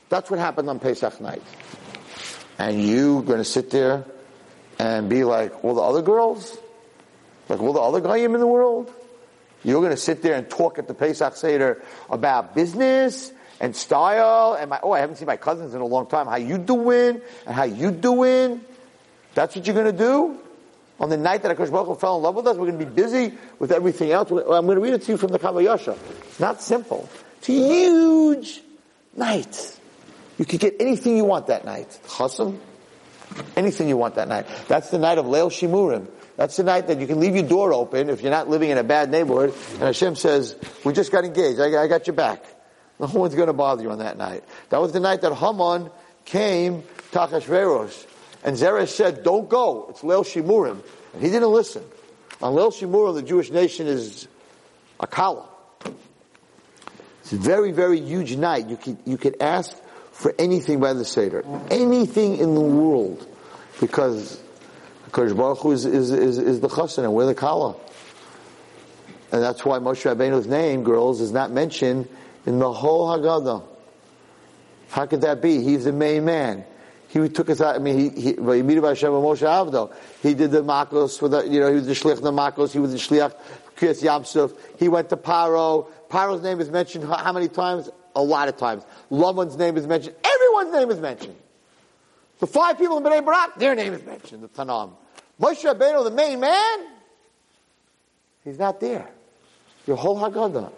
That's 0.09 0.29
what 0.29 0.39
happened 0.39 0.69
on 0.69 0.79
Pesach 0.79 1.19
night. 1.19 1.41
And 2.59 2.83
you 2.83 3.23
going 3.23 3.39
to 3.39 3.43
sit 3.43 3.71
there 3.71 4.05
and 4.77 5.09
be 5.09 5.23
like 5.23 5.63
all 5.63 5.73
the 5.73 5.81
other 5.81 6.03
girls? 6.03 6.55
Like 7.47 7.59
all 7.59 7.73
the 7.73 7.81
other 7.81 7.99
Goyim 7.99 8.35
in 8.35 8.41
the 8.41 8.45
world? 8.45 8.93
You're 9.63 9.81
going 9.81 9.91
to 9.91 9.97
sit 9.97 10.21
there 10.21 10.35
and 10.35 10.49
talk 10.49 10.79
at 10.79 10.87
the 10.87 10.93
Pesach 10.93 11.35
Seder 11.35 11.81
about 12.09 12.55
business 12.55 13.31
and 13.59 13.75
style 13.75 14.55
and 14.59 14.69
my, 14.69 14.79
oh, 14.81 14.91
I 14.91 14.99
haven't 14.99 15.17
seen 15.17 15.27
my 15.27 15.37
cousins 15.37 15.73
in 15.73 15.81
a 15.81 15.85
long 15.85 16.07
time. 16.07 16.27
How 16.27 16.37
you 16.37 16.57
doing? 16.57 17.21
And 17.45 17.55
how 17.55 17.63
you 17.63 17.91
doing? 17.91 18.61
That's 19.35 19.55
what 19.55 19.67
you're 19.67 19.73
going 19.73 19.85
to 19.85 19.91
do? 19.91 20.39
On 20.99 21.09
the 21.09 21.17
night 21.17 21.43
that 21.43 21.55
Hakadosh 21.55 21.71
Baruch 21.71 21.99
fell 21.99 22.17
in 22.17 22.23
love 22.23 22.35
with 22.35 22.47
us, 22.47 22.57
we're 22.57 22.67
going 22.67 22.79
to 22.79 22.85
be 22.85 22.91
busy 22.91 23.33
with 23.57 23.71
everything 23.71 24.11
else. 24.11 24.29
I'm 24.31 24.65
going 24.65 24.75
to 24.75 24.81
read 24.81 24.93
it 24.93 25.03
to 25.03 25.11
you 25.13 25.17
from 25.17 25.31
the 25.31 25.39
Kav 25.39 25.53
HaYashar. 25.53 25.97
It's 26.23 26.39
not 26.39 26.61
simple. 26.61 27.09
It's 27.37 27.49
a 27.49 27.53
huge 27.53 28.61
night. 29.15 29.79
You 30.37 30.45
could 30.45 30.59
get 30.59 30.75
anything 30.79 31.15
you 31.15 31.25
want 31.25 31.47
that 31.47 31.63
night. 31.63 31.99
Chasam, 32.05 32.57
anything 33.55 33.87
you 33.87 33.97
want 33.97 34.15
that 34.15 34.27
night. 34.27 34.45
That's 34.67 34.89
the 34.89 34.97
night 34.97 35.17
of 35.17 35.25
Leil 35.25 35.49
Shimurim. 35.49 36.07
That's 36.39 36.55
the 36.55 36.63
night 36.63 36.87
that 36.87 37.01
you 37.01 37.05
can 37.05 37.19
leave 37.19 37.35
your 37.35 37.45
door 37.45 37.73
open 37.73 38.09
if 38.09 38.21
you're 38.21 38.31
not 38.31 38.47
living 38.47 38.69
in 38.69 38.77
a 38.77 38.83
bad 38.83 39.11
neighborhood. 39.11 39.53
And 39.73 39.81
Hashem 39.81 40.15
says, 40.15 40.55
we 40.85 40.93
just 40.93 41.11
got 41.11 41.25
engaged. 41.25 41.59
I, 41.59 41.83
I 41.83 41.87
got 41.87 42.07
your 42.07 42.15
back. 42.15 42.41
No 42.97 43.07
one's 43.07 43.35
going 43.35 43.47
to 43.47 43.53
bother 43.53 43.83
you 43.83 43.91
on 43.91 43.99
that 43.99 44.17
night. 44.17 44.45
That 44.69 44.79
was 44.79 44.93
the 44.93 45.01
night 45.01 45.19
that 45.19 45.33
Haman 45.33 45.89
came 46.23 46.83
to 47.11 47.17
Achashverosh. 47.19 48.05
And 48.45 48.55
Zeresh 48.55 48.87
said, 48.87 49.21
don't 49.21 49.49
go. 49.49 49.87
It's 49.89 49.99
Leil 49.99 50.23
Shimurim. 50.23 50.81
And 51.13 51.21
he 51.21 51.29
didn't 51.29 51.51
listen. 51.51 51.83
On 52.41 52.53
Leil 52.53 52.71
Shimurim, 52.71 53.15
the 53.15 53.21
Jewish 53.21 53.51
nation 53.51 53.87
is 53.87 54.29
a 55.01 55.07
kala. 55.07 55.45
It's 57.19 57.33
a 57.33 57.35
very, 57.35 57.73
very 57.73 57.99
huge 57.99 58.37
night. 58.37 58.69
You 58.69 58.77
could, 58.77 58.97
you 59.05 59.17
could 59.17 59.41
ask 59.41 59.75
for 60.13 60.33
anything 60.39 60.79
by 60.79 60.93
the 60.93 61.03
Seder. 61.03 61.43
Anything 61.69 62.37
in 62.37 62.55
the 62.55 62.61
world. 62.61 63.27
Because 63.81 64.41
Kodesh 65.11 65.35
Baruch 65.35 65.59
Hu 65.59 65.71
is, 65.71 65.85
is, 65.85 66.11
is, 66.11 66.37
is 66.37 66.59
the 66.59 66.67
chassan 66.67 67.03
and 67.03 67.13
we're 67.13 67.25
the 67.25 67.35
kala. 67.35 67.75
And 69.31 69.43
that's 69.43 69.63
why 69.63 69.79
Moshe 69.79 70.13
Rabbeinu's 70.13 70.47
name, 70.47 70.83
girls, 70.83 71.21
is 71.21 71.31
not 71.31 71.51
mentioned 71.51 72.07
in 72.45 72.59
the 72.59 72.71
whole 72.71 73.07
Haggadah. 73.07 73.63
How 74.89 75.05
could 75.05 75.21
that 75.21 75.41
be? 75.41 75.61
He's 75.61 75.85
the 75.85 75.93
main 75.93 76.25
man. 76.25 76.65
He 77.09 77.27
took 77.29 77.49
us 77.49 77.59
out, 77.59 77.75
I 77.75 77.79
mean, 77.79 77.97
he, 77.97 78.21
he, 78.21 78.29
Hashem 78.35 78.43
Moshe 78.51 79.41
Avdo. 79.41 79.93
he 80.21 80.35
did 80.35 80.51
the 80.51 80.63
makos 80.63 81.17
for 81.17 81.27
the, 81.27 81.41
you 81.47 81.59
know, 81.59 81.69
he 81.69 81.75
was 81.75 81.87
the 81.87 81.93
shlich 81.93 82.21
the 82.21 82.31
makos, 82.31 82.71
he 82.71 82.79
was 82.79 82.91
the 82.91 82.97
shliach, 82.97 83.33
Kriyas 83.77 84.03
Yamsuf. 84.03 84.55
He 84.77 84.89
went 84.89 85.09
to 85.09 85.17
Paro. 85.17 85.87
Paro's 86.09 86.43
name 86.43 86.59
is 86.59 86.69
mentioned 86.69 87.05
how 87.05 87.31
many 87.31 87.47
times? 87.47 87.89
A 88.15 88.21
lot 88.21 88.47
of 88.49 88.57
times. 88.57 88.83
Lavan's 89.11 89.55
name 89.55 89.77
is 89.77 89.87
mentioned. 89.87 90.15
Everyone's 90.23 90.73
name 90.73 90.91
is 90.91 90.99
mentioned. 90.99 91.35
The 92.39 92.47
five 92.47 92.77
people 92.77 92.97
in 92.97 93.03
Bnei 93.03 93.23
Barak, 93.23 93.55
their 93.55 93.75
name 93.75 93.93
is 93.93 94.03
mentioned, 94.03 94.43
the 94.43 94.47
Tannaim. 94.47 94.91
Moshe 95.41 95.63
Rabbeinu, 95.63 96.03
the 96.03 96.11
main 96.11 96.39
man, 96.39 96.79
he's 98.43 98.59
not 98.59 98.79
there. 98.79 99.09
Your 99.85 99.97
whole 99.97 100.17
Haggadah. 100.17 100.71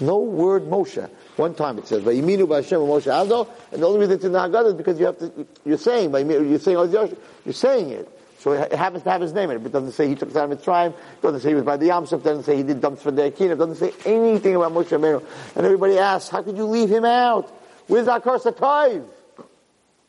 No 0.00 0.18
word 0.18 0.64
Moshe. 0.64 1.08
One 1.36 1.54
time 1.54 1.78
it 1.78 1.86
says, 1.86 2.02
"Vayiminu 2.02 2.46
b'Hashem 2.46 2.80
Moshe 2.86 3.06
Avdo," 3.06 3.48
and 3.72 3.82
the 3.82 3.86
only 3.86 4.00
reason 4.00 4.14
it's 4.16 4.24
in 4.24 4.32
the 4.32 4.38
Haggadah 4.38 4.68
is 4.68 4.74
because 4.74 4.98
you 4.98 5.06
have 5.06 5.18
to. 5.18 5.46
You're 5.64 5.78
saying, 5.78 6.12
you're 6.12 6.58
saying, 6.58 7.10
you're 7.44 7.54
saying 7.54 7.90
it. 7.90 8.08
So 8.38 8.52
it 8.52 8.72
happens 8.72 9.02
to 9.02 9.10
have 9.10 9.20
his 9.20 9.32
name 9.32 9.50
in 9.50 9.56
it. 9.56 9.58
But 9.58 9.70
it 9.70 9.72
doesn't 9.72 9.92
say 9.92 10.08
he 10.08 10.14
took 10.14 10.32
time 10.32 10.52
of 10.52 10.60
Mitzrayim. 10.60 10.90
It 10.90 11.22
doesn't 11.22 11.40
say 11.40 11.48
he 11.48 11.54
was 11.56 11.64
by 11.64 11.76
the. 11.76 11.86
It 11.86 12.22
doesn't 12.22 12.44
say 12.44 12.56
he 12.56 12.62
did 12.62 12.80
dumps 12.80 13.02
for 13.02 13.10
the 13.10 13.24
Akin. 13.24 13.50
It 13.50 13.56
doesn't 13.56 13.76
say 13.76 13.92
anything 14.04 14.54
about 14.54 14.72
Moshe 14.72 14.96
Rabbeinu. 14.96 15.24
And 15.56 15.66
everybody 15.66 15.98
asks, 15.98 16.30
how 16.30 16.42
could 16.42 16.56
you 16.56 16.66
leave 16.66 16.88
him 16.88 17.04
out? 17.04 17.52
Where's 17.88 18.06
Akar 18.06 18.40
Satayv? 18.40 19.04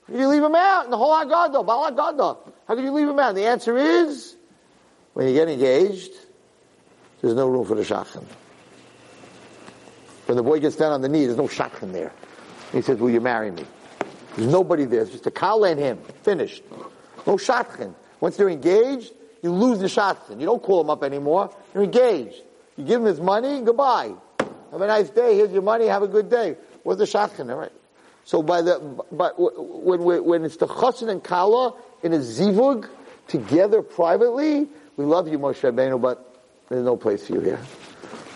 How 0.09 0.13
could 0.13 0.21
you 0.21 0.27
leave 0.27 0.43
him 0.43 0.55
out 0.55 0.85
in 0.85 0.91
the 0.91 0.97
whole 0.97 1.13
Haggadah, 1.13 1.63
Baal 1.63 1.91
Haggadah? 1.91 2.37
How 2.67 2.73
could 2.73 2.83
you 2.83 2.91
leave 2.91 3.07
him 3.07 3.19
out? 3.19 3.29
And 3.29 3.37
the 3.37 3.45
answer 3.45 3.77
is, 3.77 4.35
when 5.13 5.27
you 5.27 5.35
get 5.35 5.47
engaged, 5.47 6.11
there's 7.21 7.35
no 7.35 7.47
room 7.47 7.63
for 7.63 7.75
the 7.75 7.83
shadchan. 7.83 8.23
When 10.25 10.35
the 10.35 10.41
boy 10.41 10.59
gets 10.61 10.77
down 10.77 10.93
on 10.93 11.01
the 11.01 11.09
knee, 11.09 11.25
there's 11.25 11.37
no 11.37 11.47
shadchan 11.47 11.91
there. 11.91 12.11
He 12.71 12.81
says, 12.81 12.97
will 12.97 13.11
you 13.11 13.21
marry 13.21 13.51
me? 13.51 13.63
There's 14.35 14.51
nobody 14.51 14.85
there. 14.85 15.01
It's 15.01 15.11
just 15.11 15.27
a 15.27 15.31
kala 15.31 15.69
and 15.69 15.79
him. 15.79 15.99
Finished. 16.23 16.63
No 17.27 17.35
shadchan. 17.35 17.93
Once 18.19 18.35
they're 18.35 18.49
engaged, 18.49 19.13
you 19.43 19.51
lose 19.51 19.77
the 19.77 19.85
shadchan. 19.85 20.39
You 20.39 20.47
don't 20.47 20.63
call 20.63 20.81
him 20.81 20.89
up 20.89 21.03
anymore. 21.03 21.55
You're 21.75 21.83
engaged. 21.83 22.41
You 22.77 22.83
give 22.83 23.01
him 23.01 23.05
his 23.05 23.21
money, 23.21 23.61
goodbye. 23.61 24.15
Have 24.71 24.81
a 24.81 24.87
nice 24.87 25.11
day. 25.11 25.35
Here's 25.35 25.51
your 25.51 25.61
money. 25.61 25.85
Have 25.85 26.01
a 26.01 26.07
good 26.07 26.31
day. 26.31 26.57
Where's 26.81 26.97
the 26.97 27.05
shadchan? 27.05 27.51
All 27.51 27.59
right. 27.59 27.71
So 28.25 28.43
by 28.43 28.61
the, 28.61 28.79
but 29.11 29.35
when, 29.37 30.03
when 30.23 30.45
it's 30.45 30.57
the 30.57 30.67
chassan 30.67 31.09
and 31.09 31.23
kala 31.23 31.73
in 32.03 32.13
a 32.13 32.19
zivug 32.19 32.89
together 33.27 33.81
privately, 33.81 34.67
we 34.97 35.05
love 35.05 35.27
you, 35.27 35.39
Moshe 35.39 35.61
Rabbeinu, 35.61 36.01
but 36.01 36.43
there's 36.69 36.85
no 36.85 36.97
place 36.97 37.25
for 37.27 37.33
you 37.33 37.39
here. 37.39 37.59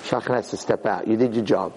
Shadchan 0.06 0.36
has 0.36 0.50
to 0.50 0.58
step 0.58 0.86
out. 0.86 1.08
You 1.08 1.18
did 1.18 1.36
your 1.36 1.46
job. 1.46 1.74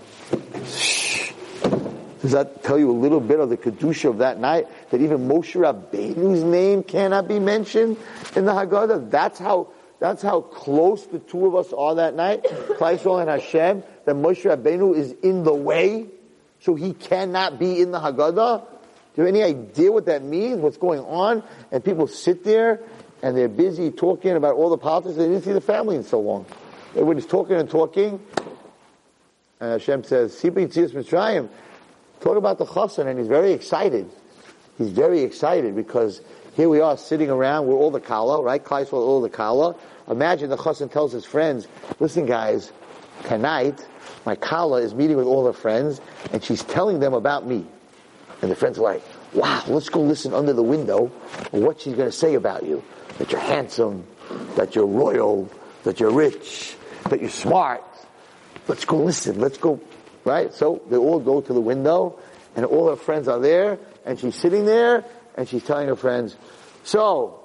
Does 2.23 2.33
that 2.33 2.63
tell 2.65 2.79
you 2.79 2.91
a 2.91 2.99
little 2.99 3.21
bit 3.21 3.39
of 3.39 3.51
the 3.51 3.57
kedusha 3.57 4.11
of 4.11 4.19
that 4.19 4.41
night? 4.41 4.67
That 4.91 5.01
even 5.01 5.29
Moshe 5.29 5.55
Rabbeinu's 5.55 6.43
name 6.43 6.83
cannot 6.83 7.29
be 7.29 7.39
mentioned 7.39 7.97
in 8.35 8.47
the 8.47 8.53
Haggadah. 8.53 9.11
That's 9.11 9.39
how 9.39 9.69
that's 9.99 10.23
how 10.23 10.41
close 10.41 11.07
the 11.07 11.21
two 11.21 11.47
of 11.47 11.55
us 11.55 11.73
are 11.73 11.95
that 11.95 12.15
night, 12.15 12.45
Klal 12.45 12.99
Yisrael 12.99 13.21
and 13.21 13.31
Hashem. 13.31 13.83
That 14.05 14.17
Moshe 14.17 14.43
Rabbeinu 14.45 14.97
is 14.97 15.13
in 15.23 15.43
the 15.45 15.55
way, 15.55 16.07
so 16.67 16.75
he 16.75 16.93
cannot 16.95 17.61
be 17.61 17.81
in 17.81 17.93
the 17.93 18.01
Haggadah. 18.01 18.61
Do 18.61 19.23
you 19.23 19.25
have 19.25 19.29
any 19.29 19.45
idea 19.45 19.93
what 19.93 20.07
that 20.07 20.25
means? 20.25 20.59
What's 20.61 20.79
going 20.79 20.99
on? 20.99 21.45
And 21.71 21.83
people 21.83 22.09
sit 22.09 22.43
there 22.43 22.81
and 23.23 23.37
they're 23.37 23.49
busy 23.49 23.93
talking 23.93 24.33
about 24.33 24.57
all 24.57 24.69
the 24.69 24.77
politics. 24.77 25.17
They 25.17 25.29
didn't 25.29 25.45
see 25.45 25.53
the 25.53 25.61
family 25.61 25.95
in 25.95 26.03
so 26.03 26.19
long. 26.19 26.45
Everybody's 26.91 27.27
talking 27.27 27.55
and 27.55 27.71
talking. 27.71 28.21
And 29.61 29.73
Hashem 29.73 30.03
says, 30.03 30.35
Mitzrayim, 30.43 31.49
talk 32.19 32.37
about 32.37 32.59
the 32.59 32.67
chassan, 32.67 33.07
and 33.07 33.17
he's 33.17 33.29
very 33.29 33.53
excited. 33.53 34.11
He's 34.77 34.91
very 34.91 35.21
excited 35.21 35.77
because 35.77 36.21
here 36.57 36.69
we 36.69 36.81
are 36.81 36.97
sitting 36.97 37.31
around, 37.31 37.69
we're 37.69 37.77
all 37.77 37.93
the 37.93 38.01
kala, 38.01 38.43
right? 38.43 38.63
Klal 38.63 38.85
Yisrael, 38.85 38.95
all 38.95 39.21
the 39.21 39.31
kala. 39.31 39.77
Imagine 40.09 40.51
the 40.51 40.57
chassan 40.57 40.91
tells 40.91 41.13
his 41.13 41.25
friends, 41.25 41.69
listen 42.01 42.27
guys, 42.27 42.73
tonight, 43.25 43.87
my 44.25 44.35
kala 44.35 44.83
is 44.83 44.95
meeting 44.95 45.17
with 45.17 45.27
all 45.27 45.47
her 45.47 45.53
friends, 45.53 46.01
and 46.33 46.43
she's 46.43 46.63
telling 46.63 47.01
them 47.01 47.15
about 47.15 47.47
me. 47.47 47.67
And 48.43 48.51
the 48.51 48.57
friends 48.57 48.79
are 48.79 48.83
like, 48.83 49.03
wow, 49.33 49.63
let's 49.69 49.89
go 49.89 50.01
listen 50.01 50.35
under 50.35 50.53
the 50.53 50.63
window 50.63 51.07
what 51.51 51.81
she's 51.81 51.95
going 51.95 52.09
to 52.09 52.17
say 52.17 52.35
about 52.35 52.65
you. 52.65 52.83
That 53.19 53.33
you're 53.33 53.41
handsome, 53.41 54.07
that 54.57 54.75
you're 54.75 54.87
royal, 54.87 55.51
that 55.85 56.01
you're 56.01 56.11
rich, 56.11 56.77
that 57.09 57.21
you're 57.21 57.31
smart. 57.31 57.83
Let's 58.69 58.85
go 58.85 58.99
listen. 58.99 59.41
Let's 59.41 59.59
go, 59.59 59.81
right? 60.25 60.53
So 60.53 60.83
they 60.91 60.97
all 60.97 61.21
go 61.21 61.41
to 61.41 61.53
the 61.53 61.61
window 61.61 62.19
and 62.57 62.65
all 62.65 62.91
her 62.91 62.97
friends 62.97 63.29
are 63.29 63.39
there 63.39 63.79
and 64.05 64.19
she's 64.19 64.35
sitting 64.35 64.67
there 64.67 65.05
and 65.37 65.49
she's 65.49 65.63
telling 65.63 65.89
her 65.89 65.97
friends, 65.97 66.37
so, 66.85 67.41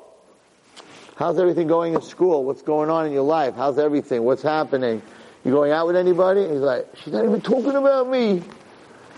how's 1.16 1.40
everything 1.40 1.68
going 1.68 1.94
in 1.94 2.02
school? 2.02 2.44
What's 2.44 2.62
going 2.62 2.90
on 2.90 3.08
in 3.08 3.12
your 3.12 3.24
life? 3.24 3.56
How's 3.56 3.80
everything? 3.80 4.24
What's 4.24 4.44
happening? 4.44 5.02
You 5.44 5.52
going 5.52 5.72
out 5.72 5.88
with 5.88 5.96
anybody? 5.96 6.44
And 6.44 6.54
he's 6.54 6.62
like, 6.62 6.88
she's 7.04 7.14
not 7.14 7.26
even 7.26 7.42
talking 7.42 7.76
about 7.76 8.10
me. 8.10 8.44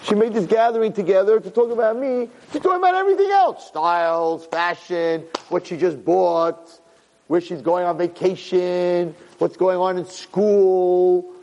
She 0.04 0.16
made 0.16 0.34
this 0.34 0.46
gathering 0.46 0.94
together 0.94 1.40
to 1.40 1.50
talk 1.50 1.72
about 1.72 1.98
me. 1.98 2.30
She's 2.52 2.62
talking 2.62 2.80
about 2.80 2.96
everything 2.96 3.30
else. 3.30 3.68
Styles, 3.68 4.46
fashion, 4.48 5.26
what 5.50 5.68
she 5.68 5.78
just 5.78 6.04
bought, 6.04 6.70
where 7.28 7.40
she's 7.40 7.62
going 7.62 7.86
on 7.86 7.98
vacation, 7.98 9.16
what's 9.38 9.58
going 9.58 9.78
on 9.78 9.98
in 9.98 10.06
school. 10.06 11.34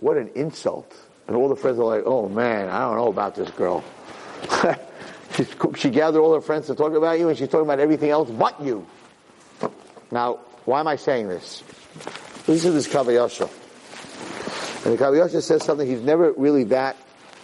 What 0.00 0.16
an 0.16 0.30
insult. 0.34 0.94
And 1.26 1.36
all 1.36 1.48
the 1.48 1.56
friends 1.56 1.78
are 1.78 1.84
like, 1.84 2.04
oh 2.06 2.28
man, 2.28 2.68
I 2.68 2.80
don't 2.80 2.96
know 2.96 3.08
about 3.08 3.34
this 3.34 3.50
girl. 3.50 3.84
She 5.76 5.90
gathered 5.90 6.20
all 6.20 6.34
her 6.34 6.40
friends 6.40 6.66
to 6.66 6.74
talk 6.74 6.94
about 6.94 7.18
you 7.20 7.28
and 7.28 7.38
she's 7.38 7.48
talking 7.48 7.66
about 7.66 7.78
everything 7.78 8.10
else 8.10 8.28
but 8.28 8.60
you. 8.60 8.84
Now, 10.10 10.40
why 10.64 10.80
am 10.80 10.88
I 10.88 10.96
saying 10.96 11.28
this? 11.28 11.62
Listen 12.48 12.70
to 12.70 12.76
this 12.76 12.88
Kav 12.88 13.04
HaYashar. 13.04 13.50
And 14.86 14.98
the 14.98 15.04
Kav 15.04 15.12
HaYashar 15.12 15.42
says 15.42 15.62
something, 15.62 15.86
he's 15.86 16.00
never 16.00 16.32
really 16.32 16.64
that 16.64 16.96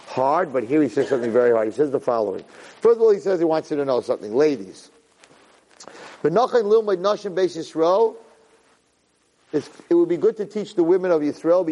hard, 0.06 0.50
but 0.50 0.64
here 0.64 0.80
he 0.80 0.88
says 0.88 1.10
something 1.10 1.30
very 1.30 1.50
hard. 1.52 1.68
He 1.68 1.74
says 1.74 1.90
the 1.90 2.00
following. 2.00 2.42
First 2.80 2.96
of 2.96 3.02
all, 3.02 3.10
he 3.10 3.20
says 3.20 3.38
he 3.38 3.44
wants 3.44 3.70
you 3.70 3.76
to 3.76 3.84
know 3.84 4.00
something. 4.00 4.34
Ladies. 4.34 4.90
It 6.22 6.34
would 9.90 10.08
be 10.08 10.16
good 10.16 10.38
to 10.38 10.46
teach 10.46 10.74
the 10.74 10.82
women 10.82 11.10
of 11.10 11.20
Yisrael. 11.20 11.66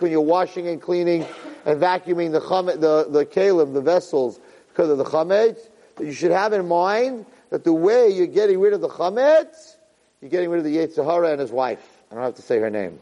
When 0.00 0.10
you're 0.10 0.20
washing 0.20 0.66
and 0.66 0.82
cleaning 0.82 1.26
and 1.64 1.80
vacuuming 1.80 2.32
the 2.32 2.40
chametz, 2.40 2.80
the 2.80 3.06
the 3.08 3.24
kalim, 3.24 3.72
the 3.72 3.80
vessels, 3.80 4.40
because 4.68 4.90
of 4.90 4.98
the 4.98 5.04
chametz, 5.04 5.60
that 5.94 6.04
you 6.04 6.12
should 6.12 6.32
have 6.32 6.52
in 6.52 6.66
mind 6.66 7.24
that 7.50 7.62
the 7.62 7.72
way 7.72 8.08
you're 8.08 8.26
getting 8.26 8.58
rid 8.58 8.72
of 8.72 8.80
the 8.80 8.88
chametz, 8.88 9.76
you're 10.20 10.30
getting 10.30 10.50
rid 10.50 10.58
of 10.58 10.64
the 10.64 10.76
Yetzer 10.76 11.04
Hara 11.04 11.30
and 11.30 11.40
his 11.40 11.50
wife. 11.50 11.82
I 12.10 12.14
don't 12.14 12.24
have 12.24 12.34
to 12.34 12.42
say 12.42 12.58
her 12.58 12.70
name. 12.70 12.98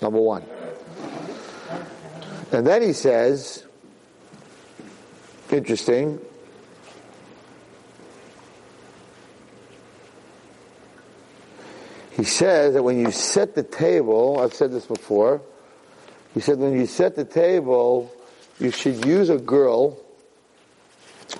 Number 0.00 0.20
one. 0.20 0.42
And 2.50 2.66
then 2.66 2.82
he 2.82 2.92
says, 2.92 3.64
interesting, 5.50 6.20
he 12.10 12.24
says 12.24 12.74
that 12.74 12.82
when 12.82 12.98
you 12.98 13.10
set 13.10 13.54
the 13.54 13.62
table, 13.62 14.40
I've 14.40 14.52
said 14.52 14.72
this 14.72 14.86
before, 14.86 15.40
he 16.34 16.40
said 16.40 16.58
when 16.58 16.78
you 16.78 16.86
set 16.86 17.14
the 17.14 17.24
table, 17.24 18.12
you 18.58 18.70
should 18.70 19.04
use 19.04 19.30
a 19.30 19.38
girl 19.38 19.98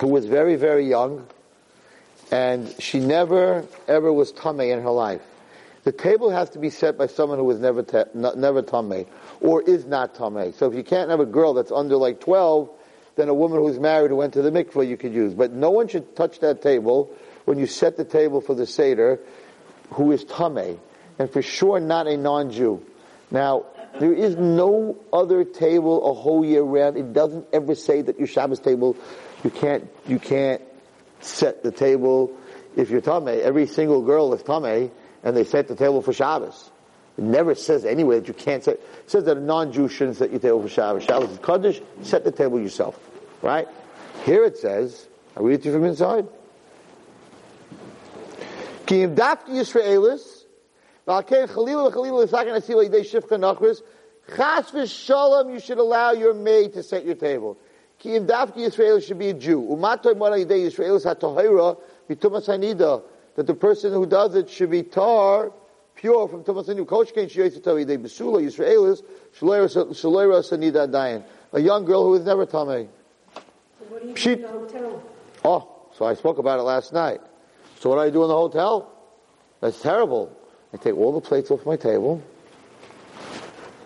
who 0.01 0.07
was 0.07 0.27
very, 0.27 0.57
very 0.57 0.89
young, 0.89 1.27
and 2.33 2.75
she 2.81 2.99
never, 2.99 3.65
ever 3.87 4.11
was 4.11 4.33
tamei 4.33 4.73
in 4.73 4.83
her 4.83 4.91
life. 4.91 5.21
The 5.85 5.93
table 5.93 6.31
has 6.31 6.49
to 6.51 6.59
be 6.59 6.71
set 6.71 6.97
by 6.97 7.07
someone 7.07 7.39
who 7.39 7.45
was 7.45 7.61
never, 7.61 7.83
te- 7.83 8.05
never 8.15 8.63
tamei 8.63 9.07
or 9.41 9.63
is 9.63 9.85
not 9.85 10.15
tamei. 10.15 10.55
So 10.55 10.67
if 10.67 10.75
you 10.75 10.83
can't 10.83 11.11
have 11.11 11.21
a 11.21 11.27
girl 11.27 11.53
that's 11.53 11.71
under 11.71 11.97
like 11.97 12.21
12, 12.21 12.71
then 13.17 13.29
a 13.29 13.35
woman 13.35 13.59
who's 13.59 13.79
married 13.79 14.11
who 14.11 14.17
went 14.17 14.33
to 14.33 14.43
the 14.43 14.51
mikveh 14.51 14.89
you 14.89 14.97
could 14.97 15.13
use. 15.13 15.35
But 15.35 15.53
no 15.53 15.71
one 15.71 15.89
should 15.89 16.17
touch 16.17 16.41
that 16.41 16.63
table 16.63 17.15
when 17.45 17.59
you 17.59 17.67
set 17.67 17.99
the 17.99 18.05
table 18.05 18.41
for 18.41 18.55
the 18.55 18.67
Seder 18.67 19.21
who 19.91 20.11
is 20.13 20.25
tamei. 20.25 20.79
And 21.19 21.31
for 21.31 21.43
sure 21.43 21.81
not 21.81 22.07
a 22.07 22.17
non-Jew. 22.17 22.83
Now, 23.31 23.67
there 24.01 24.15
is 24.15 24.37
no 24.37 24.97
other 25.13 25.45
table 25.45 26.11
a 26.11 26.15
whole 26.15 26.47
year 26.47 26.63
round. 26.63 26.97
It 26.97 27.13
doesn't 27.13 27.47
ever 27.53 27.75
say 27.75 28.01
that 28.01 28.19
your 28.19 28.27
Shabbos 28.27 28.61
table, 28.61 28.97
you 29.45 29.51
can't, 29.51 29.87
you 30.07 30.19
can't 30.19 30.63
set 31.25 31.63
the 31.63 31.71
table 31.71 32.33
if 32.77 32.91
you're 32.91 33.01
tamei. 33.01 33.41
Every 33.41 33.67
single 33.67 34.03
girl 34.03 34.33
is 34.35 34.43
tamei, 34.43 34.91
and 35.23 35.37
they 35.37 35.45
set 35.45 35.69
the 35.69 35.77
table 35.77 36.03
for 36.03 36.13
Shabbos. 36.13 36.71
It 37.19 37.25
never 37.25 37.55
says 37.55 37.85
anywhere 37.85 38.21
that 38.21 38.29
you 38.29 38.35
can't 38.35 38.65
set. 38.65 38.77
It 38.77 39.11
says 39.11 39.25
that 39.25 39.37
a 39.37 39.41
non-Jew 39.41 39.89
shouldn't 39.89 40.17
set 40.17 40.31
your 40.31 40.41
table 40.41 40.63
for 40.63 40.69
Shabbos. 40.69 41.05
Shabbos 41.05 41.31
is 41.31 41.39
Kaddish, 41.39 41.83
set 42.03 42.25
the 42.25 42.33
table 42.33 42.61
yourself. 42.61 42.99
Right? 43.43 43.69
Here 44.25 44.45
it 44.45 44.57
says, 44.57 45.09
I 45.37 45.41
read 45.41 45.55
it 45.55 45.63
to 45.63 45.69
you 45.69 45.75
from 45.75 45.85
inside. 45.85 46.29
Ki 48.87 49.03
im 49.03 49.15
dafki 49.15 49.51
Yisraelis, 49.51 50.45
v'alkein 51.07 51.49
chalila 51.49 51.93
v'chalila 51.93 52.25
l'sakin 52.25 52.55
asila 52.55 52.89
yidei 52.89 53.01
shifcha 53.01 53.39
nachris, 53.39 53.83
chas 54.37 54.71
v'shalom 54.71 55.53
you 55.53 55.61
should 55.61 55.79
allow 55.79 56.13
your 56.13 56.35
maid 56.35 56.73
to 56.75 56.83
set 56.83 57.05
your 57.05 57.15
table. 57.15 57.59
Ki 58.03 58.17
im 58.17 58.27
dafki 58.27 58.67
Israel 58.67 58.99
should 58.99 59.21
be 59.21 59.29
a 59.29 59.35
Jew. 59.35 59.63
Umatoy 59.63 60.17
mona 60.17 60.35
yidei 60.35 60.67
Yisraelis 60.67 61.05
ha-tohira 61.05 61.79
v'tumas 62.11 62.49
hanida, 62.49 63.01
that 63.37 63.47
the 63.47 63.55
person 63.55 63.93
who 63.93 64.07
does 64.07 64.35
it 64.35 64.51
should 64.51 64.71
be 64.71 64.83
tar, 64.83 65.53
pure 65.95 66.27
from 66.27 66.43
Tumasinu. 66.43 66.85
Coach 66.85 67.15
Kain 67.15 67.29
Shiyositavi, 67.29 67.87
they 67.87 67.97
Besula, 67.97 68.43
Yisraelis, 68.43 69.05
Shalera 69.39 70.43
Sanida 70.43 70.91
Dayan. 70.91 71.23
A 71.53 71.61
young 71.61 71.85
girl 71.85 72.03
who 72.03 72.11
was 72.11 72.25
never 72.25 72.45
Tameh. 72.45 72.89
What 73.89 74.03
do 74.03 74.09
you 74.09 74.15
do 74.15 74.33
in 74.33 74.43
the 74.43 74.49
hotel? 74.49 75.03
Oh, 75.45 75.69
so 75.95 76.05
I 76.05 76.15
spoke 76.15 76.39
about 76.39 76.59
it 76.59 76.63
last 76.63 76.93
night. 76.93 77.21
So 77.79 77.91
what 77.91 77.97
do 77.97 78.01
I 78.01 78.11
do 78.11 78.23
in 78.23 78.29
the 78.29 78.35
hotel? 78.35 78.91
That's 79.61 79.81
terrible. 79.81 80.37
I 80.75 80.77
take 80.77 80.97
all 80.97 81.13
the 81.13 81.21
plates 81.21 81.53
off 81.53 81.65
my 81.65 81.77
table. 81.77 82.21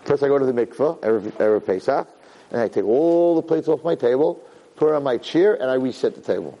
First 0.05 0.23
I 0.23 0.27
go 0.27 0.39
to 0.39 0.45
the 0.45 0.53
mikveh, 0.53 0.99
Erev, 1.01 1.31
Erev 1.33 1.65
Pesach, 1.65 2.07
and 2.51 2.61
I 2.61 2.67
take 2.67 2.85
all 2.85 3.35
the 3.35 3.41
plates 3.41 3.67
off 3.67 3.83
my 3.83 3.95
table, 3.95 4.41
put 4.75 4.89
it 4.89 4.95
on 4.95 5.03
my 5.03 5.17
chair, 5.17 5.55
and 5.55 5.69
I 5.69 5.75
reset 5.75 6.15
the 6.15 6.21
table. 6.21 6.57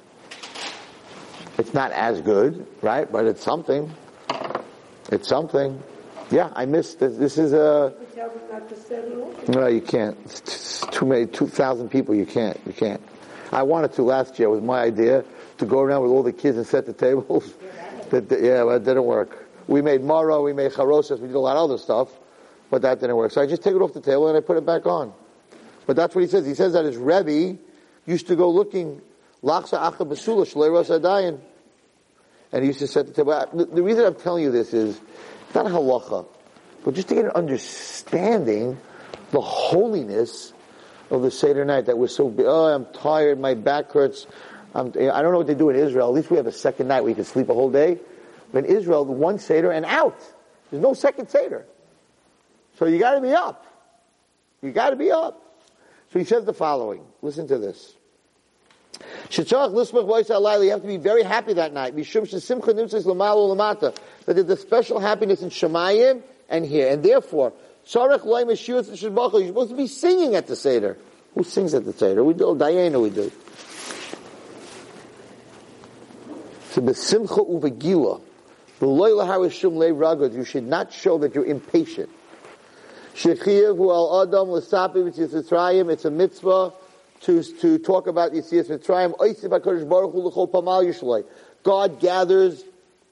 It's 1.57 1.73
not 1.73 1.91
as 1.91 2.21
good, 2.21 2.67
right? 2.81 3.11
But 3.11 3.25
it's 3.25 3.43
something. 3.43 3.91
It's 5.11 5.27
something. 5.27 5.81
Yeah, 6.29 6.51
I 6.55 6.65
missed 6.65 6.99
this. 6.99 7.17
This 7.17 7.37
is 7.37 7.53
a. 7.53 7.93
No, 9.47 9.67
you 9.67 9.81
can't. 9.81 10.17
It's 10.25 10.85
too 10.91 11.05
many, 11.05 11.25
two 11.25 11.47
thousand 11.47 11.89
people. 11.89 12.13
You 12.13 12.25
can't. 12.25 12.59
You 12.65 12.73
can't. 12.73 13.01
I 13.51 13.63
wanted 13.63 13.93
to 13.93 14.03
last 14.03 14.37
year. 14.37 14.49
It 14.49 14.51
was 14.51 14.61
my 14.61 14.81
idea 14.81 15.23
to 15.57 15.65
go 15.65 15.79
around 15.79 16.03
with 16.03 16.11
all 16.11 16.23
the 16.23 16.33
kids 16.33 16.57
and 16.57 16.67
set 16.67 16.85
the 16.85 16.93
tables. 16.93 17.53
But 18.09 18.31
yeah, 18.39 18.63
but 18.63 18.75
it 18.75 18.85
didn't 18.85 19.03
work. 19.03 19.47
We 19.67 19.81
made 19.81 19.99
maror, 19.99 20.41
we 20.41 20.53
made 20.53 20.71
charosas, 20.71 21.19
we 21.19 21.27
did 21.27 21.35
a 21.35 21.39
lot 21.39 21.57
of 21.57 21.69
other 21.69 21.77
stuff, 21.77 22.09
but 22.69 22.81
that 22.83 23.01
didn't 23.01 23.17
work. 23.17 23.31
So 23.31 23.41
I 23.41 23.45
just 23.45 23.61
take 23.61 23.75
it 23.75 23.81
off 23.81 23.91
the 23.91 23.99
table 23.99 24.29
and 24.29 24.37
I 24.37 24.39
put 24.39 24.55
it 24.55 24.65
back 24.65 24.85
on. 24.85 25.13
But 25.87 25.95
that's 25.95 26.13
what 26.13 26.21
he 26.21 26.27
says. 26.27 26.45
He 26.45 26.53
says 26.53 26.73
that 26.73 26.85
his 26.85 26.97
Rebbe 26.97 27.57
used 28.05 28.27
to 28.27 28.35
go 28.35 28.51
looking, 28.51 29.01
lachsa 29.43 29.79
acha 29.79 30.05
basula. 30.07 31.39
And 32.51 32.61
he 32.61 32.67
used 32.67 32.79
to 32.79 32.87
set 32.87 33.07
the 33.07 33.13
table. 33.13 33.49
The, 33.53 33.81
reason 33.81 34.05
I'm 34.05 34.15
telling 34.15 34.43
you 34.43 34.51
this 34.51 34.73
is, 34.73 34.99
not 35.55 35.65
halacha, 35.65 36.27
but 36.83 36.93
just 36.93 37.07
to 37.07 37.15
get 37.15 37.25
an 37.25 37.31
understanding 37.31 38.77
the 39.31 39.41
holiness 39.41 40.53
of 41.09 41.21
the 41.21 41.31
Seder 41.31 41.65
night 41.65 41.85
that 41.85 41.97
was 41.97 42.13
so, 42.13 42.33
oh, 42.39 42.65
I'm 42.65 42.85
tired, 42.93 43.39
my 43.39 43.53
back 43.53 43.91
hurts. 43.91 44.27
I'm, 44.75 44.87
I 44.89 45.21
don't 45.21 45.31
know 45.31 45.37
what 45.37 45.47
they 45.47 45.55
do 45.55 45.69
in 45.69 45.77
Israel. 45.77 46.09
At 46.09 46.13
least 46.13 46.29
we 46.29 46.37
have 46.37 46.47
a 46.47 46.51
second 46.51 46.89
night 46.89 47.01
where 47.01 47.09
you 47.09 47.15
can 47.15 47.23
sleep 47.23 47.49
a 47.49 47.53
whole 47.53 47.71
day. 47.71 47.99
But 48.51 48.65
in 48.65 48.77
Israel, 48.77 49.05
the 49.05 49.13
one 49.13 49.39
Seder 49.39 49.71
and 49.71 49.85
out. 49.85 50.19
There's 50.69 50.83
no 50.83 50.93
second 50.93 51.29
Seder. 51.29 51.65
So 52.77 52.85
you 52.85 52.99
gotta 52.99 53.21
be 53.21 53.31
up. 53.31 53.65
You 54.61 54.71
gotta 54.71 54.95
be 54.95 55.11
up. 55.11 55.46
So 56.11 56.19
he 56.19 56.25
says 56.25 56.45
the 56.45 56.53
following. 56.53 57.01
Listen 57.21 57.47
to 57.47 57.57
this. 57.57 57.93
You 59.29 59.43
have 59.43 60.81
to 60.81 60.87
be 60.87 60.97
very 60.97 61.23
happy 61.23 61.53
that 61.53 61.73
night. 61.73 61.95
That 61.95 63.93
there's 64.25 64.49
a 64.49 64.57
special 64.57 64.99
happiness 64.99 65.41
in 65.41 65.49
Shemayim 65.49 66.21
and 66.49 66.65
here. 66.65 66.91
And 66.91 67.03
therefore, 67.03 67.53
you're 67.93 68.19
supposed 68.19 69.69
to 69.69 69.75
be 69.75 69.87
singing 69.87 70.35
at 70.35 70.47
the 70.47 70.55
Seder. 70.55 70.97
Who 71.35 71.43
sings 71.43 71.73
at 71.73 71.85
the 71.85 71.93
Seder? 71.93 72.23
We 72.23 72.33
do. 72.33 72.55
Diana 72.57 72.99
we 72.99 73.09
do. 73.11 73.31
So. 76.71 76.81
You 78.81 80.45
should 80.45 80.67
not 80.67 80.93
show 80.93 81.17
that 81.19 81.35
you're 81.35 81.45
impatient. 81.45 82.09
Al 83.25 84.21
adam 84.21 85.89
It's 85.89 86.05
a 86.05 86.11
mitzvah 86.11 86.73
to, 87.21 87.43
to 87.43 87.79
talk 87.79 88.07
about 88.07 88.31
Yitzias 88.31 88.69
Mitzrayim. 88.69 89.13
God 91.63 91.99
gathers 91.99 92.63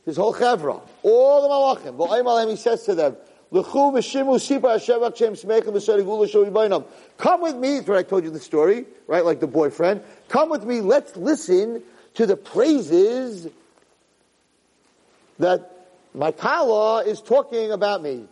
his 0.06 0.18
whole 0.18 0.34
chevra, 0.34 0.82
all 1.02 1.42
the 1.42 1.50
malachim. 1.90 2.50
He 2.50 2.56
says 2.56 2.84
to 2.84 2.96
them, 2.96 3.18
Come 3.52 3.94
with 7.42 7.56
me, 7.56 7.76
that's 7.76 7.88
what 7.88 7.98
I 7.98 8.04
told 8.04 8.24
you 8.24 8.30
the 8.30 8.40
story, 8.40 8.86
right? 9.08 9.24
Like 9.24 9.40
the 9.40 9.48
boyfriend. 9.48 10.02
Come 10.28 10.50
with 10.50 10.66
me, 10.66 10.82
let's 10.82 11.16
listen 11.16 11.82
to 12.16 12.26
the 12.26 12.36
praises 12.36 13.48
that 15.40 15.88
my 16.14 16.32
kala 16.32 17.06
is 17.06 17.22
talking 17.22 17.72
about 17.72 18.02
me. 18.02 18.28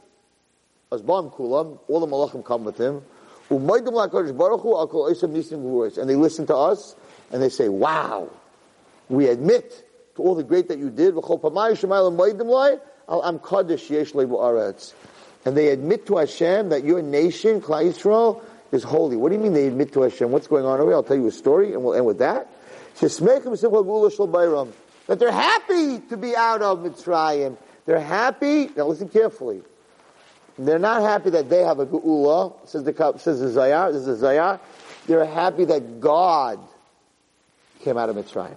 Azbam 1.00 1.34
kulam, 1.34 1.80
all 1.88 2.00
the 2.00 2.08
malachim 2.08 2.44
come 2.46 2.64
with 2.64 2.78
him. 2.78 3.02
And 3.50 3.70
they 6.10 6.16
listen 6.16 6.46
to 6.48 6.56
us, 6.56 6.96
and 7.32 7.42
they 7.42 7.50
say, 7.50 7.68
wow, 7.70 8.30
we 9.10 9.28
admit 9.28 9.86
to 10.16 10.22
all 10.22 10.36
the 10.36 10.44
great 10.44 10.70
that 10.70 10.78
you 10.80 10.90
did. 10.90 11.14
And 15.46 15.58
they 15.58 15.68
admit 15.68 16.06
to 16.08 16.18
Hashem 16.18 16.70
that 16.70 16.86
your 16.86 17.02
nation, 17.02 17.60
Klal 17.62 17.84
Yisrael, 17.84 18.42
is 18.72 18.84
holy. 18.84 19.18
What 19.18 19.30
do 19.30 19.36
you 19.36 19.42
mean 19.42 19.54
they 19.54 19.68
admit 19.68 19.92
to 19.94 20.04
Hashem? 20.04 20.32
What's 20.32 20.48
going 20.48 20.66
on 20.66 20.80
over 20.80 20.90
here? 20.90 20.96
I'll 20.96 21.04
tell 21.04 21.18
you 21.18 21.28
a 21.28 21.32
story, 21.32 21.74
and 21.74 21.84
we'll 21.84 21.96
end 21.96 22.06
with 22.06 22.20
that. 22.20 22.50
That 25.08 25.20
they're 25.20 25.32
happy 25.32 26.00
to 26.00 26.18
be 26.18 26.36
out 26.36 26.62
of 26.62 26.80
Mitzrayim. 26.80 27.58
They're 27.86 28.00
happy. 28.00 28.70
Now 28.76 28.88
listen 28.88 29.10
carefully. 29.10 29.64
They're 30.58 30.80
not 30.80 31.02
happy 31.02 31.32
that 31.32 31.50
they 31.50 31.64
have 31.64 31.80
a 31.80 31.86
geula. 31.86 32.68
Says 32.68 32.84
the 32.84 33.14
says 33.18 33.40
the 33.40 33.50
Zohar. 33.50 33.92
This 33.92 34.02
is 34.02 34.08
the 34.08 34.16
Zohar. 34.16 34.60
They're 35.08 35.26
happy 35.26 35.66
that 35.66 36.00
God 36.00 36.60
came 37.82 37.98
out 37.98 38.10
of 38.10 38.16
Mitzrayim. 38.16 38.56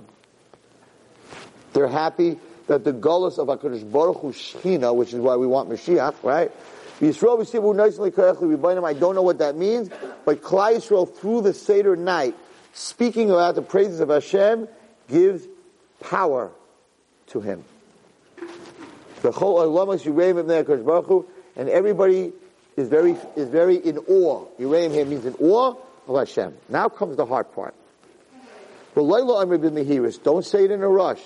They're 1.73 1.89
happy 1.89 2.39
that 2.67 2.85
the 2.85 2.93
gullus 2.93 3.39
of 3.39 3.49
Hakadosh 3.49 3.91
Baruch 3.91 4.21
Hu 4.21 4.33
Shechina, 4.33 4.95
which 4.95 5.13
is 5.13 5.21
why 5.21 5.37
we 5.37 5.47
want 5.47 5.69
Mashiach, 5.69 6.23
right? 6.23 6.51
Yisrael 7.01 7.39
V'Sivu 7.39 7.75
Nicely 7.75 8.11
Korechli 8.11 8.57
V'Bayim. 8.57 8.87
I 8.87 8.93
don't 8.95 9.15
know 9.15 9.23
what 9.23 9.39
that 9.39 9.57
means, 9.57 9.91
but 10.25 10.43
Klal 10.43 10.77
Yisrael 10.77 11.13
through 11.13 11.43
the 11.43 11.53
Seder 11.53 11.97
night, 11.97 12.35
speaking 12.73 13.31
about 13.31 13.55
the 13.55 13.63
praises 13.63 14.01
of 14.01 14.09
Hashem, 14.09 14.69
gives 15.09 15.47
power 16.01 16.51
to 17.29 17.41
Him. 17.41 17.65
The 19.23 19.33
whole 19.33 19.59
Olamas 19.59 20.05
Yirayim 20.05 20.39
Ibn 20.39 20.65
Hakadosh 20.65 20.85
Baruch 20.85 21.07
Hu, 21.07 21.27
and 21.57 21.69
everybody 21.69 22.33
is 22.77 22.89
very 22.89 23.17
is 23.37 23.49
very 23.49 23.77
in 23.77 23.99
awe. 23.99 24.47
Yirayim 24.59 24.93
here 24.93 25.05
means 25.05 25.25
in 25.25 25.35
awe 25.35 25.75
of 26.07 26.17
Hashem. 26.17 26.55
Now 26.69 26.89
comes 26.89 27.17
the 27.17 27.27
hard 27.27 27.53
part. 27.53 27.75
Don't 28.95 30.45
say 30.45 30.65
it 30.65 30.71
in 30.71 30.83
a 30.83 30.89
rush. 30.89 31.21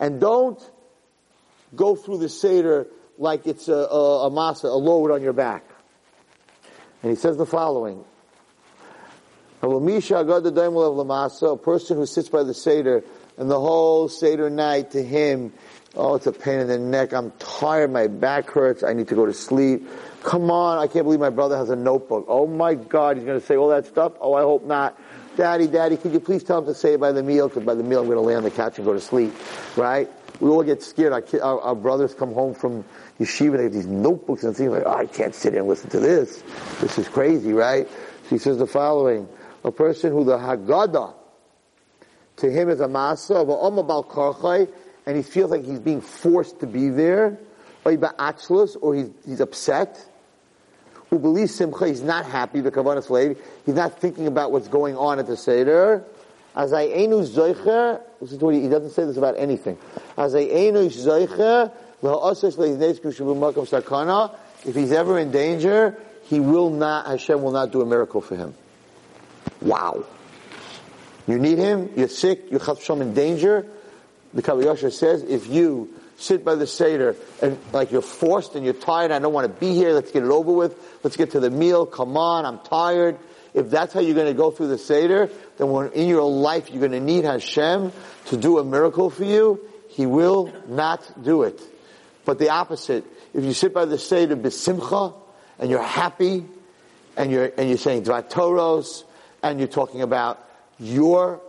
And 0.00 0.20
don't 0.20 0.70
go 1.74 1.96
through 1.96 2.18
the 2.18 2.28
Seder 2.28 2.86
like 3.18 3.46
it's 3.48 3.66
a, 3.68 3.72
a, 3.74 4.26
a 4.26 4.30
masa, 4.30 4.64
a 4.64 4.68
load 4.68 5.10
on 5.10 5.22
your 5.22 5.32
back. 5.32 5.64
And 7.02 7.10
he 7.10 7.16
says 7.16 7.36
the 7.36 7.46
following. 7.46 8.04
A 9.60 9.68
person 11.56 11.96
who 11.96 12.06
sits 12.06 12.28
by 12.28 12.44
the 12.44 12.54
Seder 12.54 13.02
and 13.36 13.50
the 13.50 13.58
whole 13.58 14.08
Seder 14.08 14.50
night 14.50 14.92
to 14.92 15.02
him, 15.02 15.52
oh, 15.96 16.14
it's 16.14 16.26
a 16.26 16.32
pain 16.32 16.60
in 16.60 16.68
the 16.68 16.78
neck. 16.78 17.12
I'm 17.12 17.32
tired. 17.38 17.92
My 17.92 18.06
back 18.06 18.50
hurts. 18.50 18.82
I 18.82 18.92
need 18.92 19.08
to 19.08 19.14
go 19.14 19.26
to 19.26 19.34
sleep. 19.34 19.88
Come 20.22 20.50
on. 20.50 20.78
I 20.78 20.86
can't 20.86 21.04
believe 21.04 21.20
my 21.20 21.30
brother 21.30 21.56
has 21.56 21.70
a 21.70 21.76
notebook. 21.76 22.26
Oh 22.28 22.46
my 22.46 22.74
God. 22.74 23.16
He's 23.16 23.26
going 23.26 23.40
to 23.40 23.46
say 23.46 23.56
all 23.56 23.68
that 23.68 23.86
stuff. 23.86 24.12
Oh, 24.20 24.34
I 24.34 24.42
hope 24.42 24.64
not. 24.64 24.98
Daddy, 25.36 25.68
Daddy, 25.68 25.96
could 25.96 26.12
you 26.12 26.20
please 26.20 26.42
tell 26.42 26.58
him 26.58 26.66
to 26.66 26.74
say 26.74 26.94
it 26.94 27.00
by 27.00 27.12
the 27.12 27.22
meal? 27.22 27.48
Because 27.48 27.62
by 27.62 27.74
the 27.74 27.84
meal 27.84 28.00
I'm 28.00 28.06
going 28.06 28.18
to 28.18 28.22
lay 28.22 28.34
on 28.34 28.42
the 28.42 28.50
couch 28.50 28.78
and 28.78 28.84
go 28.86 28.92
to 28.92 29.00
sleep. 29.00 29.32
Right? 29.76 30.10
We 30.40 30.50
all 30.50 30.62
get 30.62 30.82
scared. 30.82 31.12
Our, 31.12 31.24
our, 31.42 31.60
our 31.60 31.74
brothers 31.74 32.14
come 32.14 32.32
home 32.32 32.54
from 32.54 32.84
yeshiva, 33.18 33.56
they 33.56 33.64
have 33.64 33.72
these 33.72 33.86
notebooks 33.86 34.44
and 34.44 34.56
things 34.56 34.70
like, 34.70 34.84
oh, 34.86 34.94
I 34.94 35.06
can't 35.06 35.34
sit 35.34 35.54
and 35.54 35.66
listen 35.66 35.90
to 35.90 36.00
this. 36.00 36.42
This 36.80 36.98
is 36.98 37.08
crazy, 37.08 37.52
right? 37.52 37.88
So 37.88 38.28
he 38.30 38.38
says 38.38 38.58
the 38.58 38.66
following, 38.66 39.28
a 39.64 39.72
person 39.72 40.12
who 40.12 40.24
the 40.24 40.38
Haggadah, 40.38 41.14
to 42.36 42.50
him 42.50 42.68
is 42.68 42.80
a 42.80 42.86
masa 42.86 43.42
of 43.42 43.48
a 43.48 44.02
karchai, 44.04 44.70
and 45.08 45.16
he 45.16 45.22
feels 45.22 45.50
like 45.50 45.64
he's 45.64 45.80
being 45.80 46.02
forced 46.02 46.60
to 46.60 46.66
be 46.66 46.90
there, 46.90 47.38
or 47.82 47.92
he's, 48.94 49.10
he's 49.24 49.40
upset, 49.40 50.06
who 51.08 51.18
believes 51.18 51.54
simcha, 51.54 51.88
he's 51.88 52.02
not 52.02 52.26
happy, 52.26 52.60
the 52.60 52.70
kavanah 52.70 53.02
slave, 53.02 53.38
he's 53.64 53.74
not 53.74 53.98
thinking 53.98 54.26
about 54.26 54.52
what's 54.52 54.68
going 54.68 54.98
on 54.98 55.18
at 55.18 55.26
the 55.26 55.34
Seder. 55.34 56.04
As 56.54 56.74
I 56.74 56.88
enu 56.88 57.22
zoicher, 57.22 58.02
listen 58.20 58.38
to 58.38 58.44
what 58.44 58.54
he, 58.54 58.60
he 58.60 58.68
doesn't 58.68 58.90
say 58.90 59.06
this 59.06 59.16
about 59.16 59.38
anything. 59.38 59.78
As 60.18 60.34
I 60.34 60.40
enu 60.40 60.90
zoicher, 60.90 61.72
if 64.66 64.74
he's 64.74 64.92
ever 64.92 65.18
in 65.18 65.30
danger, 65.30 65.96
he 66.24 66.38
will 66.38 66.68
not, 66.68 67.06
Hashem 67.06 67.42
will 67.42 67.52
not 67.52 67.72
do 67.72 67.80
a 67.80 67.86
miracle 67.86 68.20
for 68.20 68.36
him. 68.36 68.52
Wow. 69.62 70.04
You 71.26 71.38
need 71.38 71.56
him, 71.56 71.92
you're 71.96 72.08
sick, 72.08 72.50
you're 72.50 72.60
in 73.00 73.14
danger. 73.14 73.64
The 74.34 74.42
Kav 74.42 74.62
HaYashar 74.62 74.92
says, 74.92 75.22
if 75.22 75.46
you 75.46 75.88
sit 76.18 76.44
by 76.44 76.54
the 76.54 76.66
Seder 76.66 77.16
and 77.40 77.58
like 77.72 77.92
you're 77.92 78.02
forced 78.02 78.54
and 78.54 78.64
you're 78.64 78.74
tired, 78.74 79.10
I 79.10 79.18
don't 79.18 79.32
want 79.32 79.46
to 79.52 79.60
be 79.60 79.74
here, 79.74 79.92
let's 79.92 80.10
get 80.10 80.22
it 80.22 80.30
over 80.30 80.52
with, 80.52 80.76
let's 81.02 81.16
get 81.16 81.30
to 81.32 81.40
the 81.40 81.50
meal, 81.50 81.86
come 81.86 82.16
on, 82.16 82.44
I'm 82.44 82.58
tired. 82.60 83.18
If 83.54 83.70
that's 83.70 83.94
how 83.94 84.00
you're 84.00 84.14
going 84.14 84.26
to 84.26 84.34
go 84.34 84.50
through 84.50 84.68
the 84.68 84.78
Seder, 84.78 85.30
then 85.56 85.70
when 85.70 85.92
in 85.92 86.08
your 86.08 86.28
life 86.28 86.70
you're 86.70 86.80
going 86.80 86.92
to 86.92 87.00
need 87.00 87.24
Hashem 87.24 87.92
to 88.26 88.36
do 88.36 88.58
a 88.58 88.64
miracle 88.64 89.10
for 89.10 89.24
you, 89.24 89.60
He 89.88 90.06
will 90.06 90.52
not 90.68 91.24
do 91.24 91.44
it. 91.44 91.60
But 92.24 92.38
the 92.38 92.50
opposite, 92.50 93.04
if 93.32 93.44
you 93.44 93.54
sit 93.54 93.72
by 93.72 93.86
the 93.86 93.98
Seder 93.98 94.36
besimcha, 94.36 95.14
and 95.58 95.70
you're 95.70 95.82
happy, 95.82 96.44
and 97.16 97.32
you're, 97.32 97.50
and 97.56 97.68
you're 97.68 97.78
saying 97.78 98.04
Dvatoros, 98.04 99.04
and 99.42 99.58
you're 99.58 99.68
talking 99.68 100.02
about 100.02 100.44
your 100.78 101.40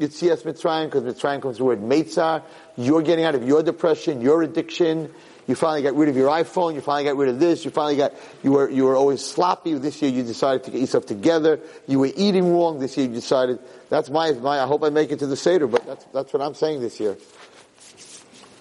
Yitzias 0.00 0.44
Mitzrayim, 0.44 0.84
because 0.84 1.02
Mitzrayim 1.02 1.42
comes 1.42 1.56
through 1.56 1.76
the 1.76 1.80
word 1.80 1.82
Meitzar. 1.82 2.42
You're 2.76 3.02
getting 3.02 3.24
out 3.24 3.34
of 3.34 3.42
your 3.42 3.64
depression, 3.64 4.20
your 4.20 4.42
addiction. 4.42 5.12
You 5.48 5.56
finally 5.56 5.82
got 5.82 5.96
rid 5.96 6.08
of 6.08 6.16
your 6.16 6.30
iPhone. 6.30 6.74
You 6.74 6.80
finally 6.82 7.04
got 7.04 7.16
rid 7.16 7.30
of 7.30 7.40
this. 7.40 7.64
You 7.64 7.72
finally 7.72 7.96
got, 7.96 8.12
you 8.44 8.52
were, 8.52 8.70
you 8.70 8.84
were 8.84 8.94
always 8.94 9.24
sloppy. 9.24 9.74
This 9.74 10.00
year 10.00 10.10
you 10.10 10.22
decided 10.22 10.64
to 10.64 10.70
get 10.70 10.80
yourself 10.80 11.06
together. 11.06 11.58
You 11.88 11.98
were 11.98 12.10
eating 12.14 12.52
wrong. 12.52 12.78
This 12.78 12.96
year 12.96 13.08
you 13.08 13.14
decided, 13.14 13.58
that's 13.88 14.08
my, 14.10 14.30
my, 14.32 14.60
I 14.60 14.66
hope 14.66 14.84
I 14.84 14.90
make 14.90 15.10
it 15.10 15.18
to 15.20 15.26
the 15.26 15.36
Seder, 15.36 15.66
but 15.66 15.84
that's, 15.84 16.04
that's 16.12 16.32
what 16.32 16.42
I'm 16.42 16.54
saying 16.54 16.80
this 16.80 17.00
year. 17.00 17.16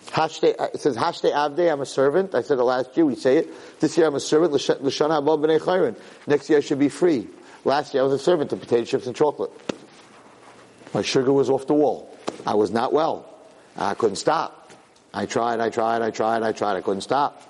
Hashte, 0.08 0.56
uh, 0.58 0.70
it 0.74 0.80
says, 0.80 0.98
Hashte 0.98 1.32
Avde, 1.32 1.72
I'm 1.72 1.82
a 1.82 1.86
servant. 1.86 2.34
I 2.34 2.42
said 2.42 2.58
it 2.58 2.64
last 2.64 2.98
year, 2.98 3.06
we 3.06 3.16
say 3.16 3.38
it. 3.38 3.80
This 3.80 3.96
year 3.98 4.08
I'm 4.08 4.16
a 4.16 4.20
servant. 4.20 4.54
B'nei. 4.54 5.96
Next 6.26 6.50
year 6.50 6.58
I 6.58 6.62
should 6.62 6.80
be 6.80 6.90
free. 6.90 7.28
Last 7.64 7.94
year 7.94 8.02
I 8.02 8.06
was 8.08 8.14
a 8.14 8.24
servant 8.24 8.50
to 8.52 8.56
potato 8.56 8.86
chips 8.86 9.06
and 9.06 9.16
chocolate. 9.16 9.52
My 10.94 11.02
sugar 11.02 11.32
was 11.34 11.50
off 11.50 11.68
the 11.68 11.74
wall. 11.74 12.16
I 12.46 12.56
was 12.56 12.72
not 12.72 12.94
well. 12.94 13.34
I 13.76 13.94
couldn't 13.94 14.16
stop. 14.16 14.72
I 15.14 15.26
tried, 15.26 15.60
I 15.60 15.70
tried, 15.70 16.02
I 16.02 16.12
tried, 16.12 16.44
I 16.44 16.52
tried. 16.52 16.78
I 16.78 16.82
couldn't 16.82 17.02
stop. 17.02 17.44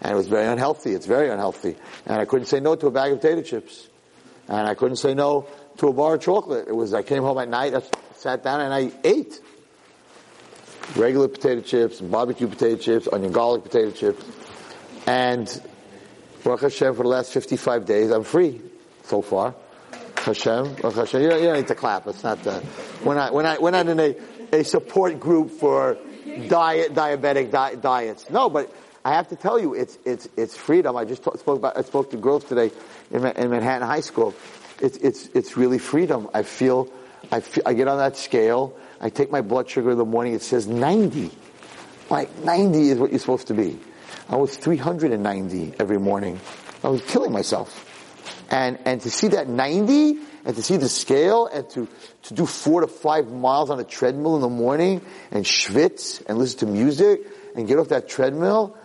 And 0.00 0.12
it 0.12 0.14
was 0.14 0.28
very 0.28 0.46
unhealthy. 0.46 0.92
It's 0.92 1.06
very 1.06 1.30
unhealthy. 1.30 1.76
And 2.06 2.20
I 2.20 2.24
couldn't 2.24 2.46
say 2.46 2.60
no 2.60 2.76
to 2.76 2.86
a 2.86 2.90
bag 2.90 3.12
of 3.12 3.20
potato 3.20 3.42
chips. 3.42 3.88
And 4.48 4.66
I 4.66 4.74
couldn't 4.74 4.96
say 4.96 5.14
no 5.14 5.46
to 5.78 5.88
a 5.88 5.92
bar 5.92 6.14
of 6.14 6.22
chocolate. 6.22 6.68
It 6.68 6.76
was, 6.76 6.94
I 6.94 7.02
came 7.02 7.22
home 7.22 7.38
at 7.38 7.48
night, 7.48 7.74
I 7.74 7.82
sat 8.16 8.44
down 8.44 8.60
and 8.60 8.72
I 8.72 8.92
ate. 9.04 9.40
Regular 10.94 11.28
potato 11.28 11.60
chips, 11.60 12.00
barbecue 12.00 12.46
potato 12.46 12.76
chips, 12.76 13.08
onion 13.12 13.32
garlic 13.32 13.64
potato 13.64 13.90
chips. 13.90 14.24
And 15.06 15.62
Baruch 16.44 16.60
Hashem, 16.60 16.94
for 16.94 17.02
the 17.02 17.08
last 17.08 17.32
55 17.32 17.86
days, 17.86 18.10
I'm 18.10 18.22
free 18.22 18.60
so 19.04 19.20
far. 19.20 19.54
Hashem, 20.26 20.74
Hashem. 20.82 21.22
You 21.22 21.28
don't, 21.28 21.40
you 21.40 21.46
don't 21.46 21.56
need 21.56 21.68
to 21.68 21.76
clap. 21.76 22.06
It's 22.08 22.24
not 22.24 22.42
the, 22.42 22.60
we're 23.04 23.14
not, 23.14 23.32
we're 23.32 23.44
not, 23.44 23.62
we're 23.62 23.70
not 23.70 23.86
in 23.88 24.00
a, 24.00 24.16
a 24.52 24.64
support 24.64 25.20
group 25.20 25.52
for 25.52 25.96
diet, 26.48 26.94
diabetic 26.94 27.52
di- 27.52 27.76
diets. 27.76 28.28
No, 28.28 28.50
but 28.50 28.74
I 29.04 29.14
have 29.14 29.28
to 29.28 29.36
tell 29.36 29.56
you, 29.60 29.74
it's, 29.74 29.96
it's, 30.04 30.28
it's 30.36 30.56
freedom. 30.56 30.96
I 30.96 31.04
just 31.04 31.22
talk, 31.22 31.38
spoke 31.38 31.58
about, 31.58 31.78
I 31.78 31.82
spoke 31.82 32.10
to 32.10 32.16
girls 32.16 32.44
today 32.44 32.72
in, 33.12 33.24
in 33.24 33.50
Manhattan 33.50 33.86
High 33.86 34.00
School. 34.00 34.34
It's, 34.80 34.96
it's, 34.96 35.28
it's 35.28 35.56
really 35.56 35.78
freedom. 35.78 36.28
I 36.34 36.42
feel, 36.42 36.88
I 37.30 37.38
feel, 37.38 37.62
I 37.64 37.74
get 37.74 37.86
on 37.86 37.98
that 37.98 38.16
scale. 38.16 38.76
I 39.00 39.10
take 39.10 39.30
my 39.30 39.42
blood 39.42 39.70
sugar 39.70 39.92
in 39.92 39.98
the 39.98 40.04
morning. 40.04 40.34
It 40.34 40.42
says 40.42 40.66
90. 40.66 41.30
Like 42.10 42.36
90 42.40 42.90
is 42.90 42.98
what 42.98 43.10
you're 43.10 43.20
supposed 43.20 43.46
to 43.46 43.54
be. 43.54 43.78
I 44.28 44.34
was 44.34 44.56
390 44.56 45.74
every 45.78 46.00
morning. 46.00 46.40
I 46.82 46.88
was 46.88 47.00
killing 47.02 47.30
myself. 47.30 47.95
And, 48.50 48.78
and 48.84 49.00
to 49.00 49.10
see 49.10 49.28
that 49.28 49.48
90 49.48 50.18
and 50.44 50.54
to 50.54 50.62
see 50.62 50.76
the 50.76 50.88
scale 50.88 51.46
and 51.46 51.68
to, 51.70 51.88
to 52.24 52.34
do 52.34 52.46
four 52.46 52.82
to 52.82 52.86
five 52.86 53.28
miles 53.28 53.70
on 53.70 53.80
a 53.80 53.84
treadmill 53.84 54.36
in 54.36 54.42
the 54.42 54.48
morning 54.48 55.00
and 55.32 55.44
schwitz 55.44 56.22
and 56.26 56.38
listen 56.38 56.60
to 56.60 56.66
music 56.66 57.26
and 57.56 57.66
get 57.66 57.78
off 57.78 57.88
that 57.88 58.08
treadmill, 58.08 58.76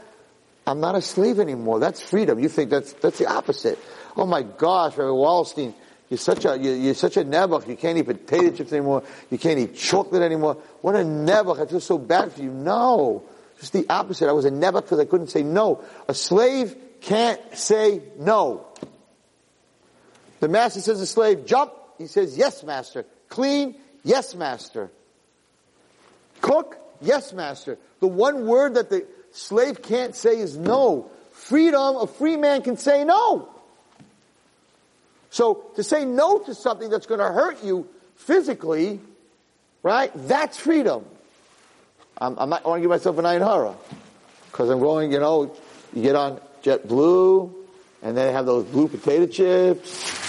I'm 0.66 0.80
not 0.80 0.96
a 0.96 1.02
slave 1.02 1.40
anymore. 1.40 1.80
That's 1.80 2.02
freedom. 2.02 2.40
You 2.40 2.50
think 2.50 2.70
that's, 2.72 2.94
that's 2.94 3.20
the 3.20 3.28
opposite. 3.28 3.78
Oh 4.16 4.26
my 4.26 4.42
gosh, 4.42 4.98
Rabbi 4.98 5.10
Wallerstein, 5.10 5.74
you're 6.10 6.18
such 6.18 6.46
a, 6.46 6.58
you're, 6.58 6.76
you're 6.76 6.94
such 6.94 7.18
a 7.18 7.24
nebuch. 7.24 7.68
You 7.68 7.76
can't 7.76 7.98
eat 7.98 8.06
potato 8.06 8.52
chips 8.52 8.74
anymore. 8.74 9.04
You 9.30 9.38
can't 9.38 9.60
eat 9.60 9.76
chocolate 9.76 10.22
anymore. 10.22 10.58
What 10.82 10.96
a 10.96 11.00
nebuch. 11.00 11.62
I 11.62 11.66
feel 11.66 11.80
so 11.80 11.98
bad 11.98 12.34
for 12.34 12.42
you. 12.42 12.52
No. 12.52 13.24
Just 13.60 13.74
the 13.74 13.86
opposite. 13.90 14.28
I 14.28 14.34
was 14.34 14.46
a 14.46 14.52
nebuch 14.52 14.84
because 14.84 15.00
I 15.00 15.06
couldn't 15.06 15.28
say 15.28 15.44
no. 15.44 15.84
A 16.08 16.14
slave 16.14 16.76
can't 17.00 17.40
say 17.56 18.02
no. 18.18 18.68
The 20.42 20.50
master 20.50 20.82
says 20.82 20.98
to 20.98 21.02
the 21.02 21.06
slave, 21.06 21.46
jump. 21.46 21.72
He 21.98 22.08
says, 22.08 22.38
yes, 22.38 22.64
master. 22.64 23.06
Clean, 23.30 23.76
yes, 24.04 24.36
master. 24.36 24.92
Cook? 26.42 26.78
Yes, 27.00 27.32
master. 27.32 27.78
The 28.00 28.08
one 28.08 28.48
word 28.48 28.74
that 28.74 28.90
the 28.90 29.06
slave 29.32 29.82
can't 29.82 30.16
say 30.16 30.40
is 30.40 30.58
no. 30.58 31.10
Freedom, 31.32 31.96
a 31.96 32.08
free 32.08 32.38
man 32.38 32.64
can 32.64 32.76
say 32.76 33.06
no. 33.06 33.50
So 35.30 35.66
to 35.76 35.84
say 35.84 36.06
no 36.06 36.40
to 36.40 36.56
something 36.56 36.90
that's 36.90 37.06
going 37.06 37.20
to 37.20 37.32
hurt 37.32 37.64
you 37.64 37.88
physically, 38.16 39.00
right? 39.84 40.12
That's 40.28 40.58
freedom. 40.58 41.06
I'm, 42.18 42.38
I'm 42.38 42.50
not 42.50 42.64
going 42.64 42.80
to 42.80 42.84
give 42.84 42.90
myself 42.90 43.18
an 43.20 43.26
ayin 43.26 43.46
hara 43.46 43.76
because 44.52 44.70
I'm 44.70 44.80
going. 44.80 45.12
You 45.12 45.20
know, 45.20 45.56
you 45.94 46.02
get 46.02 46.16
on 46.16 46.42
JetBlue, 46.64 47.54
and 48.04 48.18
they 48.18 48.32
have 48.32 48.46
those 48.46 48.66
blue 48.66 48.88
potato 48.88 49.26
chips. 49.28 50.21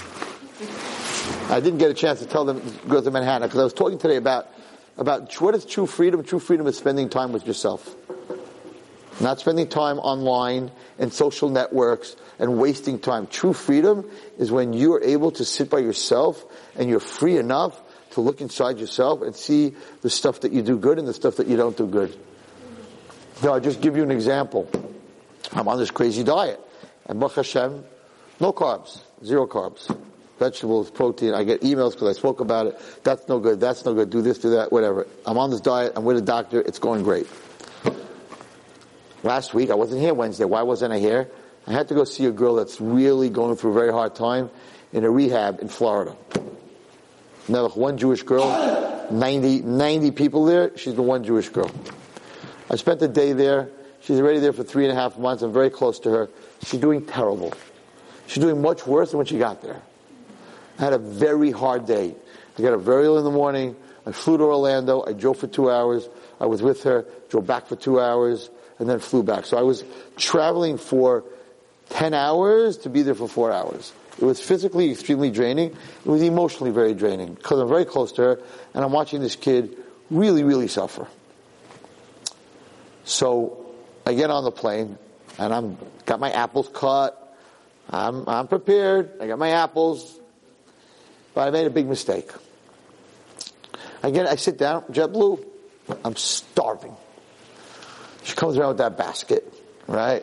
I 1.50 1.60
didn't 1.60 1.78
get 1.78 1.90
a 1.90 1.94
chance 1.94 2.20
to 2.20 2.26
tell 2.26 2.44
them 2.44 2.62
go 2.88 3.00
to 3.00 3.10
Manhattan 3.10 3.48
because 3.48 3.60
I 3.60 3.64
was 3.64 3.72
talking 3.72 3.98
today 3.98 4.16
about 4.16 4.48
about 4.96 5.32
what 5.40 5.54
is 5.54 5.64
true 5.64 5.86
freedom. 5.86 6.22
True 6.24 6.38
freedom 6.38 6.66
is 6.66 6.76
spending 6.76 7.08
time 7.08 7.32
with 7.32 7.46
yourself, 7.46 7.94
not 9.20 9.40
spending 9.40 9.68
time 9.68 9.98
online 9.98 10.70
and 10.98 11.12
social 11.12 11.48
networks 11.48 12.16
and 12.38 12.58
wasting 12.58 12.98
time. 12.98 13.26
True 13.26 13.52
freedom 13.52 14.08
is 14.38 14.50
when 14.50 14.72
you 14.72 14.94
are 14.94 15.02
able 15.02 15.30
to 15.32 15.44
sit 15.44 15.70
by 15.70 15.78
yourself 15.78 16.44
and 16.76 16.88
you're 16.88 17.00
free 17.00 17.38
enough 17.38 17.80
to 18.12 18.20
look 18.20 18.40
inside 18.40 18.78
yourself 18.78 19.22
and 19.22 19.34
see 19.34 19.74
the 20.02 20.10
stuff 20.10 20.40
that 20.40 20.52
you 20.52 20.62
do 20.62 20.78
good 20.78 20.98
and 20.98 21.08
the 21.08 21.14
stuff 21.14 21.36
that 21.36 21.46
you 21.46 21.56
don't 21.56 21.76
do 21.76 21.86
good. 21.86 22.16
Now, 23.42 23.54
I'll 23.54 23.60
just 23.60 23.80
give 23.80 23.96
you 23.96 24.02
an 24.02 24.10
example. 24.10 24.70
I'm 25.52 25.66
on 25.66 25.78
this 25.78 25.90
crazy 25.90 26.22
diet. 26.22 26.60
And 27.06 27.18
Baruch 27.18 27.36
Hashem, 27.36 27.84
no 28.38 28.52
carbs, 28.52 29.00
zero 29.24 29.46
carbs. 29.46 29.94
Vegetables, 30.38 30.90
protein. 30.90 31.34
I 31.34 31.44
get 31.44 31.60
emails 31.60 31.92
because 31.92 32.08
I 32.08 32.18
spoke 32.18 32.40
about 32.40 32.66
it. 32.66 32.80
That's 33.04 33.28
no 33.28 33.38
good. 33.38 33.60
That's 33.60 33.84
no 33.84 33.94
good. 33.94 34.10
Do 34.10 34.22
this, 34.22 34.38
do 34.38 34.50
that, 34.50 34.72
whatever. 34.72 35.06
I'm 35.24 35.38
on 35.38 35.50
this 35.50 35.60
diet. 35.60 35.92
I'm 35.94 36.04
with 36.04 36.16
a 36.16 36.22
doctor. 36.22 36.60
It's 36.60 36.78
going 36.78 37.02
great. 37.02 37.26
Last 39.22 39.54
week, 39.54 39.70
I 39.70 39.74
wasn't 39.74 40.00
here 40.00 40.14
Wednesday. 40.14 40.44
Why 40.44 40.62
wasn't 40.62 40.92
I 40.92 40.98
here? 40.98 41.30
I 41.66 41.72
had 41.72 41.88
to 41.88 41.94
go 41.94 42.02
see 42.02 42.26
a 42.26 42.32
girl 42.32 42.56
that's 42.56 42.80
really 42.80 43.30
going 43.30 43.56
through 43.56 43.70
a 43.70 43.74
very 43.74 43.92
hard 43.92 44.16
time 44.16 44.50
in 44.92 45.04
a 45.04 45.10
rehab 45.10 45.60
in 45.60 45.68
Florida. 45.68 46.16
Now, 47.48 47.68
one 47.68 47.98
Jewish 47.98 48.22
girl, 48.24 49.08
90, 49.10 49.62
90 49.62 50.10
people 50.12 50.44
there. 50.44 50.76
She's 50.76 50.94
the 50.94 51.02
one 51.02 51.22
Jewish 51.22 51.48
girl. 51.50 51.70
I 52.70 52.76
spent 52.76 53.00
the 53.00 53.08
day 53.08 53.32
there. 53.32 53.68
She's 54.00 54.18
already 54.18 54.40
there 54.40 54.52
for 54.52 54.64
three 54.64 54.84
and 54.84 54.92
a 54.92 55.00
half 55.00 55.16
months. 55.18 55.42
I'm 55.42 55.52
very 55.52 55.70
close 55.70 56.00
to 56.00 56.10
her. 56.10 56.30
She's 56.64 56.80
doing 56.80 57.06
terrible. 57.06 57.52
She's 58.26 58.42
doing 58.42 58.60
much 58.60 58.86
worse 58.86 59.10
than 59.10 59.18
when 59.18 59.26
she 59.26 59.38
got 59.38 59.62
there. 59.62 59.80
I 60.78 60.84
had 60.84 60.92
a 60.92 60.98
very 60.98 61.50
hard 61.50 61.86
day. 61.86 62.14
I 62.58 62.62
got 62.62 62.74
up 62.74 62.80
very 62.80 63.04
early 63.04 63.18
in 63.18 63.24
the 63.24 63.30
morning. 63.30 63.76
I 64.06 64.12
flew 64.12 64.36
to 64.38 64.44
Orlando. 64.44 65.04
I 65.06 65.12
drove 65.12 65.38
for 65.38 65.46
two 65.46 65.70
hours. 65.70 66.08
I 66.40 66.46
was 66.46 66.62
with 66.62 66.82
her, 66.84 67.06
drove 67.30 67.46
back 67.46 67.66
for 67.66 67.76
two 67.76 68.00
hours, 68.00 68.50
and 68.78 68.88
then 68.88 68.98
flew 68.98 69.22
back. 69.22 69.46
So 69.46 69.56
I 69.56 69.62
was 69.62 69.84
traveling 70.16 70.76
for 70.76 71.24
10 71.90 72.14
hours 72.14 72.78
to 72.78 72.90
be 72.90 73.02
there 73.02 73.14
for 73.14 73.28
four 73.28 73.52
hours. 73.52 73.92
It 74.18 74.24
was 74.24 74.40
physically 74.40 74.90
extremely 74.90 75.30
draining. 75.30 75.70
It 75.70 76.08
was 76.08 76.22
emotionally 76.22 76.72
very 76.72 76.94
draining 76.94 77.34
because 77.34 77.60
I'm 77.60 77.68
very 77.68 77.84
close 77.84 78.12
to 78.12 78.22
her 78.22 78.40
and 78.74 78.84
I'm 78.84 78.92
watching 78.92 79.20
this 79.20 79.36
kid 79.36 79.76
really, 80.10 80.42
really 80.42 80.68
suffer. 80.68 81.06
So 83.04 83.66
I 84.04 84.14
get 84.14 84.30
on 84.30 84.44
the 84.44 84.50
plane 84.50 84.98
and 85.38 85.52
I'm 85.52 85.78
got 86.04 86.20
my 86.20 86.30
apples 86.30 86.68
cut. 86.72 87.18
I'm, 87.88 88.28
I'm 88.28 88.48
prepared. 88.48 89.20
I 89.20 89.26
got 89.26 89.38
my 89.38 89.50
apples. 89.50 90.18
But 91.34 91.48
I 91.48 91.50
made 91.50 91.66
a 91.66 91.70
big 91.70 91.86
mistake. 91.86 92.30
Again, 94.02 94.26
I 94.26 94.36
sit 94.36 94.58
down, 94.58 94.82
JetBlue. 94.84 95.44
I'm 96.04 96.16
starving. 96.16 96.94
She 98.24 98.34
comes 98.34 98.56
around 98.56 98.68
with 98.68 98.78
that 98.78 98.96
basket, 98.96 99.52
right? 99.86 100.22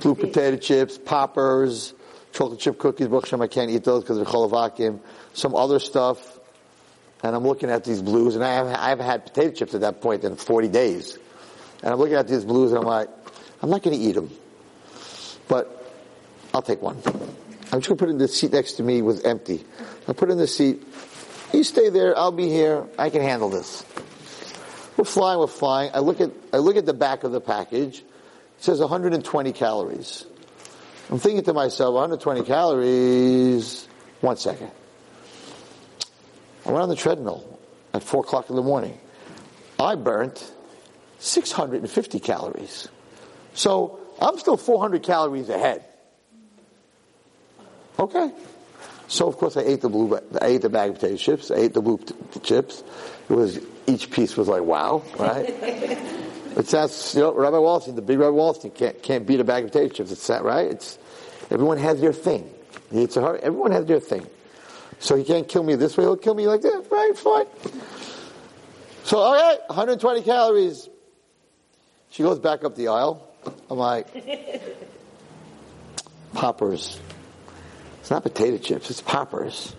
Blue 0.00 0.14
potato 0.14 0.56
chips, 0.56 0.98
poppers, 0.98 1.94
chocolate 2.32 2.60
chip 2.60 2.78
cookies. 2.78 3.08
Baruch 3.08 3.32
I 3.32 3.46
can't 3.46 3.70
eat 3.70 3.84
those 3.84 4.02
because 4.02 4.16
they're 4.16 4.26
cholavakim. 4.26 5.00
Some 5.32 5.54
other 5.54 5.78
stuff. 5.78 6.38
And 7.22 7.34
I'm 7.34 7.44
looking 7.44 7.70
at 7.70 7.84
these 7.84 8.02
blues, 8.02 8.34
and 8.34 8.44
I 8.44 8.52
haven't, 8.54 8.74
I 8.74 8.90
haven't 8.90 9.06
had 9.06 9.24
potato 9.24 9.54
chips 9.54 9.74
at 9.74 9.80
that 9.80 10.02
point 10.02 10.24
in 10.24 10.36
40 10.36 10.68
days. 10.68 11.18
And 11.82 11.92
I'm 11.92 11.98
looking 11.98 12.16
at 12.16 12.28
these 12.28 12.44
blues, 12.44 12.72
and 12.72 12.80
I'm 12.80 12.86
like, 12.86 13.08
I'm 13.62 13.70
not 13.70 13.82
going 13.82 13.98
to 13.98 14.02
eat 14.02 14.12
them. 14.12 14.30
But 15.48 15.94
I'll 16.52 16.62
take 16.62 16.82
one. 16.82 17.00
I'm 17.72 17.80
just 17.80 17.88
going 17.88 17.96
to 17.96 17.96
put 17.96 18.08
it 18.08 18.12
in 18.12 18.18
the 18.18 18.28
seat 18.28 18.52
next 18.52 18.74
to 18.74 18.82
me 18.82 19.00
was 19.00 19.22
empty. 19.22 19.64
I 20.06 20.12
put 20.12 20.30
in 20.30 20.38
the 20.38 20.46
seat. 20.46 20.82
You 21.52 21.64
stay 21.64 21.88
there. 21.88 22.16
I'll 22.18 22.32
be 22.32 22.48
here. 22.48 22.86
I 22.98 23.10
can 23.10 23.22
handle 23.22 23.48
this. 23.48 23.84
We're 24.96 25.04
flying. 25.04 25.38
We're 25.38 25.46
flying. 25.46 25.90
I 25.94 26.00
look 26.00 26.20
at 26.20 26.30
I 26.52 26.58
look 26.58 26.76
at 26.76 26.86
the 26.86 26.94
back 26.94 27.24
of 27.24 27.32
the 27.32 27.40
package. 27.40 27.98
It 27.98 28.04
says 28.58 28.80
120 28.80 29.52
calories. 29.52 30.26
I'm 31.10 31.18
thinking 31.18 31.44
to 31.44 31.52
myself, 31.52 31.94
120 31.94 32.42
calories. 32.42 33.86
One 34.20 34.36
second. 34.36 34.70
I 36.64 36.70
went 36.70 36.82
on 36.82 36.88
the 36.88 36.96
treadmill 36.96 37.58
at 37.92 38.02
four 38.02 38.22
o'clock 38.22 38.48
in 38.50 38.56
the 38.56 38.62
morning. 38.62 38.98
I 39.78 39.96
burnt 39.96 40.50
650 41.18 42.20
calories. 42.20 42.88
So 43.54 44.00
I'm 44.20 44.38
still 44.38 44.56
400 44.56 45.02
calories 45.02 45.48
ahead. 45.48 45.84
Okay. 47.98 48.32
So 49.08 49.28
of 49.28 49.36
course 49.36 49.56
I 49.56 49.62
ate 49.62 49.80
the 49.80 49.88
blue, 49.88 50.18
I 50.40 50.46
ate 50.46 50.62
the 50.62 50.70
bag 50.70 50.90
of 50.90 50.96
potato 50.96 51.16
chips. 51.16 51.50
I 51.50 51.56
ate 51.56 51.74
the 51.74 51.82
blue 51.82 51.98
t- 51.98 52.40
chips. 52.40 52.82
It 53.28 53.34
was 53.34 53.60
each 53.86 54.10
piece 54.10 54.36
was 54.36 54.48
like 54.48 54.62
wow, 54.62 55.02
right? 55.18 55.46
it 55.48 56.66
sounds, 56.66 57.14
you 57.14 57.20
know, 57.20 57.34
Rabbi 57.34 57.56
Wallerstein, 57.56 57.96
the 57.96 58.02
big 58.02 58.18
Rabbi 58.18 58.36
Wallerstein 58.36 58.74
can't 58.74 59.02
can't 59.02 59.26
beat 59.26 59.40
a 59.40 59.44
bag 59.44 59.64
of 59.64 59.72
potato 59.72 59.94
chips. 59.94 60.10
It's 60.10 60.26
that 60.28 60.42
right? 60.42 60.70
It's 60.70 60.98
everyone 61.50 61.78
has 61.78 62.00
their 62.00 62.12
thing. 62.12 62.50
It's 62.90 63.16
a 63.16 63.20
hard, 63.20 63.40
everyone 63.40 63.72
has 63.72 63.86
their 63.86 64.00
thing. 64.00 64.26
So 65.00 65.16
he 65.16 65.24
can't 65.24 65.46
kill 65.46 65.62
me 65.62 65.74
this 65.74 65.96
way. 65.96 66.04
He'll 66.04 66.16
kill 66.16 66.34
me 66.34 66.46
like 66.46 66.62
that. 66.62 66.86
Right? 66.90 67.12
Fine. 67.16 67.46
So 69.04 69.18
all 69.18 69.34
right, 69.34 69.58
120 69.66 70.22
calories. 70.22 70.88
She 72.10 72.22
goes 72.22 72.38
back 72.38 72.64
up 72.64 72.76
the 72.76 72.88
aisle. 72.88 73.28
I'm 73.68 73.76
like, 73.76 74.06
poppers. 76.32 76.98
It's 78.04 78.10
not 78.10 78.22
potato 78.22 78.58
chips, 78.58 78.90
it's 78.90 79.00
poppers. 79.00 79.74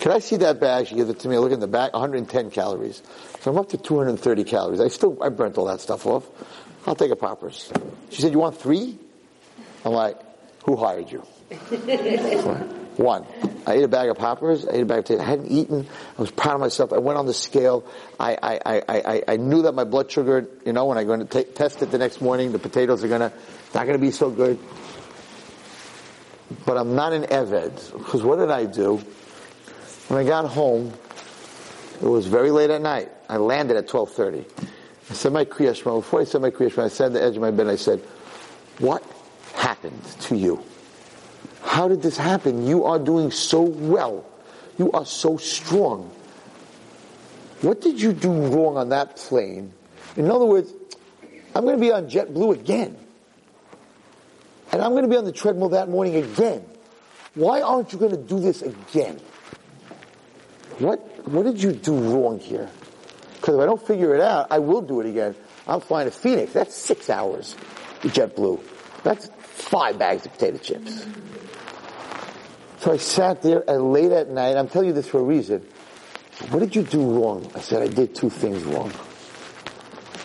Can 0.00 0.10
I 0.10 0.18
see 0.18 0.38
that 0.38 0.58
bag? 0.58 0.88
She 0.88 0.96
gives 0.96 1.08
it 1.08 1.20
to 1.20 1.28
me. 1.28 1.36
I 1.36 1.38
look 1.38 1.52
in 1.52 1.60
the 1.60 1.68
back, 1.68 1.92
110 1.92 2.50
calories. 2.50 3.00
So 3.42 3.52
I'm 3.52 3.58
up 3.58 3.68
to 3.68 3.78
230 3.78 4.42
calories. 4.42 4.80
I 4.80 4.88
still, 4.88 5.22
I 5.22 5.28
burnt 5.28 5.56
all 5.56 5.66
that 5.66 5.80
stuff 5.80 6.04
off. 6.04 6.26
I'll 6.84 6.96
take 6.96 7.12
a 7.12 7.16
poppers. 7.16 7.72
She 8.10 8.22
said, 8.22 8.32
you 8.32 8.40
want 8.40 8.58
three? 8.58 8.98
I'm 9.84 9.92
like, 9.92 10.16
who 10.64 10.74
hired 10.74 11.12
you? 11.12 11.20
One. 12.96 13.24
I 13.64 13.74
ate 13.74 13.84
a 13.84 13.88
bag 13.88 14.08
of 14.08 14.18
poppers. 14.18 14.66
I 14.66 14.72
ate 14.72 14.82
a 14.82 14.86
bag 14.86 14.98
of 14.98 15.04
potatoes. 15.04 15.24
I 15.24 15.30
hadn't 15.30 15.52
eaten. 15.52 15.86
I 16.18 16.20
was 16.20 16.32
proud 16.32 16.56
of 16.56 16.60
myself. 16.60 16.92
I 16.92 16.98
went 16.98 17.18
on 17.18 17.26
the 17.26 17.34
scale. 17.34 17.86
I, 18.18 18.36
I, 18.42 18.60
I, 18.66 18.82
I, 18.88 19.22
I 19.28 19.36
knew 19.36 19.62
that 19.62 19.76
my 19.76 19.84
blood 19.84 20.10
sugar, 20.10 20.48
you 20.66 20.72
know, 20.72 20.86
when 20.86 20.98
I'm 20.98 21.06
going 21.06 21.24
to 21.24 21.44
t- 21.44 21.52
test 21.52 21.82
it 21.82 21.92
the 21.92 21.98
next 21.98 22.20
morning, 22.20 22.50
the 22.50 22.58
potatoes 22.58 23.04
are 23.04 23.08
going 23.08 23.20
to, 23.20 23.32
not 23.76 23.86
going 23.86 23.96
to 23.96 24.04
be 24.04 24.10
so 24.10 24.28
good 24.28 24.58
but 26.66 26.76
I'm 26.76 26.94
not 26.94 27.12
an 27.12 27.24
Eved. 27.24 27.92
Because 27.98 28.22
what 28.22 28.36
did 28.36 28.50
I 28.50 28.64
do? 28.64 28.96
When 30.08 30.18
I 30.18 30.24
got 30.24 30.46
home, 30.46 30.92
it 32.02 32.06
was 32.06 32.26
very 32.26 32.50
late 32.50 32.70
at 32.70 32.82
night. 32.82 33.10
I 33.28 33.36
landed 33.36 33.76
at 33.76 33.86
12.30. 33.86 34.44
I 35.10 35.14
said 35.14 35.32
my 35.32 35.44
Kriya 35.44 35.74
Shema. 35.74 35.96
Before 35.96 36.20
I 36.20 36.24
said 36.24 36.40
my 36.40 36.50
Kriya 36.50 36.72
Shema, 36.72 36.84
I 36.86 36.88
sat 36.88 37.06
on 37.06 37.12
the 37.12 37.22
edge 37.22 37.36
of 37.36 37.42
my 37.42 37.50
bed 37.50 37.68
I 37.68 37.76
said, 37.76 38.00
what 38.78 39.04
happened 39.54 40.02
to 40.22 40.36
you? 40.36 40.62
How 41.62 41.88
did 41.88 42.02
this 42.02 42.16
happen? 42.16 42.66
You 42.66 42.84
are 42.84 42.98
doing 42.98 43.30
so 43.30 43.60
well. 43.62 44.24
You 44.78 44.90
are 44.92 45.04
so 45.04 45.36
strong. 45.36 46.10
What 47.60 47.80
did 47.80 48.00
you 48.00 48.12
do 48.12 48.32
wrong 48.32 48.76
on 48.76 48.88
that 48.88 49.16
plane? 49.16 49.72
In 50.16 50.30
other 50.30 50.46
words, 50.46 50.72
I'm 51.54 51.64
going 51.64 51.76
to 51.76 51.80
be 51.80 51.92
on 51.92 52.08
JetBlue 52.08 52.54
again. 52.54 52.96
And 54.72 54.80
I'm 54.82 54.92
going 54.92 55.02
to 55.02 55.08
be 55.08 55.16
on 55.16 55.24
the 55.24 55.32
treadmill 55.32 55.70
that 55.70 55.88
morning 55.88 56.16
again. 56.16 56.64
Why 57.34 57.60
aren't 57.60 57.92
you 57.92 57.98
going 57.98 58.12
to 58.12 58.16
do 58.16 58.38
this 58.40 58.62
again? 58.62 59.20
What, 60.78 61.00
what 61.28 61.44
did 61.44 61.62
you 61.62 61.72
do 61.72 61.94
wrong 61.94 62.38
here? 62.38 62.70
Because 63.34 63.54
if 63.56 63.60
I 63.60 63.66
don't 63.66 63.84
figure 63.86 64.14
it 64.14 64.20
out, 64.20 64.48
I 64.50 64.58
will 64.58 64.82
do 64.82 65.00
it 65.00 65.06
again. 65.06 65.34
I'm 65.66 65.80
flying 65.80 66.06
to 66.06 66.10
Phoenix. 66.10 66.52
That's 66.52 66.74
six 66.74 67.10
hours 67.10 67.56
JetBlue. 68.02 68.60
That's 69.02 69.30
five 69.42 69.98
bags 69.98 70.26
of 70.26 70.32
potato 70.32 70.58
chips. 70.58 71.06
So 72.78 72.92
I 72.92 72.96
sat 72.96 73.42
there 73.42 73.62
and 73.68 73.92
late 73.92 74.10
at 74.10 74.28
night, 74.28 74.56
I'm 74.56 74.68
telling 74.68 74.88
you 74.88 74.94
this 74.94 75.08
for 75.08 75.20
a 75.20 75.22
reason. 75.22 75.66
What 76.48 76.60
did 76.60 76.74
you 76.74 76.82
do 76.82 77.20
wrong? 77.20 77.50
I 77.54 77.60
said, 77.60 77.82
I 77.82 77.88
did 77.88 78.14
two 78.14 78.30
things 78.30 78.62
wrong. 78.64 78.90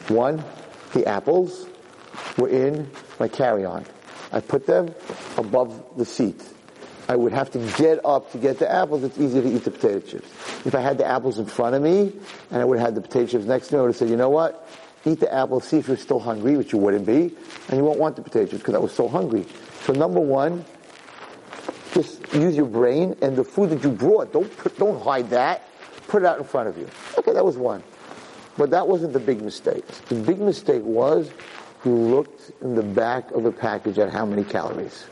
One, 0.08 0.44
the 0.94 1.06
apples 1.06 1.68
were 2.38 2.48
in 2.48 2.90
my 3.20 3.28
carry-on. 3.28 3.86
I 4.36 4.42
put 4.42 4.68
them 4.68 4.94
above 5.38 5.98
the 5.98 6.06
seat. 6.06 6.44
I 7.08 7.16
would 7.16 7.32
have 7.32 7.52
to 7.52 7.60
get 7.78 8.04
up 8.04 8.32
to 8.34 8.38
get 8.38 8.60
the 8.60 8.70
apples. 8.70 9.04
It's 9.04 9.18
easier 9.18 9.42
to 9.42 9.48
eat 9.48 9.64
the 9.64 9.72
potato 9.72 10.00
chips. 10.02 10.28
If 10.66 10.76
I 10.76 10.82
had 10.82 10.98
the 10.98 11.06
apples 11.06 11.40
in 11.40 11.46
front 11.46 11.76
of 11.76 11.82
me 11.82 12.12
and 12.52 12.62
I 12.62 12.66
would 12.66 12.78
have 12.78 12.88
had 12.88 12.96
the 12.96 13.02
potato 13.02 13.28
chips 13.28 13.46
next 13.46 13.70
to 13.70 13.76
me, 13.76 13.80
I 13.80 13.82
would 13.84 13.90
have 13.90 13.96
said, 13.96 14.10
you 14.10 14.18
know 14.18 14.30
what? 14.30 14.68
Eat 15.06 15.22
the 15.22 15.34
apples, 15.34 15.66
see 15.68 15.78
if 15.78 15.88
you're 15.88 15.98
still 15.98 16.20
hungry, 16.20 16.58
which 16.58 16.74
you 16.74 16.80
wouldn't 16.80 17.06
be, 17.06 17.32
and 17.70 17.78
you 17.78 17.84
won't 17.84 18.00
want 18.00 18.18
the 18.18 18.24
potato 18.24 18.48
chips 18.48 18.58
because 18.58 18.74
I 18.74 18.80
was 18.80 18.92
so 18.92 19.08
hungry. 19.08 19.46
So 19.84 19.94
number 19.94 20.20
one, 20.20 20.66
just 21.94 22.34
use 22.34 22.58
your 22.58 22.66
brain 22.66 23.16
and 23.22 23.38
the 23.38 23.44
food 23.44 23.70
that 23.70 23.84
you 23.84 23.92
brought. 23.92 24.34
Don't 24.34 24.58
put, 24.58 24.78
don't 24.78 25.02
hide 25.02 25.30
that. 25.30 25.64
Put 26.08 26.24
it 26.24 26.26
out 26.26 26.40
in 26.40 26.44
front 26.44 26.68
of 26.68 26.78
you. 26.78 26.90
Okay, 27.18 27.32
that 27.32 27.46
was 27.46 27.56
one. 27.56 27.84
But 28.58 28.72
that 28.72 28.88
wasn't 28.88 29.14
the 29.14 29.20
big 29.20 29.42
mistake. 29.42 29.86
The 30.10 30.16
big 30.16 30.40
mistake 30.40 30.84
was 30.84 31.30
looked 31.86 32.52
in 32.62 32.76
the 32.76 32.84
back 32.84 33.32
of 33.32 33.44
the 33.44 33.52
package 33.52 34.00
at 34.00 34.12
how 34.12 34.26
many 34.26 34.44
calories. 34.44 35.06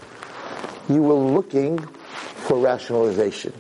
You 0.90 1.02
were 1.02 1.14
looking 1.14 1.78
for 1.78 2.58
rationalization. 2.58 3.54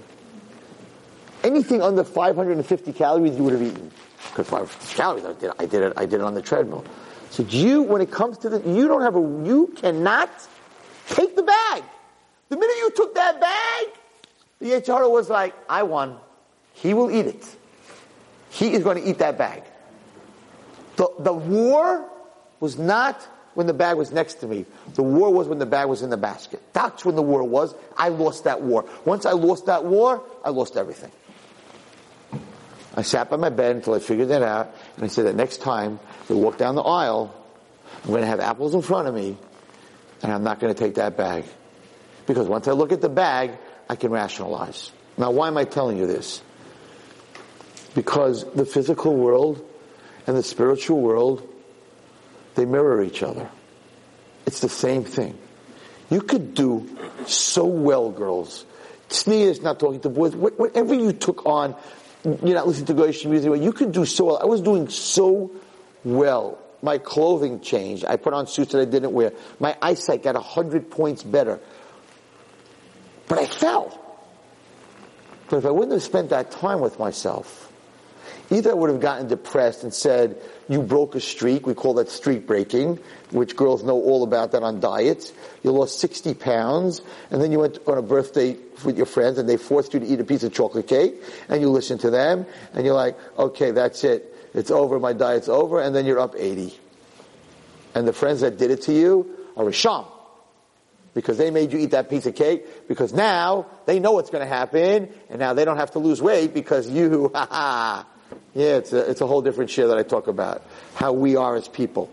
Anything 1.43 1.81
under 1.81 2.03
550 2.03 2.93
calories 2.93 3.35
you 3.35 3.43
would 3.43 3.53
have 3.53 3.61
eaten. 3.61 3.91
Because 4.29 4.49
550 4.49 4.95
calories, 4.95 5.25
I 5.25 5.33
did, 5.33 5.51
I 5.59 5.65
did 5.65 5.83
it, 5.83 5.93
I 5.97 6.05
did 6.05 6.15
it 6.15 6.21
on 6.21 6.33
the 6.33 6.41
treadmill. 6.41 6.85
So 7.29 7.43
you, 7.43 7.83
when 7.83 8.01
it 8.01 8.11
comes 8.11 8.37
to 8.39 8.49
this, 8.49 8.65
you 8.65 8.87
don't 8.87 9.01
have 9.01 9.15
a, 9.15 9.19
you 9.19 9.73
cannot 9.75 10.29
take 11.07 11.35
the 11.35 11.43
bag. 11.43 11.83
The 12.49 12.57
minute 12.57 12.75
you 12.77 12.91
took 12.95 13.15
that 13.15 13.39
bag, 13.39 13.87
the 14.59 14.75
HR 14.75 15.09
was 15.09 15.29
like, 15.29 15.53
I 15.69 15.83
won. 15.83 16.17
He 16.73 16.93
will 16.93 17.11
eat 17.11 17.25
it. 17.25 17.55
He 18.49 18.73
is 18.73 18.83
going 18.83 19.01
to 19.01 19.09
eat 19.09 19.17
that 19.19 19.37
bag. 19.37 19.63
The, 20.95 21.09
the 21.19 21.33
war 21.33 22.07
was 22.63 22.77
not 22.77 23.21
when 23.55 23.67
the 23.67 23.73
bag 23.73 23.97
was 23.97 24.13
next 24.13 24.35
to 24.35 24.47
me. 24.47 24.65
The 24.95 25.03
war 25.03 25.29
was 25.33 25.49
when 25.49 25.59
the 25.59 25.65
bag 25.65 25.89
was 25.89 26.01
in 26.01 26.09
the 26.09 26.15
basket. 26.15 26.63
That's 26.71 27.03
when 27.03 27.17
the 27.17 27.21
war 27.21 27.43
was. 27.43 27.75
I 27.97 28.07
lost 28.07 28.45
that 28.45 28.61
war. 28.61 28.87
Once 29.03 29.25
I 29.25 29.33
lost 29.33 29.65
that 29.65 29.83
war, 29.83 30.23
I 30.45 30.49
lost 30.49 30.77
everything. 30.77 31.11
I 32.95 33.01
sat 33.01 33.29
by 33.29 33.35
my 33.35 33.49
bed 33.49 33.75
until 33.75 33.95
I 33.95 33.99
figured 33.99 34.29
that 34.29 34.43
out, 34.43 34.73
and 34.95 35.03
I 35.03 35.07
said 35.07 35.25
that 35.25 35.35
next 35.35 35.57
time 35.57 35.99
we 36.29 36.37
walk 36.37 36.57
down 36.57 36.75
the 36.75 36.83
aisle, 36.83 37.35
I'm 38.05 38.11
going 38.11 38.21
to 38.21 38.27
have 38.27 38.39
apples 38.39 38.73
in 38.73 38.81
front 38.81 39.09
of 39.09 39.13
me, 39.13 39.35
and 40.21 40.31
I'm 40.31 40.43
not 40.43 40.61
going 40.61 40.73
to 40.73 40.79
take 40.79 40.95
that 40.95 41.17
bag. 41.17 41.43
Because 42.25 42.47
once 42.47 42.69
I 42.69 42.71
look 42.71 42.93
at 42.93 43.01
the 43.01 43.09
bag, 43.09 43.51
I 43.89 43.97
can 43.97 44.09
rationalize. 44.11 44.89
Now, 45.17 45.31
why 45.31 45.49
am 45.49 45.57
I 45.57 45.65
telling 45.65 45.97
you 45.97 46.07
this? 46.07 46.41
Because 47.93 48.45
the 48.53 48.65
physical 48.65 49.17
world 49.17 49.61
and 50.27 50.37
the 50.37 50.43
spiritual 50.43 51.01
world, 51.01 51.49
they 52.55 52.65
mirror 52.65 53.01
each 53.01 53.23
other. 53.23 53.49
It's 54.45 54.59
the 54.59 54.69
same 54.69 55.03
thing. 55.03 55.37
You 56.09 56.21
could 56.21 56.53
do 56.53 56.89
so 57.25 57.65
well, 57.65 58.11
girls. 58.11 58.65
Tzniya 59.09 59.47
is 59.47 59.61
not 59.61 59.79
talking 59.79 59.99
to 60.01 60.09
boys. 60.09 60.35
Whatever 60.35 60.93
you 60.93 61.13
took 61.13 61.45
on, 61.45 61.75
you're 62.23 62.55
not 62.55 62.67
listening 62.67 62.87
to 62.87 62.93
Goyish 62.93 63.29
music, 63.29 63.61
you 63.61 63.73
could 63.73 63.91
do 63.91 64.05
so 64.05 64.25
well. 64.25 64.39
I 64.41 64.45
was 64.45 64.61
doing 64.61 64.89
so 64.89 65.51
well. 66.03 66.59
My 66.81 66.97
clothing 66.97 67.61
changed. 67.61 68.05
I 68.05 68.17
put 68.17 68.33
on 68.33 68.47
suits 68.47 68.73
that 68.73 68.81
I 68.81 68.85
didn't 68.85 69.13
wear. 69.13 69.31
My 69.59 69.77
eyesight 69.81 70.23
got 70.23 70.35
a 70.35 70.41
hundred 70.41 70.91
points 70.91 71.23
better. 71.23 71.59
But 73.27 73.39
I 73.39 73.45
fell. 73.45 73.99
But 75.49 75.57
if 75.57 75.65
I 75.65 75.71
wouldn't 75.71 75.93
have 75.93 76.03
spent 76.03 76.29
that 76.29 76.51
time 76.51 76.81
with 76.81 76.99
myself, 76.99 77.71
either 78.49 78.71
I 78.71 78.73
would 78.73 78.89
have 78.89 78.99
gotten 78.99 79.27
depressed 79.27 79.83
and 79.83 79.93
said, 79.93 80.41
you 80.69 80.81
broke 80.81 81.15
a 81.15 81.19
streak, 81.19 81.67
we 81.67 81.73
call 81.73 81.95
that 81.95 82.09
streak 82.09 82.47
breaking, 82.47 82.99
which 83.31 83.55
girls 83.55 83.83
know 83.83 83.95
all 83.95 84.23
about 84.23 84.51
that 84.53 84.63
on 84.63 84.79
diets. 84.79 85.33
You 85.63 85.71
lost 85.71 85.99
60 85.99 86.33
pounds, 86.35 87.01
and 87.31 87.41
then 87.41 87.51
you 87.51 87.59
went 87.59 87.79
on 87.87 87.97
a 87.97 88.01
birthday 88.01 88.57
with 88.85 88.97
your 88.97 89.05
friends 89.05 89.37
and 89.37 89.47
they 89.47 89.57
forced 89.57 89.93
you 89.93 89.99
to 89.99 90.05
eat 90.05 90.19
a 90.19 90.23
piece 90.23 90.43
of 90.43 90.53
chocolate 90.53 90.87
cake, 90.87 91.21
and 91.49 91.61
you 91.61 91.69
listen 91.69 91.97
to 91.99 92.09
them, 92.09 92.45
and 92.73 92.85
you're 92.85 92.95
like, 92.95 93.17
okay, 93.37 93.71
that's 93.71 94.03
it. 94.03 94.29
It's 94.53 94.71
over, 94.71 94.99
my 94.99 95.13
diet's 95.13 95.49
over, 95.49 95.81
and 95.81 95.95
then 95.95 96.05
you're 96.05 96.19
up 96.19 96.35
80. 96.37 96.73
And 97.95 98.07
the 98.07 98.13
friends 98.13 98.41
that 98.41 98.57
did 98.57 98.71
it 98.71 98.83
to 98.83 98.93
you 98.93 99.35
are 99.57 99.67
a 99.67 99.73
sham 99.73 100.05
because 101.13 101.37
they 101.37 101.51
made 101.51 101.71
you 101.71 101.79
eat 101.79 101.91
that 101.91 102.09
piece 102.09 102.25
of 102.25 102.35
cake 102.35 102.87
because 102.87 103.13
now 103.13 103.67
they 103.85 103.99
know 103.99 104.13
what's 104.13 104.29
going 104.29 104.43
to 104.43 104.51
happen 104.51 105.09
and 105.29 105.39
now 105.39 105.53
they 105.53 105.65
don't 105.65 105.77
have 105.77 105.91
to 105.91 105.99
lose 105.99 106.21
weight 106.21 106.53
because 106.53 106.89
you, 106.89 107.31
ha 107.35 107.47
ha. 107.49 108.07
Yeah, 108.53 108.77
it's 108.77 108.93
a, 108.93 109.09
it's 109.09 109.21
a 109.21 109.27
whole 109.27 109.41
different 109.41 109.71
share 109.71 109.87
that 109.87 109.97
I 109.97 110.03
talk 110.03 110.27
about. 110.27 110.61
How 110.95 111.13
we 111.13 111.35
are 111.35 111.55
as 111.55 111.67
people. 111.67 112.09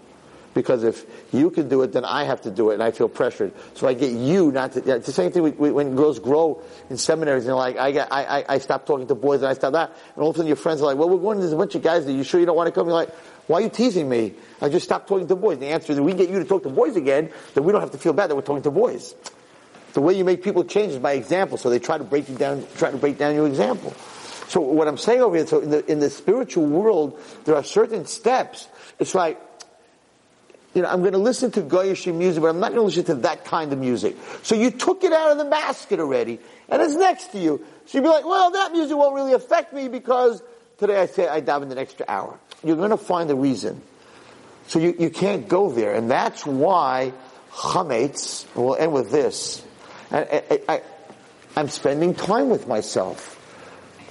Because 0.53 0.83
if 0.83 1.07
you 1.33 1.51
can 1.51 1.69
do 1.69 1.83
it, 1.83 1.93
then 1.93 2.05
I 2.05 2.25
have 2.25 2.41
to 2.43 2.51
do 2.51 2.71
it 2.71 2.75
and 2.75 2.83
I 2.83 2.91
feel 2.91 3.09
pressured. 3.09 3.53
So 3.75 3.87
I 3.87 3.95
get 3.95 4.11
you 4.11 4.51
not 4.51 4.73
to, 4.73 4.97
it's 4.97 5.07
the 5.07 5.13
same 5.13 5.31
thing 5.31 5.45
when 5.57 5.95
girls 5.95 6.19
grow 6.19 6.61
in 6.89 6.97
seminaries 6.97 7.47
and 7.47 7.55
like, 7.55 7.77
I, 7.77 7.93
get, 7.93 8.13
I, 8.13 8.25
I, 8.25 8.45
I 8.49 8.59
stop 8.59 8.85
talking 8.85 9.07
to 9.07 9.15
boys 9.15 9.43
and 9.43 9.49
I 9.49 9.55
stop 9.55 9.75
that. 9.75 9.91
And 10.15 10.23
all 10.23 10.31
of 10.31 10.37
a 10.37 10.39
sudden 10.39 10.49
your 10.49 10.57
friends 10.57 10.83
are 10.83 10.87
like, 10.87 10.97
well, 10.97 11.09
we're 11.09 11.19
going, 11.19 11.39
there's 11.39 11.53
a 11.53 11.57
bunch 11.57 11.77
of 11.77 11.83
guys 11.83 12.05
Are 12.07 12.11
you 12.11 12.25
sure 12.25 12.41
you 12.41 12.47
don't 12.47 12.57
want 12.57 12.67
to 12.67 12.73
come? 12.73 12.89
You're 12.89 12.97
like, 12.97 13.15
why 13.47 13.59
are 13.59 13.63
you 13.63 13.69
teasing 13.69 14.09
me? 14.09 14.35
I 14.61 14.69
just 14.69 14.85
stopped 14.85 15.09
talking 15.09 15.29
to 15.29 15.37
boys. 15.37 15.59
The 15.59 15.67
answer 15.67 15.93
is 15.93 16.01
we 16.01 16.15
get 16.15 16.31
you 16.31 16.41
to 16.41 16.45
talk 16.45 16.65
to 16.65 16.69
boys 16.69 16.97
again, 16.97 17.31
then 17.55 17.63
we 17.63 17.71
don't 17.71 17.81
have 17.81 17.93
to 17.93 17.99
feel 17.99 18.13
bad 18.13 18.31
that 18.31 18.35
we're 18.35 18.43
talking 18.43 18.65
to 18.65 18.73
boys. 18.73 19.15
The 19.93 20.01
way 20.01 20.15
you 20.15 20.25
make 20.25 20.43
people 20.43 20.65
change 20.65 20.93
is 20.93 20.99
by 20.99 21.13
example, 21.13 21.59
so 21.59 21.71
they 21.71 21.79
try 21.79 21.99
to 21.99 22.05
break 22.05 22.29
you 22.29 22.37
down, 22.37 22.67
try 22.77 22.91
to 22.91 22.97
break 22.97 23.19
down 23.19 23.35
your 23.35 23.47
example. 23.47 23.95
So 24.51 24.61
what 24.61 24.89
I'm 24.89 24.99
saying 24.99 25.23
over 25.23 25.37
here, 25.37 25.47
so 25.47 25.61
in 25.61 25.71
the, 25.71 25.91
in 25.91 26.01
the 26.01 26.11
spiritual 26.11 26.67
world, 26.67 27.19
there 27.45 27.55
are 27.55 27.63
certain 27.63 28.05
steps. 28.05 28.69
It's 28.99 29.15
like, 29.15 29.41
you 30.75 30.83
know, 30.83 30.89
I'm 30.89 31.01
going 31.01 31.13
to 31.13 31.19
listen 31.19 31.51
to 31.53 31.63
Goyish 31.63 32.13
music, 32.13 32.43
but 32.43 32.49
I'm 32.49 32.61
not 32.61 32.73
going 32.73 32.81
to 32.81 32.87
listen 32.87 33.05
to 33.05 33.23
that 33.23 33.45
kind 33.45 33.73
of 33.73 33.79
music. 33.79 34.17
So 34.43 34.55
you 34.55 34.71
took 34.71 35.05
it 35.05 35.13
out 35.13 35.33
of 35.33 35.39
the 35.39 35.45
basket 35.45 36.01
already, 36.01 36.41
and 36.69 36.83
it's 36.83 36.97
next 36.97 37.33
to 37.33 37.39
you. 37.39 37.65
So 37.87 37.99
you'd 37.99 38.03
be 38.03 38.09
like, 38.09 38.25
well, 38.25 38.51
that 38.51 38.73
music 38.73 38.97
won't 38.97 39.15
really 39.15 39.33
affect 39.33 39.73
me 39.73 39.89
because 39.89 40.43
today 40.79 41.01
I 41.01 41.07
say 41.07 41.29
I 41.29 41.41
dive 41.41 41.63
in 41.63 41.73
an 41.73 41.79
extra 41.79 42.05
hour 42.09 42.39
you're 42.65 42.77
going 42.77 42.91
to 42.91 42.97
find 42.97 43.31
a 43.31 43.35
reason. 43.35 43.81
So 44.67 44.79
you, 44.79 44.95
you 44.99 45.11
can't 45.11 45.49
go 45.49 45.71
there. 45.71 45.95
And 45.95 46.11
that's 46.11 46.47
why 46.47 47.13
chametz, 47.53 48.47
we'll 48.55 48.77
end 48.77 48.93
with 48.93 49.11
this. 49.11 49.63
I, 50.11 50.43
I, 50.51 50.61
I, 50.69 50.83
I'm 51.57 51.69
spending 51.69 52.15
time 52.15 52.51
with 52.51 52.69
myself. 52.69 53.37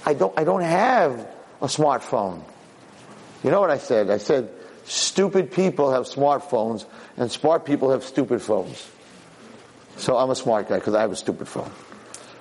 I 0.04 0.14
don't, 0.14 0.38
I 0.38 0.44
don't 0.44 0.62
have 0.62 1.26
a 1.60 1.66
smartphone. 1.66 2.42
You 3.42 3.50
know 3.50 3.60
what 3.60 3.70
I 3.70 3.78
said? 3.78 4.10
I 4.10 4.18
said, 4.18 4.50
stupid 4.84 5.52
people 5.52 5.92
have 5.92 6.04
smartphones 6.04 6.84
and 7.16 7.30
smart 7.30 7.64
people 7.64 7.90
have 7.90 8.04
stupid 8.04 8.42
phones. 8.42 8.88
So 9.96 10.16
I'm 10.16 10.30
a 10.30 10.34
smart 10.34 10.68
guy 10.68 10.76
because 10.76 10.94
I 10.94 11.02
have 11.02 11.12
a 11.12 11.16
stupid 11.16 11.48
phone. 11.48 11.70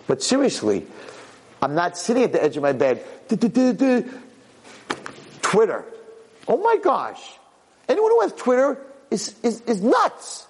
But 0.07 0.23
seriously, 0.23 0.87
I'm 1.61 1.75
not 1.75 1.97
sitting 1.97 2.23
at 2.23 2.31
the 2.31 2.41
edge 2.43 2.57
of 2.57 2.63
my 2.63 2.71
bed. 2.71 3.03
Twitter. 5.41 5.85
Oh 6.47 6.57
my 6.57 6.77
gosh. 6.81 7.21
Anyone 7.87 8.11
who 8.11 8.21
has 8.21 8.33
Twitter 8.33 8.77
is, 9.11 9.35
is, 9.43 9.61
is 9.61 9.81
nuts. 9.81 10.47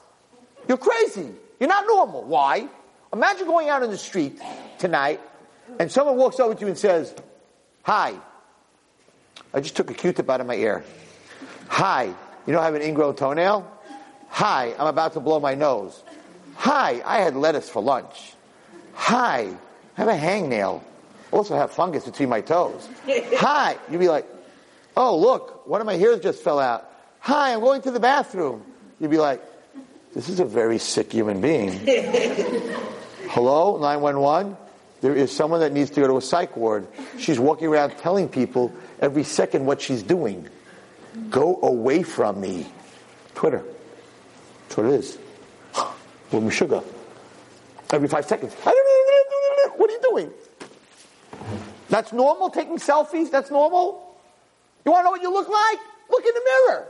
You're 0.68 0.78
crazy. 0.78 1.32
You're 1.60 1.70
not 1.70 1.86
normal. 1.88 2.24
Why? 2.24 2.68
Imagine 3.12 3.48
going 3.48 3.70
out 3.70 3.82
in 3.82 3.90
the 3.90 3.98
street 3.98 4.40
tonight 4.78 5.20
and 5.78 5.92
someone 5.92 6.18
walks 6.18 6.40
over 6.40 6.56
to 6.56 6.62
you 6.62 6.68
and 6.68 6.78
says, 6.78 7.14
Hi. 7.84 8.14
I 9.54 9.62
just 9.62 9.76
took 9.76 9.90
a 9.90 9.94
Q-tip 9.94 10.30
out 10.30 10.42
of 10.42 10.48
my 10.48 10.56
ear. 10.56 10.84
Hi. 11.68 12.14
You 12.46 12.54
know 12.54 12.60
I 12.60 12.66
have 12.66 12.76
an 12.76 12.82
ingrown 12.82 13.16
toenail? 13.16 13.70
Hi. 14.30 14.74
I'm 14.78 14.88
about 14.88 15.14
to 15.14 15.20
blow 15.20 15.40
my 15.40 15.56
nose. 15.56 16.02
Hi. 16.56 17.02
I 17.06 17.20
had 17.20 17.36
lettuce 17.36 17.70
for 17.70 17.82
lunch. 17.82 18.34
Hi. 18.94 19.48
I 19.98 20.02
have 20.02 20.08
a 20.08 20.18
hangnail. 20.18 20.82
Also 21.32 21.56
have 21.56 21.72
fungus 21.72 22.06
between 22.06 22.30
my 22.30 22.42
toes. 22.42 22.88
Hi. 23.08 23.78
You'd 23.90 24.00
be 24.00 24.10
like, 24.10 24.26
Oh, 25.02 25.18
look, 25.18 25.66
one 25.66 25.80
of 25.80 25.88
my 25.88 25.96
hairs 25.96 26.20
just 26.20 26.44
fell 26.44 26.60
out. 26.60 26.92
Hi, 27.22 27.54
I'm 27.54 27.62
going 27.62 27.82
to 27.84 27.92
the 27.92 28.02
bathroom. 28.02 28.66
You'd 29.00 29.12
be 29.12 29.18
like, 29.18 29.42
this 30.14 30.28
is 30.28 30.42
a 30.42 30.46
very 30.46 30.78
sick 30.78 31.14
human 31.14 31.40
being. 31.40 31.72
Hello, 33.30 33.78
911? 33.78 34.58
There 35.02 35.16
is 35.16 35.32
someone 35.32 35.62
that 35.62 35.72
needs 35.72 35.90
to 35.92 36.02
go 36.02 36.08
to 36.08 36.18
a 36.18 36.22
psych 36.22 36.58
ward. 36.58 36.88
She's 37.18 37.40
walking 37.40 37.68
around 37.68 37.92
telling 37.98 38.28
people 38.28 38.74
every 39.00 39.24
second 39.24 39.66
what 39.66 39.82
she's 39.82 40.04
doing. 40.04 40.50
Go 41.30 41.60
away 41.62 42.04
from 42.04 42.42
me. 42.42 42.68
Twitter. 43.36 43.64
That's 44.64 44.78
what 44.78 44.86
it 44.88 44.94
is. 44.94 45.18
My 46.34 46.50
sugar. 46.50 46.82
Every 47.92 48.08
five 48.08 48.26
seconds. 48.26 48.56
What 49.76 49.90
are 49.90 49.94
you 49.94 50.02
doing? 50.02 50.32
That's 51.88 52.12
normal? 52.12 52.50
Taking 52.50 52.78
selfies? 52.80 53.32
That's 53.32 53.50
normal? 53.50 54.14
You 54.84 54.92
want 54.92 55.02
to 55.02 55.04
know 55.06 55.12
what 55.12 55.22
you 55.22 55.32
look 55.32 55.48
like? 55.48 55.80
Look 56.10 56.26
in 56.26 56.34
the 56.34 56.42
mirror. 56.46 56.88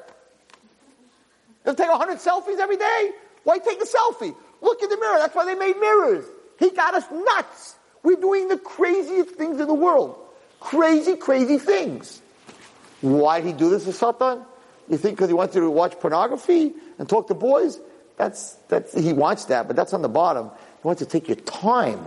Doesn't 1.65 1.77
take 1.77 1.89
100 1.89 2.17
selfies 2.17 2.57
every 2.59 2.77
day? 2.77 3.11
Why 3.43 3.59
take 3.59 3.79
a 3.79 3.85
selfie? 3.85 4.35
Look 4.61 4.81
in 4.81 4.89
the 4.89 4.97
mirror. 4.97 5.19
That's 5.19 5.35
why 5.35 5.45
they 5.45 5.53
made 5.53 5.77
mirrors. 5.77 6.25
He 6.57 6.71
got 6.71 6.95
us 6.95 7.05
nuts. 7.11 7.75
We're 8.03 8.15
doing 8.15 8.47
the 8.47 8.57
craziest 8.57 9.31
things 9.31 9.59
in 9.59 9.67
the 9.67 9.73
world. 9.73 10.17
Crazy, 10.59 11.15
crazy 11.15 11.57
things. 11.57 12.21
Why 13.01 13.39
did 13.39 13.47
he 13.47 13.53
do 13.53 13.69
this 13.69 13.85
to 13.85 13.93
Satan? 13.93 14.43
You 14.89 14.97
think 14.97 15.15
because 15.15 15.29
he 15.29 15.33
wants 15.33 15.55
you 15.55 15.61
to 15.61 15.69
watch 15.69 15.99
pornography 15.99 16.73
and 16.97 17.07
talk 17.07 17.27
to 17.27 17.33
boys? 17.33 17.79
That's, 18.17 18.55
that's, 18.67 18.93
he 18.99 19.13
wants 19.13 19.45
that, 19.45 19.67
but 19.67 19.75
that's 19.75 19.93
on 19.93 20.01
the 20.01 20.09
bottom. 20.09 20.49
He 20.49 20.87
wants 20.87 20.99
to 20.99 21.05
take 21.05 21.27
your 21.27 21.37
time. 21.37 22.03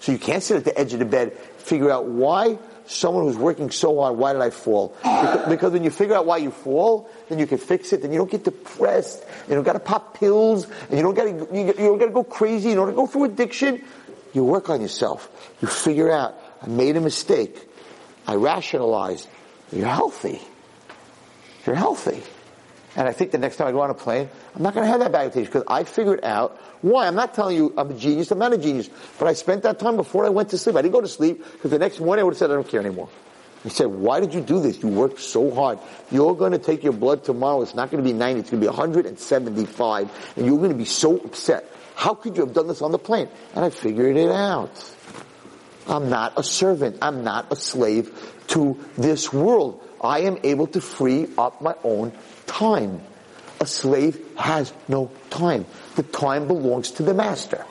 So 0.00 0.10
you 0.10 0.18
can't 0.18 0.42
sit 0.42 0.56
at 0.56 0.64
the 0.64 0.76
edge 0.76 0.92
of 0.94 0.98
the 0.98 1.04
bed, 1.04 1.32
figure 1.58 1.90
out 1.90 2.06
why 2.06 2.58
someone 2.86 3.24
who's 3.24 3.36
working 3.36 3.70
so 3.70 4.00
hard, 4.00 4.16
why 4.16 4.32
did 4.32 4.42
I 4.42 4.50
fall? 4.50 4.88
Because, 5.02 5.48
because 5.48 5.72
when 5.72 5.84
you 5.84 5.90
figure 5.90 6.16
out 6.16 6.26
why 6.26 6.38
you 6.38 6.50
fall, 6.50 7.08
then 7.28 7.38
you 7.38 7.46
can 7.46 7.58
fix 7.58 7.92
it, 7.92 8.02
then 8.02 8.12
you 8.12 8.18
don't 8.18 8.30
get 8.30 8.42
depressed, 8.42 9.24
you 9.48 9.54
don't 9.54 9.62
gotta 9.62 9.78
pop 9.78 10.18
pills, 10.18 10.66
and 10.88 10.98
you 10.98 11.02
don't 11.02 11.14
gotta, 11.14 11.30
you, 11.30 11.66
you 11.66 11.72
don't 11.72 11.98
gotta 11.98 12.10
go 12.10 12.24
crazy, 12.24 12.70
you 12.70 12.74
don't 12.74 12.86
gotta 12.86 12.96
go 12.96 13.06
through 13.06 13.24
addiction. 13.24 13.84
You 14.32 14.44
work 14.44 14.70
on 14.70 14.80
yourself. 14.80 15.30
You 15.60 15.68
figure 15.68 16.10
out, 16.10 16.34
I 16.62 16.68
made 16.68 16.96
a 16.96 17.00
mistake. 17.00 17.68
I 18.26 18.34
rationalized. 18.34 19.28
You're 19.72 19.86
healthy. 19.86 20.40
You're 21.66 21.76
healthy. 21.76 22.22
And 22.94 23.08
I 23.08 23.12
think 23.12 23.30
the 23.30 23.38
next 23.38 23.56
time 23.56 23.68
I 23.68 23.72
go 23.72 23.80
on 23.80 23.90
a 23.90 23.94
plane, 23.94 24.28
I'm 24.54 24.62
not 24.62 24.74
going 24.74 24.84
to 24.84 24.90
have 24.90 25.00
that 25.00 25.12
baggage 25.12 25.46
because 25.46 25.64
I 25.66 25.84
figured 25.84 26.24
out 26.24 26.60
why. 26.82 27.06
I'm 27.06 27.14
not 27.14 27.34
telling 27.34 27.56
you 27.56 27.72
I'm 27.76 27.90
a 27.90 27.94
genius. 27.94 28.30
I'm 28.30 28.38
not 28.38 28.52
a 28.52 28.58
genius. 28.58 28.90
But 29.18 29.28
I 29.28 29.32
spent 29.32 29.62
that 29.62 29.78
time 29.78 29.96
before 29.96 30.26
I 30.26 30.28
went 30.28 30.50
to 30.50 30.58
sleep. 30.58 30.76
I 30.76 30.82
didn't 30.82 30.92
go 30.92 31.00
to 31.00 31.08
sleep 31.08 31.42
because 31.52 31.70
the 31.70 31.78
next 31.78 32.00
morning 32.00 32.20
I 32.20 32.24
would 32.24 32.34
have 32.34 32.38
said 32.38 32.50
I 32.50 32.54
don't 32.54 32.68
care 32.68 32.80
anymore. 32.80 33.08
He 33.62 33.70
said, 33.70 33.86
why 33.86 34.18
did 34.20 34.34
you 34.34 34.40
do 34.40 34.60
this? 34.60 34.82
You 34.82 34.88
worked 34.88 35.20
so 35.20 35.54
hard. 35.54 35.78
You're 36.10 36.34
going 36.34 36.52
to 36.52 36.58
take 36.58 36.82
your 36.82 36.92
blood 36.92 37.24
tomorrow. 37.24 37.62
It's 37.62 37.76
not 37.76 37.90
going 37.90 38.02
to 38.02 38.08
be 38.08 38.12
90. 38.12 38.40
It's 38.40 38.50
going 38.50 38.60
to 38.60 38.64
be 38.64 38.68
175. 38.68 40.32
And 40.36 40.46
you're 40.46 40.58
going 40.58 40.70
to 40.70 40.76
be 40.76 40.84
so 40.84 41.16
upset. 41.18 41.64
How 42.02 42.14
could 42.14 42.36
you 42.36 42.44
have 42.44 42.52
done 42.52 42.66
this 42.66 42.82
on 42.82 42.90
the 42.90 42.98
plane? 42.98 43.28
And 43.54 43.64
I 43.64 43.70
figured 43.70 44.16
it 44.16 44.28
out. 44.28 44.74
I'm 45.86 46.10
not 46.10 46.36
a 46.36 46.42
servant. 46.42 46.98
I'm 47.00 47.22
not 47.22 47.52
a 47.52 47.54
slave 47.54 48.10
to 48.48 48.76
this 48.98 49.32
world. 49.32 49.80
I 50.00 50.22
am 50.22 50.36
able 50.42 50.66
to 50.66 50.80
free 50.80 51.28
up 51.38 51.62
my 51.62 51.76
own 51.84 52.10
time. 52.48 53.02
A 53.60 53.66
slave 53.66 54.20
has 54.36 54.72
no 54.88 55.12
time. 55.30 55.64
The 55.94 56.02
time 56.02 56.48
belongs 56.48 56.90
to 56.98 57.04
the 57.04 57.14
master. 57.14 57.64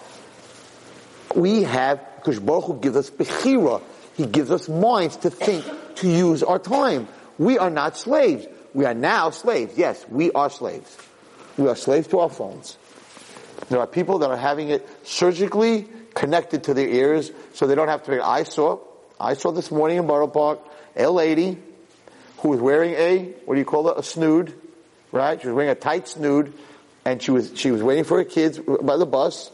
We 1.36 1.64
have, 1.64 2.00
because 2.16 2.40
Baruch 2.40 2.64
Hu 2.68 2.80
gives 2.80 2.96
us 2.96 3.10
bechira. 3.10 3.82
He 4.16 4.28
gives 4.28 4.50
us 4.50 4.70
minds 4.70 5.18
to 5.18 5.30
think, 5.30 5.66
to 5.96 6.08
use 6.08 6.42
our 6.42 6.58
time. 6.58 7.10
We 7.38 7.58
are 7.58 7.70
not 7.70 7.98
slaves. 7.98 8.48
We 8.74 8.86
are 8.86 8.94
now 8.94 9.32
slaves. 9.32 9.78
Yes, 9.78 10.06
we 10.08 10.32
are 10.32 10.50
slaves. 10.50 10.98
We 11.58 11.68
are 11.68 11.76
slaves 11.76 12.08
to 12.08 12.20
our 12.20 12.30
phones. 12.30 12.78
There 13.72 13.80
are 13.80 13.88
people 13.88 14.20
that 14.20 14.30
are 14.30 14.36
having 14.36 14.68
it 14.68 14.86
surgically 15.08 15.88
connected 16.14 16.66
to 16.66 16.74
their 16.74 16.90
ears 16.90 17.32
so 17.54 17.68
they 17.68 17.74
don't 17.74 17.88
have 17.88 18.04
to. 18.04 18.22
I 18.22 18.44
saw, 18.44 18.80
I 19.18 19.34
saw 19.34 19.54
this 19.54 19.72
morning 19.72 19.98
in 19.98 20.08
Borough 20.08 20.28
Park, 20.28 20.60
a 20.98 21.10
lady 21.10 21.58
who 22.40 22.50
was 22.50 22.60
wearing 22.60 22.96
a, 22.96 23.34
what 23.46 23.56
do 23.56 23.60
you 23.60 23.66
call 23.66 23.88
it, 23.88 23.98
a 23.98 24.04
snood, 24.04 24.54
right? 25.14 25.40
She 25.40 25.48
was 25.48 25.56
wearing 25.56 25.72
a 25.72 25.76
tight 25.76 26.10
snood 26.10 26.54
and 27.06 27.24
she 27.24 27.32
was, 27.32 27.54
she 27.56 27.72
was 27.72 27.82
waiting 27.82 28.04
for 28.04 28.18
her 28.18 28.26
kids 28.26 28.60
by 28.60 28.98
the 28.98 29.06
bus 29.06 29.50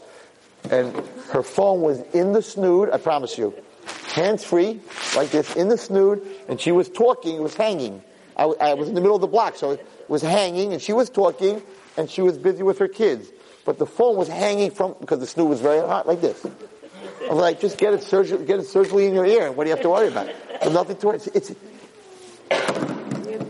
and 0.68 0.96
her 1.30 1.44
phone 1.44 1.80
was 1.82 2.00
in 2.12 2.32
the 2.32 2.42
snood, 2.42 2.90
I 2.90 2.96
promise 2.96 3.38
you. 3.38 3.54
Hands 4.14 4.42
free, 4.42 4.80
like 5.14 5.30
this, 5.30 5.54
in 5.54 5.68
the 5.68 5.78
snood, 5.78 6.26
and 6.48 6.60
she 6.60 6.72
was 6.72 6.88
talking, 6.88 7.36
it 7.36 7.42
was 7.42 7.54
hanging. 7.54 8.02
I, 8.36 8.46
I 8.46 8.74
was 8.74 8.88
in 8.88 8.96
the 8.96 9.00
middle 9.00 9.14
of 9.14 9.20
the 9.20 9.28
block, 9.28 9.54
so 9.54 9.70
it 9.72 9.86
was 10.08 10.22
hanging, 10.22 10.72
and 10.72 10.82
she 10.82 10.92
was 10.92 11.08
talking, 11.08 11.62
and 11.96 12.10
she 12.10 12.20
was 12.20 12.36
busy 12.36 12.64
with 12.64 12.78
her 12.78 12.88
kids. 12.88 13.30
But 13.68 13.76
the 13.76 13.84
phone 13.84 14.16
was 14.16 14.28
hanging 14.28 14.70
from, 14.70 14.94
because 14.98 15.20
the 15.20 15.26
snood 15.26 15.50
was 15.50 15.60
very 15.60 15.86
hot, 15.86 16.06
like 16.06 16.22
this. 16.22 16.42
I 16.46 17.28
was 17.28 17.38
like, 17.38 17.60
just 17.60 17.76
get 17.76 17.92
it 17.92 18.02
surgically, 18.02 18.46
get 18.46 18.60
it 18.60 18.64
surgically 18.64 19.04
in 19.04 19.12
your 19.12 19.26
ear, 19.26 19.52
what 19.52 19.64
do 19.64 19.68
you 19.68 19.76
have 19.76 19.82
to 19.82 19.90
worry 19.90 20.08
about? 20.08 20.30
There's 20.62 20.72
nothing 20.72 20.96
to 20.96 21.10
it. 21.10 21.26
It's, 21.26 21.50
it's, 21.50 21.54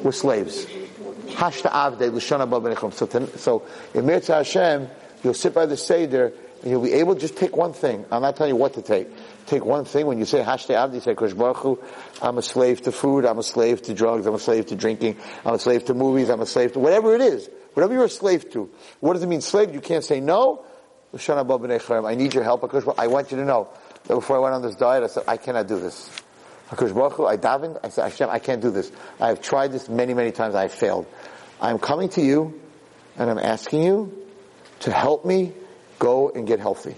we're 0.03 0.11
slaves. 0.11 0.67
So, 0.67 0.75
so 1.37 1.61
Im 3.95 4.07
Yirtzeh 4.07 4.35
Hashem, 4.39 4.89
you'll 5.23 5.35
sit 5.35 5.55
by 5.55 5.67
the 5.67 5.77
Seder, 5.77 6.33
you'll 6.65 6.83
be 6.83 6.95
able 6.95 7.15
to 7.15 7.21
just 7.21 7.37
take 7.37 7.57
one 7.57 7.73
thing. 7.73 8.05
I'm 8.11 8.23
not 8.23 8.37
telling 8.37 8.53
you 8.53 8.57
what 8.57 8.75
to 8.75 8.83
take. 8.83 9.09
Take 9.47 9.65
one 9.65 9.85
thing. 9.85 10.07
When 10.07 10.19
you 10.19 10.25
say 10.25 10.43
Hashte 10.43 10.95
you 10.95 11.01
say 11.01 11.15
Hu, 11.15 11.79
I'm 12.21 12.39
a 12.39 12.43
slave 12.43 12.83
to 12.83 12.93
food, 12.93 13.25
I'm 13.25 13.39
a 13.39 13.43
slave 13.43 13.83
to 13.83 13.95
drugs, 13.95 14.27
I'm 14.27 14.35
a 14.35 14.39
slave 14.39 14.67
to 14.67 14.77
drinking, 14.77 15.17
I'm 15.45 15.55
a 15.55 15.59
slave 15.59 15.87
to 15.87 15.95
movies, 15.95 16.29
I'm 16.29 16.41
a 16.41 16.47
slave 16.47 16.73
to 16.73 16.81
whatever 16.81 17.15
it 17.15 17.21
is. 17.21 17.49
Whatever 17.75 17.95
you're 17.95 18.05
a 18.05 18.11
slave 18.11 18.51
to. 18.53 18.71
What 19.01 19.13
does 19.13 19.23
it 19.23 19.29
mean 19.29 19.41
slave? 19.41 19.73
You 19.73 19.81
can't 19.81 20.05
say 20.05 20.21
no. 20.21 20.65
I 21.15 22.15
need 22.15 22.35
your 22.35 22.43
help. 22.43 22.75
I 22.99 23.07
want 23.07 23.31
you 23.31 23.39
to 23.39 23.45
know 23.45 23.69
that 24.05 24.15
before 24.15 24.37
I 24.37 24.41
went 24.41 24.55
on 24.55 24.63
this 24.63 24.75
diet, 24.75 25.05
I 25.05 25.07
said, 25.07 25.25
I 25.29 25.37
cannot 25.37 25.69
do 25.69 25.79
this. 25.79 26.11
Hu, 26.71 27.27
I 27.27 27.37
davened, 27.37 27.79
I 27.83 27.89
said, 27.89 28.11
Hashem, 28.11 28.29
I 28.31 28.41
can't 28.41 28.61
do 28.61 28.71
this. 28.71 28.91
I 29.21 29.29
have 29.29 29.41
tried 29.41 29.73
this 29.73 29.89
many, 29.89 30.13
many 30.13 30.33
times, 30.33 30.55
I 30.55 30.63
have 30.63 30.73
failed. 30.73 31.07
I'm 31.61 31.79
coming 31.79 32.11
to 32.11 32.21
you, 32.21 32.61
and 33.17 33.31
I'm 33.31 33.39
asking 33.39 33.85
you 33.85 34.27
to 34.81 34.93
help 34.93 35.25
me 35.25 35.53
go 35.99 36.31
and 36.31 36.47
get 36.47 36.61
healthy. 36.61 36.95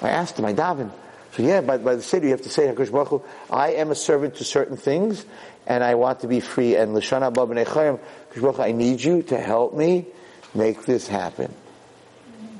I 0.00 0.10
asked 0.10 0.38
him, 0.38 0.44
I 0.44 0.54
davened. 0.54 0.92
So 1.32 1.42
yeah, 1.42 1.60
by, 1.60 1.78
by 1.78 1.94
the 1.94 2.02
city 2.02 2.26
you 2.26 2.32
have 2.32 2.42
to 2.42 2.48
say, 2.48 2.66
HaKadosh 2.66 2.92
Baruch 2.92 3.08
Hu, 3.08 3.22
I 3.50 3.72
am 3.72 3.90
a 3.90 3.94
servant 3.94 4.36
to 4.36 4.44
certain 4.44 4.76
things, 4.76 5.24
and 5.66 5.84
I 5.84 5.94
want 5.94 6.20
to 6.20 6.28
be 6.28 6.40
free. 6.40 6.76
And 6.76 6.96
HaKadosh 6.96 7.34
Baruch 8.40 8.56
Hu, 8.56 8.62
I 8.62 8.72
need 8.72 9.02
you 9.02 9.22
to 9.24 9.38
help 9.38 9.74
me 9.74 10.06
make 10.54 10.84
this 10.84 11.06
happen. 11.06 11.54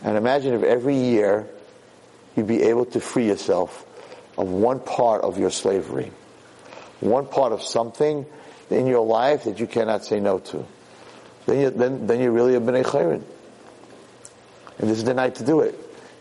And 0.02 0.16
imagine 0.16 0.54
if 0.54 0.62
every 0.62 0.96
year 0.96 1.48
you'd 2.36 2.46
be 2.46 2.62
able 2.64 2.84
to 2.86 3.00
free 3.00 3.26
yourself 3.26 3.84
of 4.36 4.48
one 4.48 4.80
part 4.80 5.22
of 5.22 5.38
your 5.38 5.50
slavery. 5.50 6.12
One 7.00 7.26
part 7.26 7.52
of 7.52 7.62
something 7.62 8.26
in 8.70 8.86
your 8.86 9.04
life 9.04 9.44
that 9.44 9.58
you 9.58 9.66
cannot 9.66 10.04
say 10.04 10.20
no 10.20 10.38
to. 10.38 10.64
Then, 11.46 11.60
you, 11.60 11.70
then, 11.70 12.06
then 12.06 12.20
you're 12.20 12.32
really 12.32 12.54
a 12.54 12.60
B'nai 12.60 12.84
Chayrin. 12.84 13.22
And 14.78 14.88
this 14.88 14.98
is 14.98 15.04
the 15.04 15.14
night 15.14 15.36
to 15.36 15.44
do 15.44 15.60
it. 15.60 15.74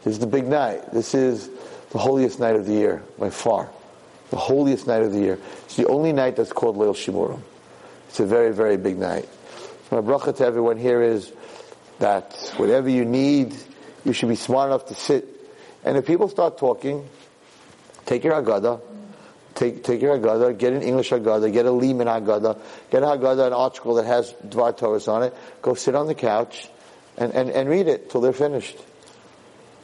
This 0.03 0.13
is 0.13 0.19
the 0.19 0.27
big 0.27 0.47
night. 0.47 0.91
This 0.91 1.13
is 1.13 1.49
the 1.91 1.97
holiest 1.97 2.39
night 2.39 2.55
of 2.55 2.65
the 2.65 2.73
year, 2.73 3.03
by 3.17 3.29
far. 3.29 3.69
The 4.29 4.37
holiest 4.37 4.87
night 4.87 5.03
of 5.03 5.13
the 5.13 5.19
year. 5.19 5.39
It's 5.65 5.75
the 5.75 5.87
only 5.87 6.11
night 6.11 6.35
that's 6.35 6.51
called 6.51 6.75
Leil 6.75 6.93
Shimurim. 6.93 7.41
It's 8.09 8.19
a 8.19 8.25
very, 8.25 8.53
very 8.53 8.77
big 8.77 8.97
night. 8.97 9.27
So 9.89 10.01
my 10.01 10.07
bracha 10.07 10.35
to 10.37 10.45
everyone 10.45 10.77
here 10.77 11.01
is 11.01 11.31
that 11.99 12.35
whatever 12.57 12.89
you 12.89 13.05
need, 13.05 13.55
you 14.03 14.13
should 14.13 14.29
be 14.29 14.35
smart 14.35 14.69
enough 14.69 14.85
to 14.87 14.95
sit. 14.95 15.27
And 15.83 15.97
if 15.97 16.05
people 16.05 16.27
start 16.27 16.57
talking, 16.57 17.07
take 18.05 18.23
your 18.23 18.41
Agada, 18.41 18.81
take, 19.55 19.83
take 19.83 20.01
your 20.01 20.17
Haggadah, 20.17 20.57
get 20.57 20.73
an 20.73 20.81
English 20.81 21.09
Haggadah, 21.09 21.51
get 21.51 21.65
a 21.65 21.71
Lehman 21.71 22.07
Haggadah, 22.07 22.59
get 22.91 23.03
a 23.03 23.05
Haggadah, 23.05 23.47
an 23.47 23.53
article 23.53 23.95
that 23.95 24.05
has 24.05 24.33
Dvar 24.45 24.77
Torahs 24.77 25.07
on 25.11 25.23
it, 25.23 25.33
go 25.61 25.73
sit 25.73 25.95
on 25.95 26.07
the 26.07 26.15
couch 26.15 26.69
and, 27.17 27.33
and, 27.33 27.49
and 27.49 27.69
read 27.69 27.87
it 27.87 28.09
till 28.09 28.21
they're 28.21 28.33
finished. 28.33 28.77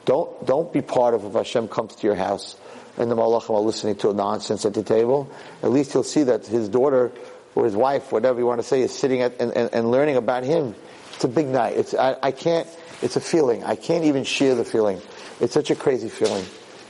Don't, 0.06 0.46
don't 0.46 0.72
be 0.72 0.82
part 0.82 1.14
of 1.14 1.24
if 1.26 1.34
Hashem 1.34 1.68
comes 1.70 1.96
to 1.96 2.08
your 2.08 2.16
house 2.16 2.58
and 2.98 3.10
the 3.10 3.16
Malachim 3.16 3.52
are 3.52 3.62
listening 3.62 3.96
to 3.98 4.14
nonsense 4.14 4.66
at 4.66 4.74
the 4.74 4.84
table. 4.84 5.32
At 5.62 5.72
least 5.72 5.94
he'll 5.94 6.04
see 6.04 6.24
that 6.24 6.46
his 6.46 6.70
daughter 6.70 7.12
or 7.56 7.66
his 7.66 7.76
wife, 7.76 8.12
whatever 8.12 8.40
you 8.40 8.46
want 8.46 8.62
to 8.62 8.68
say, 8.68 8.82
is 8.82 8.94
sitting 8.94 9.22
at, 9.22 9.40
and, 9.40 9.52
and, 9.54 9.74
and 9.74 9.92
learning 9.92 10.18
about 10.18 10.44
him. 10.44 10.76
It's 11.14 11.24
a 11.24 11.28
big 11.28 11.48
night. 11.48 11.78
It's, 11.78 11.94
I, 11.94 12.18
I 12.22 12.32
can't, 12.32 12.68
it's 13.02 13.16
a 13.16 13.22
feeling. 13.22 13.64
I 13.64 13.76
can't 13.76 14.06
even 14.06 14.24
share 14.24 14.56
the 14.56 14.66
feeling. 14.66 15.02
It's 15.40 15.54
such 15.54 15.72
a 15.72 15.76
crazy 15.76 16.10
feeling. 16.10 16.46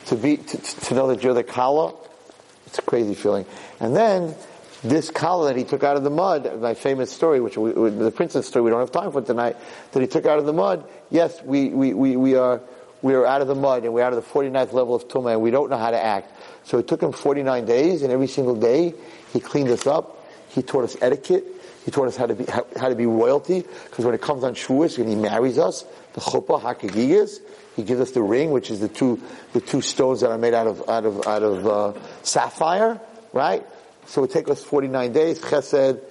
To 0.07 0.15
be, 0.15 0.37
to, 0.37 0.57
to 0.57 0.95
know 0.95 1.07
that 1.07 1.23
you're 1.23 1.33
the 1.33 1.43
Kala, 1.43 1.93
it's 2.65 2.79
a 2.79 2.81
crazy 2.81 3.13
feeling. 3.13 3.45
And 3.79 3.95
then, 3.95 4.35
this 4.83 5.09
kala 5.09 5.47
that 5.47 5.55
he 5.55 5.63
took 5.63 5.83
out 5.83 5.95
of 5.95 6.03
the 6.03 6.09
mud, 6.09 6.61
my 6.61 6.73
famous 6.73 7.11
story, 7.11 7.39
which 7.39 7.57
we, 7.57 7.71
the 7.71 8.11
princess 8.11 8.47
story 8.47 8.63
we 8.63 8.69
don't 8.69 8.81
have 8.81 8.91
time 8.91 9.11
for 9.11 9.21
tonight, 9.21 9.55
that 9.93 10.01
he 10.01 10.07
took 10.07 10.25
out 10.25 10.39
of 10.39 10.45
the 10.45 10.53
mud, 10.53 10.83
yes, 11.09 11.41
we, 11.43 11.69
we, 11.69 11.93
we, 11.93 12.17
we 12.17 12.35
are, 12.35 12.61
we 13.01 13.13
are 13.13 13.25
out 13.25 13.41
of 13.41 13.47
the 13.47 13.55
mud 13.55 13.85
and 13.85 13.93
we're 13.93 14.03
out 14.03 14.13
of 14.13 14.23
the 14.23 14.29
49th 14.29 14.73
level 14.73 14.93
of 14.93 15.07
Tumah 15.07 15.33
and 15.33 15.41
we 15.41 15.51
don't 15.51 15.69
know 15.69 15.77
how 15.77 15.91
to 15.91 16.01
act. 16.01 16.31
So 16.65 16.77
it 16.79 16.87
took 16.87 17.01
him 17.01 17.13
49 17.13 17.65
days 17.65 18.01
and 18.01 18.11
every 18.11 18.27
single 18.27 18.55
day 18.55 18.93
he 19.31 19.39
cleaned 19.39 19.69
us 19.69 19.87
up. 19.87 20.25
He 20.49 20.61
taught 20.61 20.83
us 20.83 20.97
etiquette. 21.01 21.45
He 21.85 21.91
taught 21.91 22.07
us 22.07 22.15
how 22.15 22.27
to 22.27 22.35
be, 22.35 22.45
how, 22.45 22.65
how 22.77 22.89
to 22.89 22.95
be 22.95 23.05
royalty. 23.05 23.61
Because 23.61 24.05
when 24.05 24.13
it 24.13 24.21
comes 24.21 24.43
on 24.43 24.53
Shavuos 24.53 24.97
and 24.97 25.09
he 25.09 25.15
marries 25.15 25.57
us, 25.57 25.85
the 26.13 26.21
chuppah, 26.21 26.61
hakagigas, 26.61 27.39
he 27.75 27.83
gives 27.83 27.99
us 27.99 28.11
the 28.11 28.21
ring, 28.21 28.51
which 28.51 28.69
is 28.69 28.79
the 28.79 28.87
two, 28.87 29.21
the 29.53 29.61
two 29.61 29.81
stones 29.81 30.21
that 30.21 30.29
are 30.29 30.37
made 30.37 30.53
out 30.53 30.67
of, 30.67 30.87
out 30.87 31.05
of, 31.05 31.27
out 31.27 31.43
of, 31.43 31.67
uh, 31.67 31.99
sapphire, 32.21 33.01
right? 33.33 33.65
So 34.05 34.23
it 34.23 34.31
takes 34.31 34.49
us 34.49 34.63
49 34.63 35.11
days, 35.11 35.39
chesed, 35.39 36.01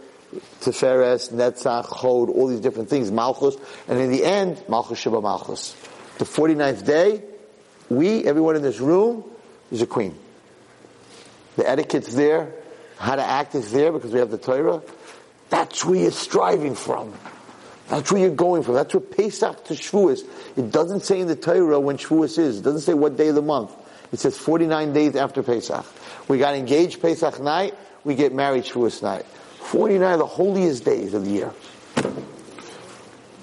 Tiferes, 0.60 1.30
Netzach, 1.32 1.84
Hod, 1.86 2.30
all 2.30 2.48
these 2.48 2.60
different 2.60 2.88
things, 2.88 3.10
Malchus, 3.10 3.56
and 3.86 3.98
in 3.98 4.10
the 4.10 4.24
end, 4.24 4.62
Malchus 4.68 4.98
Sheba 4.98 5.20
Malchus. 5.20 5.76
The 6.18 6.24
49th 6.24 6.84
day, 6.84 7.22
we, 7.90 8.24
everyone 8.24 8.56
in 8.56 8.62
this 8.62 8.80
room, 8.80 9.24
is 9.70 9.82
a 9.82 9.86
queen. 9.86 10.16
The 11.56 11.68
etiquette's 11.68 12.14
there, 12.14 12.54
how 12.98 13.16
to 13.16 13.22
act 13.22 13.54
is 13.54 13.72
there 13.72 13.92
because 13.92 14.12
we 14.12 14.20
have 14.20 14.30
the 14.30 14.38
Torah. 14.38 14.82
That's 15.50 15.84
where 15.84 15.98
you're 15.98 16.10
striving 16.10 16.74
from. 16.74 17.12
That's 17.88 18.10
where 18.10 18.22
you're 18.22 18.30
going 18.30 18.62
from. 18.62 18.74
That's 18.74 18.94
where 18.94 19.02
Pesach 19.02 19.64
to 19.66 19.74
Shavuos. 19.74 20.24
It 20.56 20.70
doesn't 20.70 21.04
say 21.04 21.20
in 21.20 21.26
the 21.26 21.36
Torah 21.36 21.78
when 21.78 21.98
Shavuos 21.98 22.38
is. 22.38 22.60
It 22.60 22.62
doesn't 22.62 22.80
say 22.80 22.94
what 22.94 23.16
day 23.16 23.28
of 23.28 23.34
the 23.34 23.42
month. 23.42 23.70
It 24.12 24.20
says 24.20 24.38
49 24.38 24.92
days 24.92 25.16
after 25.16 25.42
Pesach. 25.42 25.84
We 26.28 26.38
got 26.38 26.54
engaged 26.54 27.02
Pesach 27.02 27.40
night, 27.40 27.74
we 28.04 28.14
get 28.14 28.32
married 28.32 28.64
Shavuos 28.64 29.02
night. 29.02 29.24
49 29.24 30.12
of 30.12 30.18
the 30.18 30.26
holiest 30.26 30.84
days 30.84 31.14
of 31.14 31.24
the 31.24 31.30
year. 31.30 31.48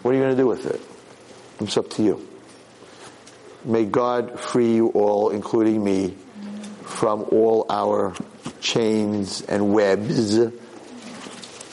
What 0.02 0.12
are 0.12 0.14
you 0.14 0.22
going 0.22 0.36
to 0.36 0.42
do 0.42 0.48
with 0.48 0.66
it? 0.66 0.82
It's 1.60 1.76
up 1.78 1.90
to 1.92 2.04
you. 2.04 2.28
May 3.66 3.86
God 3.86 4.40
free 4.40 4.76
you 4.76 4.88
all, 4.90 5.32
including 5.32 5.84
me, 5.84 6.16
from 6.84 7.24
all 7.32 7.66
our 7.70 8.16
chains 8.62 9.42
and 9.42 9.74
webs, 9.74 10.38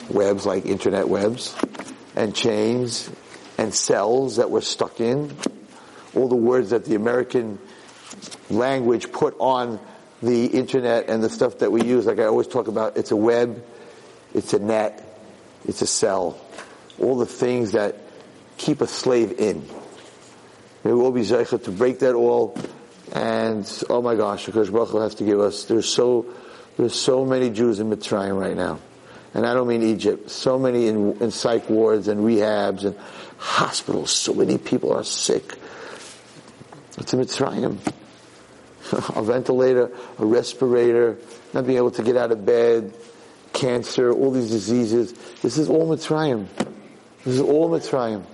webs 0.08 0.46
like 0.46 0.66
internet 0.66 1.08
webs, 1.08 1.54
and 2.16 2.34
chains 2.34 3.10
and 3.58 3.74
cells 3.74 4.36
that 4.36 4.50
we're 4.50 4.60
stuck 4.60 5.00
in, 5.00 5.36
all 6.14 6.28
the 6.28 6.34
words 6.34 6.70
that 6.70 6.84
the 6.84 6.94
American 6.94 7.58
language 8.50 9.12
put 9.12 9.36
on 9.38 9.78
the 10.22 10.46
internet 10.46 11.08
and 11.08 11.22
the 11.22 11.30
stuff 11.30 11.58
that 11.58 11.70
we 11.70 11.82
use, 11.82 12.06
like 12.06 12.18
I 12.18 12.24
always 12.24 12.46
talk 12.46 12.68
about, 12.68 12.96
it's 12.96 13.10
a 13.10 13.16
web, 13.16 13.64
it's 14.34 14.52
a 14.52 14.58
net, 14.58 15.02
it's 15.66 15.82
a 15.82 15.86
cell. 15.86 16.38
All 16.98 17.16
the 17.16 17.26
things 17.26 17.72
that 17.72 17.96
keep 18.56 18.80
a 18.80 18.86
slave 18.86 19.38
in. 19.38 19.66
May 20.84 20.92
we 20.92 21.00
all 21.00 21.12
be 21.12 21.22
zeichet 21.22 21.64
to 21.64 21.70
break 21.70 21.98
that 22.00 22.14
all. 22.14 22.56
And 23.12 23.66
oh 23.88 24.02
my 24.02 24.14
gosh, 24.14 24.46
because 24.46 24.70
Baruch 24.70 24.90
Hu 24.90 25.00
has 25.00 25.14
to 25.16 25.24
give 25.24 25.40
us. 25.40 25.64
There's 25.64 25.88
so 25.88 26.26
there's 26.76 26.94
so 26.94 27.24
many 27.24 27.50
Jews 27.50 27.80
in 27.80 27.88
Mitzrayim 27.88 28.38
right 28.38 28.56
now, 28.56 28.80
and 29.32 29.46
I 29.46 29.54
don't 29.54 29.68
mean 29.68 29.82
Egypt. 29.82 30.30
So 30.30 30.58
many 30.58 30.88
in, 30.88 31.20
in 31.22 31.30
psych 31.30 31.70
wards 31.70 32.08
and 32.08 32.20
rehabs 32.20 32.84
and 32.84 32.96
hospitals. 33.38 34.10
So 34.10 34.34
many 34.34 34.58
people 34.58 34.92
are 34.92 35.04
sick. 35.04 35.54
It's 36.98 37.12
a 37.12 37.16
Mitzrayim. 37.16 37.78
A 38.92 39.22
ventilator, 39.22 39.90
a 40.18 40.26
respirator, 40.26 41.18
not 41.52 41.66
being 41.66 41.78
able 41.78 41.90
to 41.92 42.02
get 42.02 42.16
out 42.16 42.32
of 42.32 42.44
bed, 42.44 42.92
cancer, 43.52 44.12
all 44.12 44.30
these 44.30 44.50
diseases. 44.50 45.12
This 45.42 45.58
is 45.58 45.68
all 45.68 45.88
Mitzrayim. 45.88 46.46
This 47.24 47.34
is 47.34 47.40
all 47.40 47.70
Mitzrayim. 47.70 48.24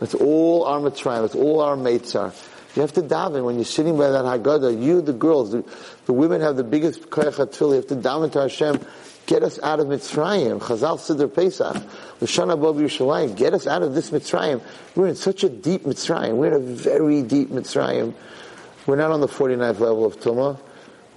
That's 0.00 0.14
all 0.14 0.64
our 0.64 0.80
Mitzrayim. 0.80 1.22
That's 1.22 1.34
all 1.34 1.60
our 1.60 1.76
mates 1.76 2.14
are. 2.14 2.32
You 2.74 2.82
have 2.82 2.92
to 2.94 3.02
daven 3.02 3.44
when 3.44 3.56
you're 3.56 3.64
sitting 3.64 3.98
by 3.98 4.10
that 4.10 4.24
Haggadah. 4.24 4.82
You, 4.82 5.02
the 5.02 5.12
girls, 5.12 5.52
the, 5.52 5.64
the 6.06 6.12
women 6.12 6.40
have 6.40 6.56
the 6.56 6.64
biggest 6.64 7.10
koyach 7.10 7.60
You 7.60 7.72
have 7.72 7.86
to 7.88 7.96
daven 7.96 8.32
to 8.32 8.40
Hashem. 8.42 8.80
Get 9.26 9.42
us 9.42 9.58
out 9.62 9.78
of 9.78 9.86
Mitzrayim. 9.86 10.58
Chazal 10.58 10.98
Siddur 10.98 11.32
Pesach. 11.32 11.76
L'shana 12.20 12.56
Bob 12.60 12.76
Yerushalayim. 12.76 13.36
Get 13.36 13.54
us 13.54 13.66
out 13.66 13.82
of 13.82 13.94
this 13.94 14.10
Mitzrayim. 14.10 14.62
We're 14.94 15.08
in 15.08 15.16
such 15.16 15.44
a 15.44 15.48
deep 15.48 15.84
Mitzrayim. 15.84 16.34
We're 16.34 16.48
in 16.48 16.54
a 16.54 16.58
very 16.58 17.22
deep 17.22 17.50
Mitzrayim. 17.50 18.14
We're 18.86 18.96
not 18.96 19.10
on 19.10 19.20
the 19.20 19.28
49th 19.28 19.78
level 19.78 20.04
of 20.04 20.18
Tumah. 20.18 20.58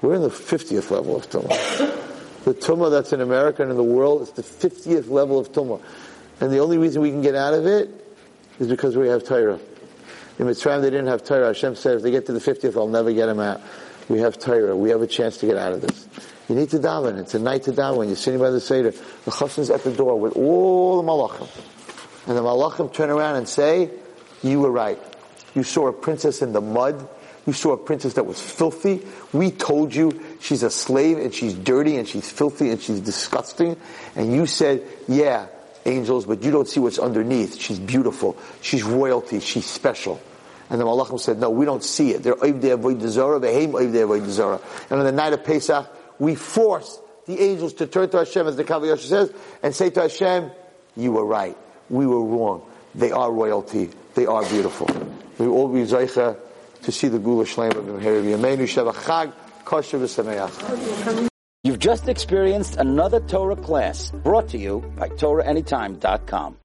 We're 0.02 0.16
in 0.16 0.22
the 0.22 0.30
50th 0.30 0.92
level 0.92 1.16
of 1.16 1.30
Tumah. 1.30 2.44
The 2.44 2.54
Tumah 2.54 2.92
that's 2.92 3.12
in 3.12 3.22
America 3.22 3.64
and 3.64 3.72
in 3.72 3.78
the 3.78 3.84
world 3.84 4.22
is 4.22 4.32
the 4.32 4.44
50th 4.44 5.10
level 5.10 5.40
of 5.40 5.52
Tumah. 5.52 5.82
And 6.40 6.52
the 6.52 6.60
only 6.60 6.78
reason 6.78 7.02
we 7.02 7.10
can 7.10 7.22
get 7.22 7.34
out 7.34 7.54
of 7.54 7.66
it 7.66 7.90
is 8.60 8.68
because 8.68 8.96
we 8.96 9.08
have 9.08 9.24
Torah. 9.24 9.60
In 10.38 10.46
Mitzrayim 10.46 10.82
they 10.82 10.90
didn't 10.90 11.08
have 11.08 11.24
Torah. 11.24 11.48
Hashem 11.48 11.76
said 11.76 11.98
if 11.98 12.04
they 12.04 12.12
get 12.12 12.26
to 12.28 12.34
the 12.34 12.40
50th, 12.40 12.76
I'll 12.76 12.88
never 12.88 13.12
get 13.14 13.28
them 13.28 13.40
out. 13.40 13.62
We 14.10 14.20
have 14.20 14.38
Torah. 14.38 14.76
We 14.76 14.90
have 14.92 15.02
a 15.02 15.08
chance 15.08 15.38
to 15.38 15.48
get 15.48 15.58
out 15.58 15.74
of 15.74 15.82
this. 15.82 16.08
You 16.48 16.56
need 16.56 16.70
to 16.70 16.78
daven. 16.78 17.18
It's 17.18 17.34
a 17.34 17.40
night 17.40 17.64
to 17.64 17.72
daven. 17.72 18.08
You're 18.08 18.16
sitting 18.16 18.40
by 18.40 18.52
the 18.52 18.60
Seder, 18.60 18.92
the 18.92 19.32
chassan's 19.32 19.72
at 19.72 19.84
the 19.84 19.92
door 19.92 20.20
with 20.20 20.36
all 20.36 21.02
the 21.02 21.08
malachim. 21.08 21.50
And 22.28 22.38
the 22.38 22.42
malachim 22.42 22.94
turn 22.94 23.10
around 23.10 23.38
and 23.38 23.50
say, 23.50 23.90
you 24.44 24.60
were 24.60 24.72
right. 24.72 25.00
You 25.56 25.64
saw 25.64 25.88
a 25.88 25.94
princess 25.94 26.42
in 26.42 26.54
the 26.54 26.62
mud 26.62 27.08
you 27.46 27.54
saw 27.54 27.74
a 27.74 27.78
princess 27.78 28.14
that 28.14 28.26
was 28.26 28.42
filthy. 28.42 29.06
We 29.32 29.52
told 29.52 29.94
you 29.94 30.20
she's 30.40 30.64
a 30.64 30.70
slave 30.70 31.18
and 31.20 31.34
she's 31.34 31.54
dirty 31.54 31.98
and 31.98 32.08
she's 32.08 32.30
filthy 32.30 32.72
and 32.72 32.82
she's 32.82 33.00
disgusting. 33.00 33.78
And 34.16 34.34
you 34.34 34.48
said, 34.48 34.84
yeah, 35.08 35.48
angels, 35.86 36.26
but 36.26 36.42
you 36.44 36.52
don't 36.52 36.68
see 36.68 36.80
what's 36.80 36.98
underneath. 36.98 37.60
She's 37.60 37.80
beautiful. 37.80 38.38
She's 38.62 38.84
royalty. 38.84 39.40
She's 39.40 39.66
special. 39.66 40.20
And 40.70 40.82
the 40.82 40.86
Malachim 40.86 41.20
said, 41.20 41.40
no, 41.40 41.52
we 41.52 41.66
don't 41.66 41.84
see 41.84 42.12
it. 42.12 42.24
They're 42.24 42.36
Oivdei 42.36 42.74
Avoid 42.74 43.02
Zara, 43.02 43.40
Behem 43.40 43.74
Oivdei 43.74 44.04
Avoid 44.04 44.28
Zara. 44.28 44.60
And 44.90 45.00
on 45.00 45.06
the 45.06 45.12
night 45.12 45.34
of 45.34 45.44
Pesach, 45.44 45.88
we 46.18 46.34
force 46.34 47.00
the 47.28 47.40
angels 47.40 47.74
to 47.76 47.88
turn 47.88 48.10
to 48.10 48.18
Hashem, 48.18 48.48
as 48.48 48.56
the 48.56 48.64
Kav 48.64 48.82
HaYashar 48.82 49.00
says, 49.00 49.34
and 49.62 49.76
say 49.76 49.92
to 49.92 50.02
Hashem, 50.02 50.50
you 50.96 51.12
were 51.12 51.26
right. 51.26 51.56
We 51.90 52.08
were 52.08 52.24
wrong. 52.24 52.64
They 52.96 53.12
are 53.12 53.32
royalty. 53.32 53.92
They 54.16 54.26
are 54.26 54.44
beautiful. 54.48 54.88
We 55.38 55.48
all 55.48 55.68
be 55.68 55.82
Zaycha 55.82 56.38
to 56.86 56.92
see 56.92 57.08
the 57.08 57.18
Geulah 57.20 57.46
Shleimah 57.46 57.78
of 57.78 57.86
Yameinu 58.02 58.66
Sheva 58.70 58.94
Chag. 58.94 59.34
You've 61.64 61.80
just 61.80 62.08
experienced 62.08 62.76
another 62.78 63.20
Torah 63.22 63.56
class 63.56 64.12
brought 64.12 64.50
to 64.50 64.60
you 64.60 64.82
by 64.96 65.10
TorahAnytime.com. 65.10 66.54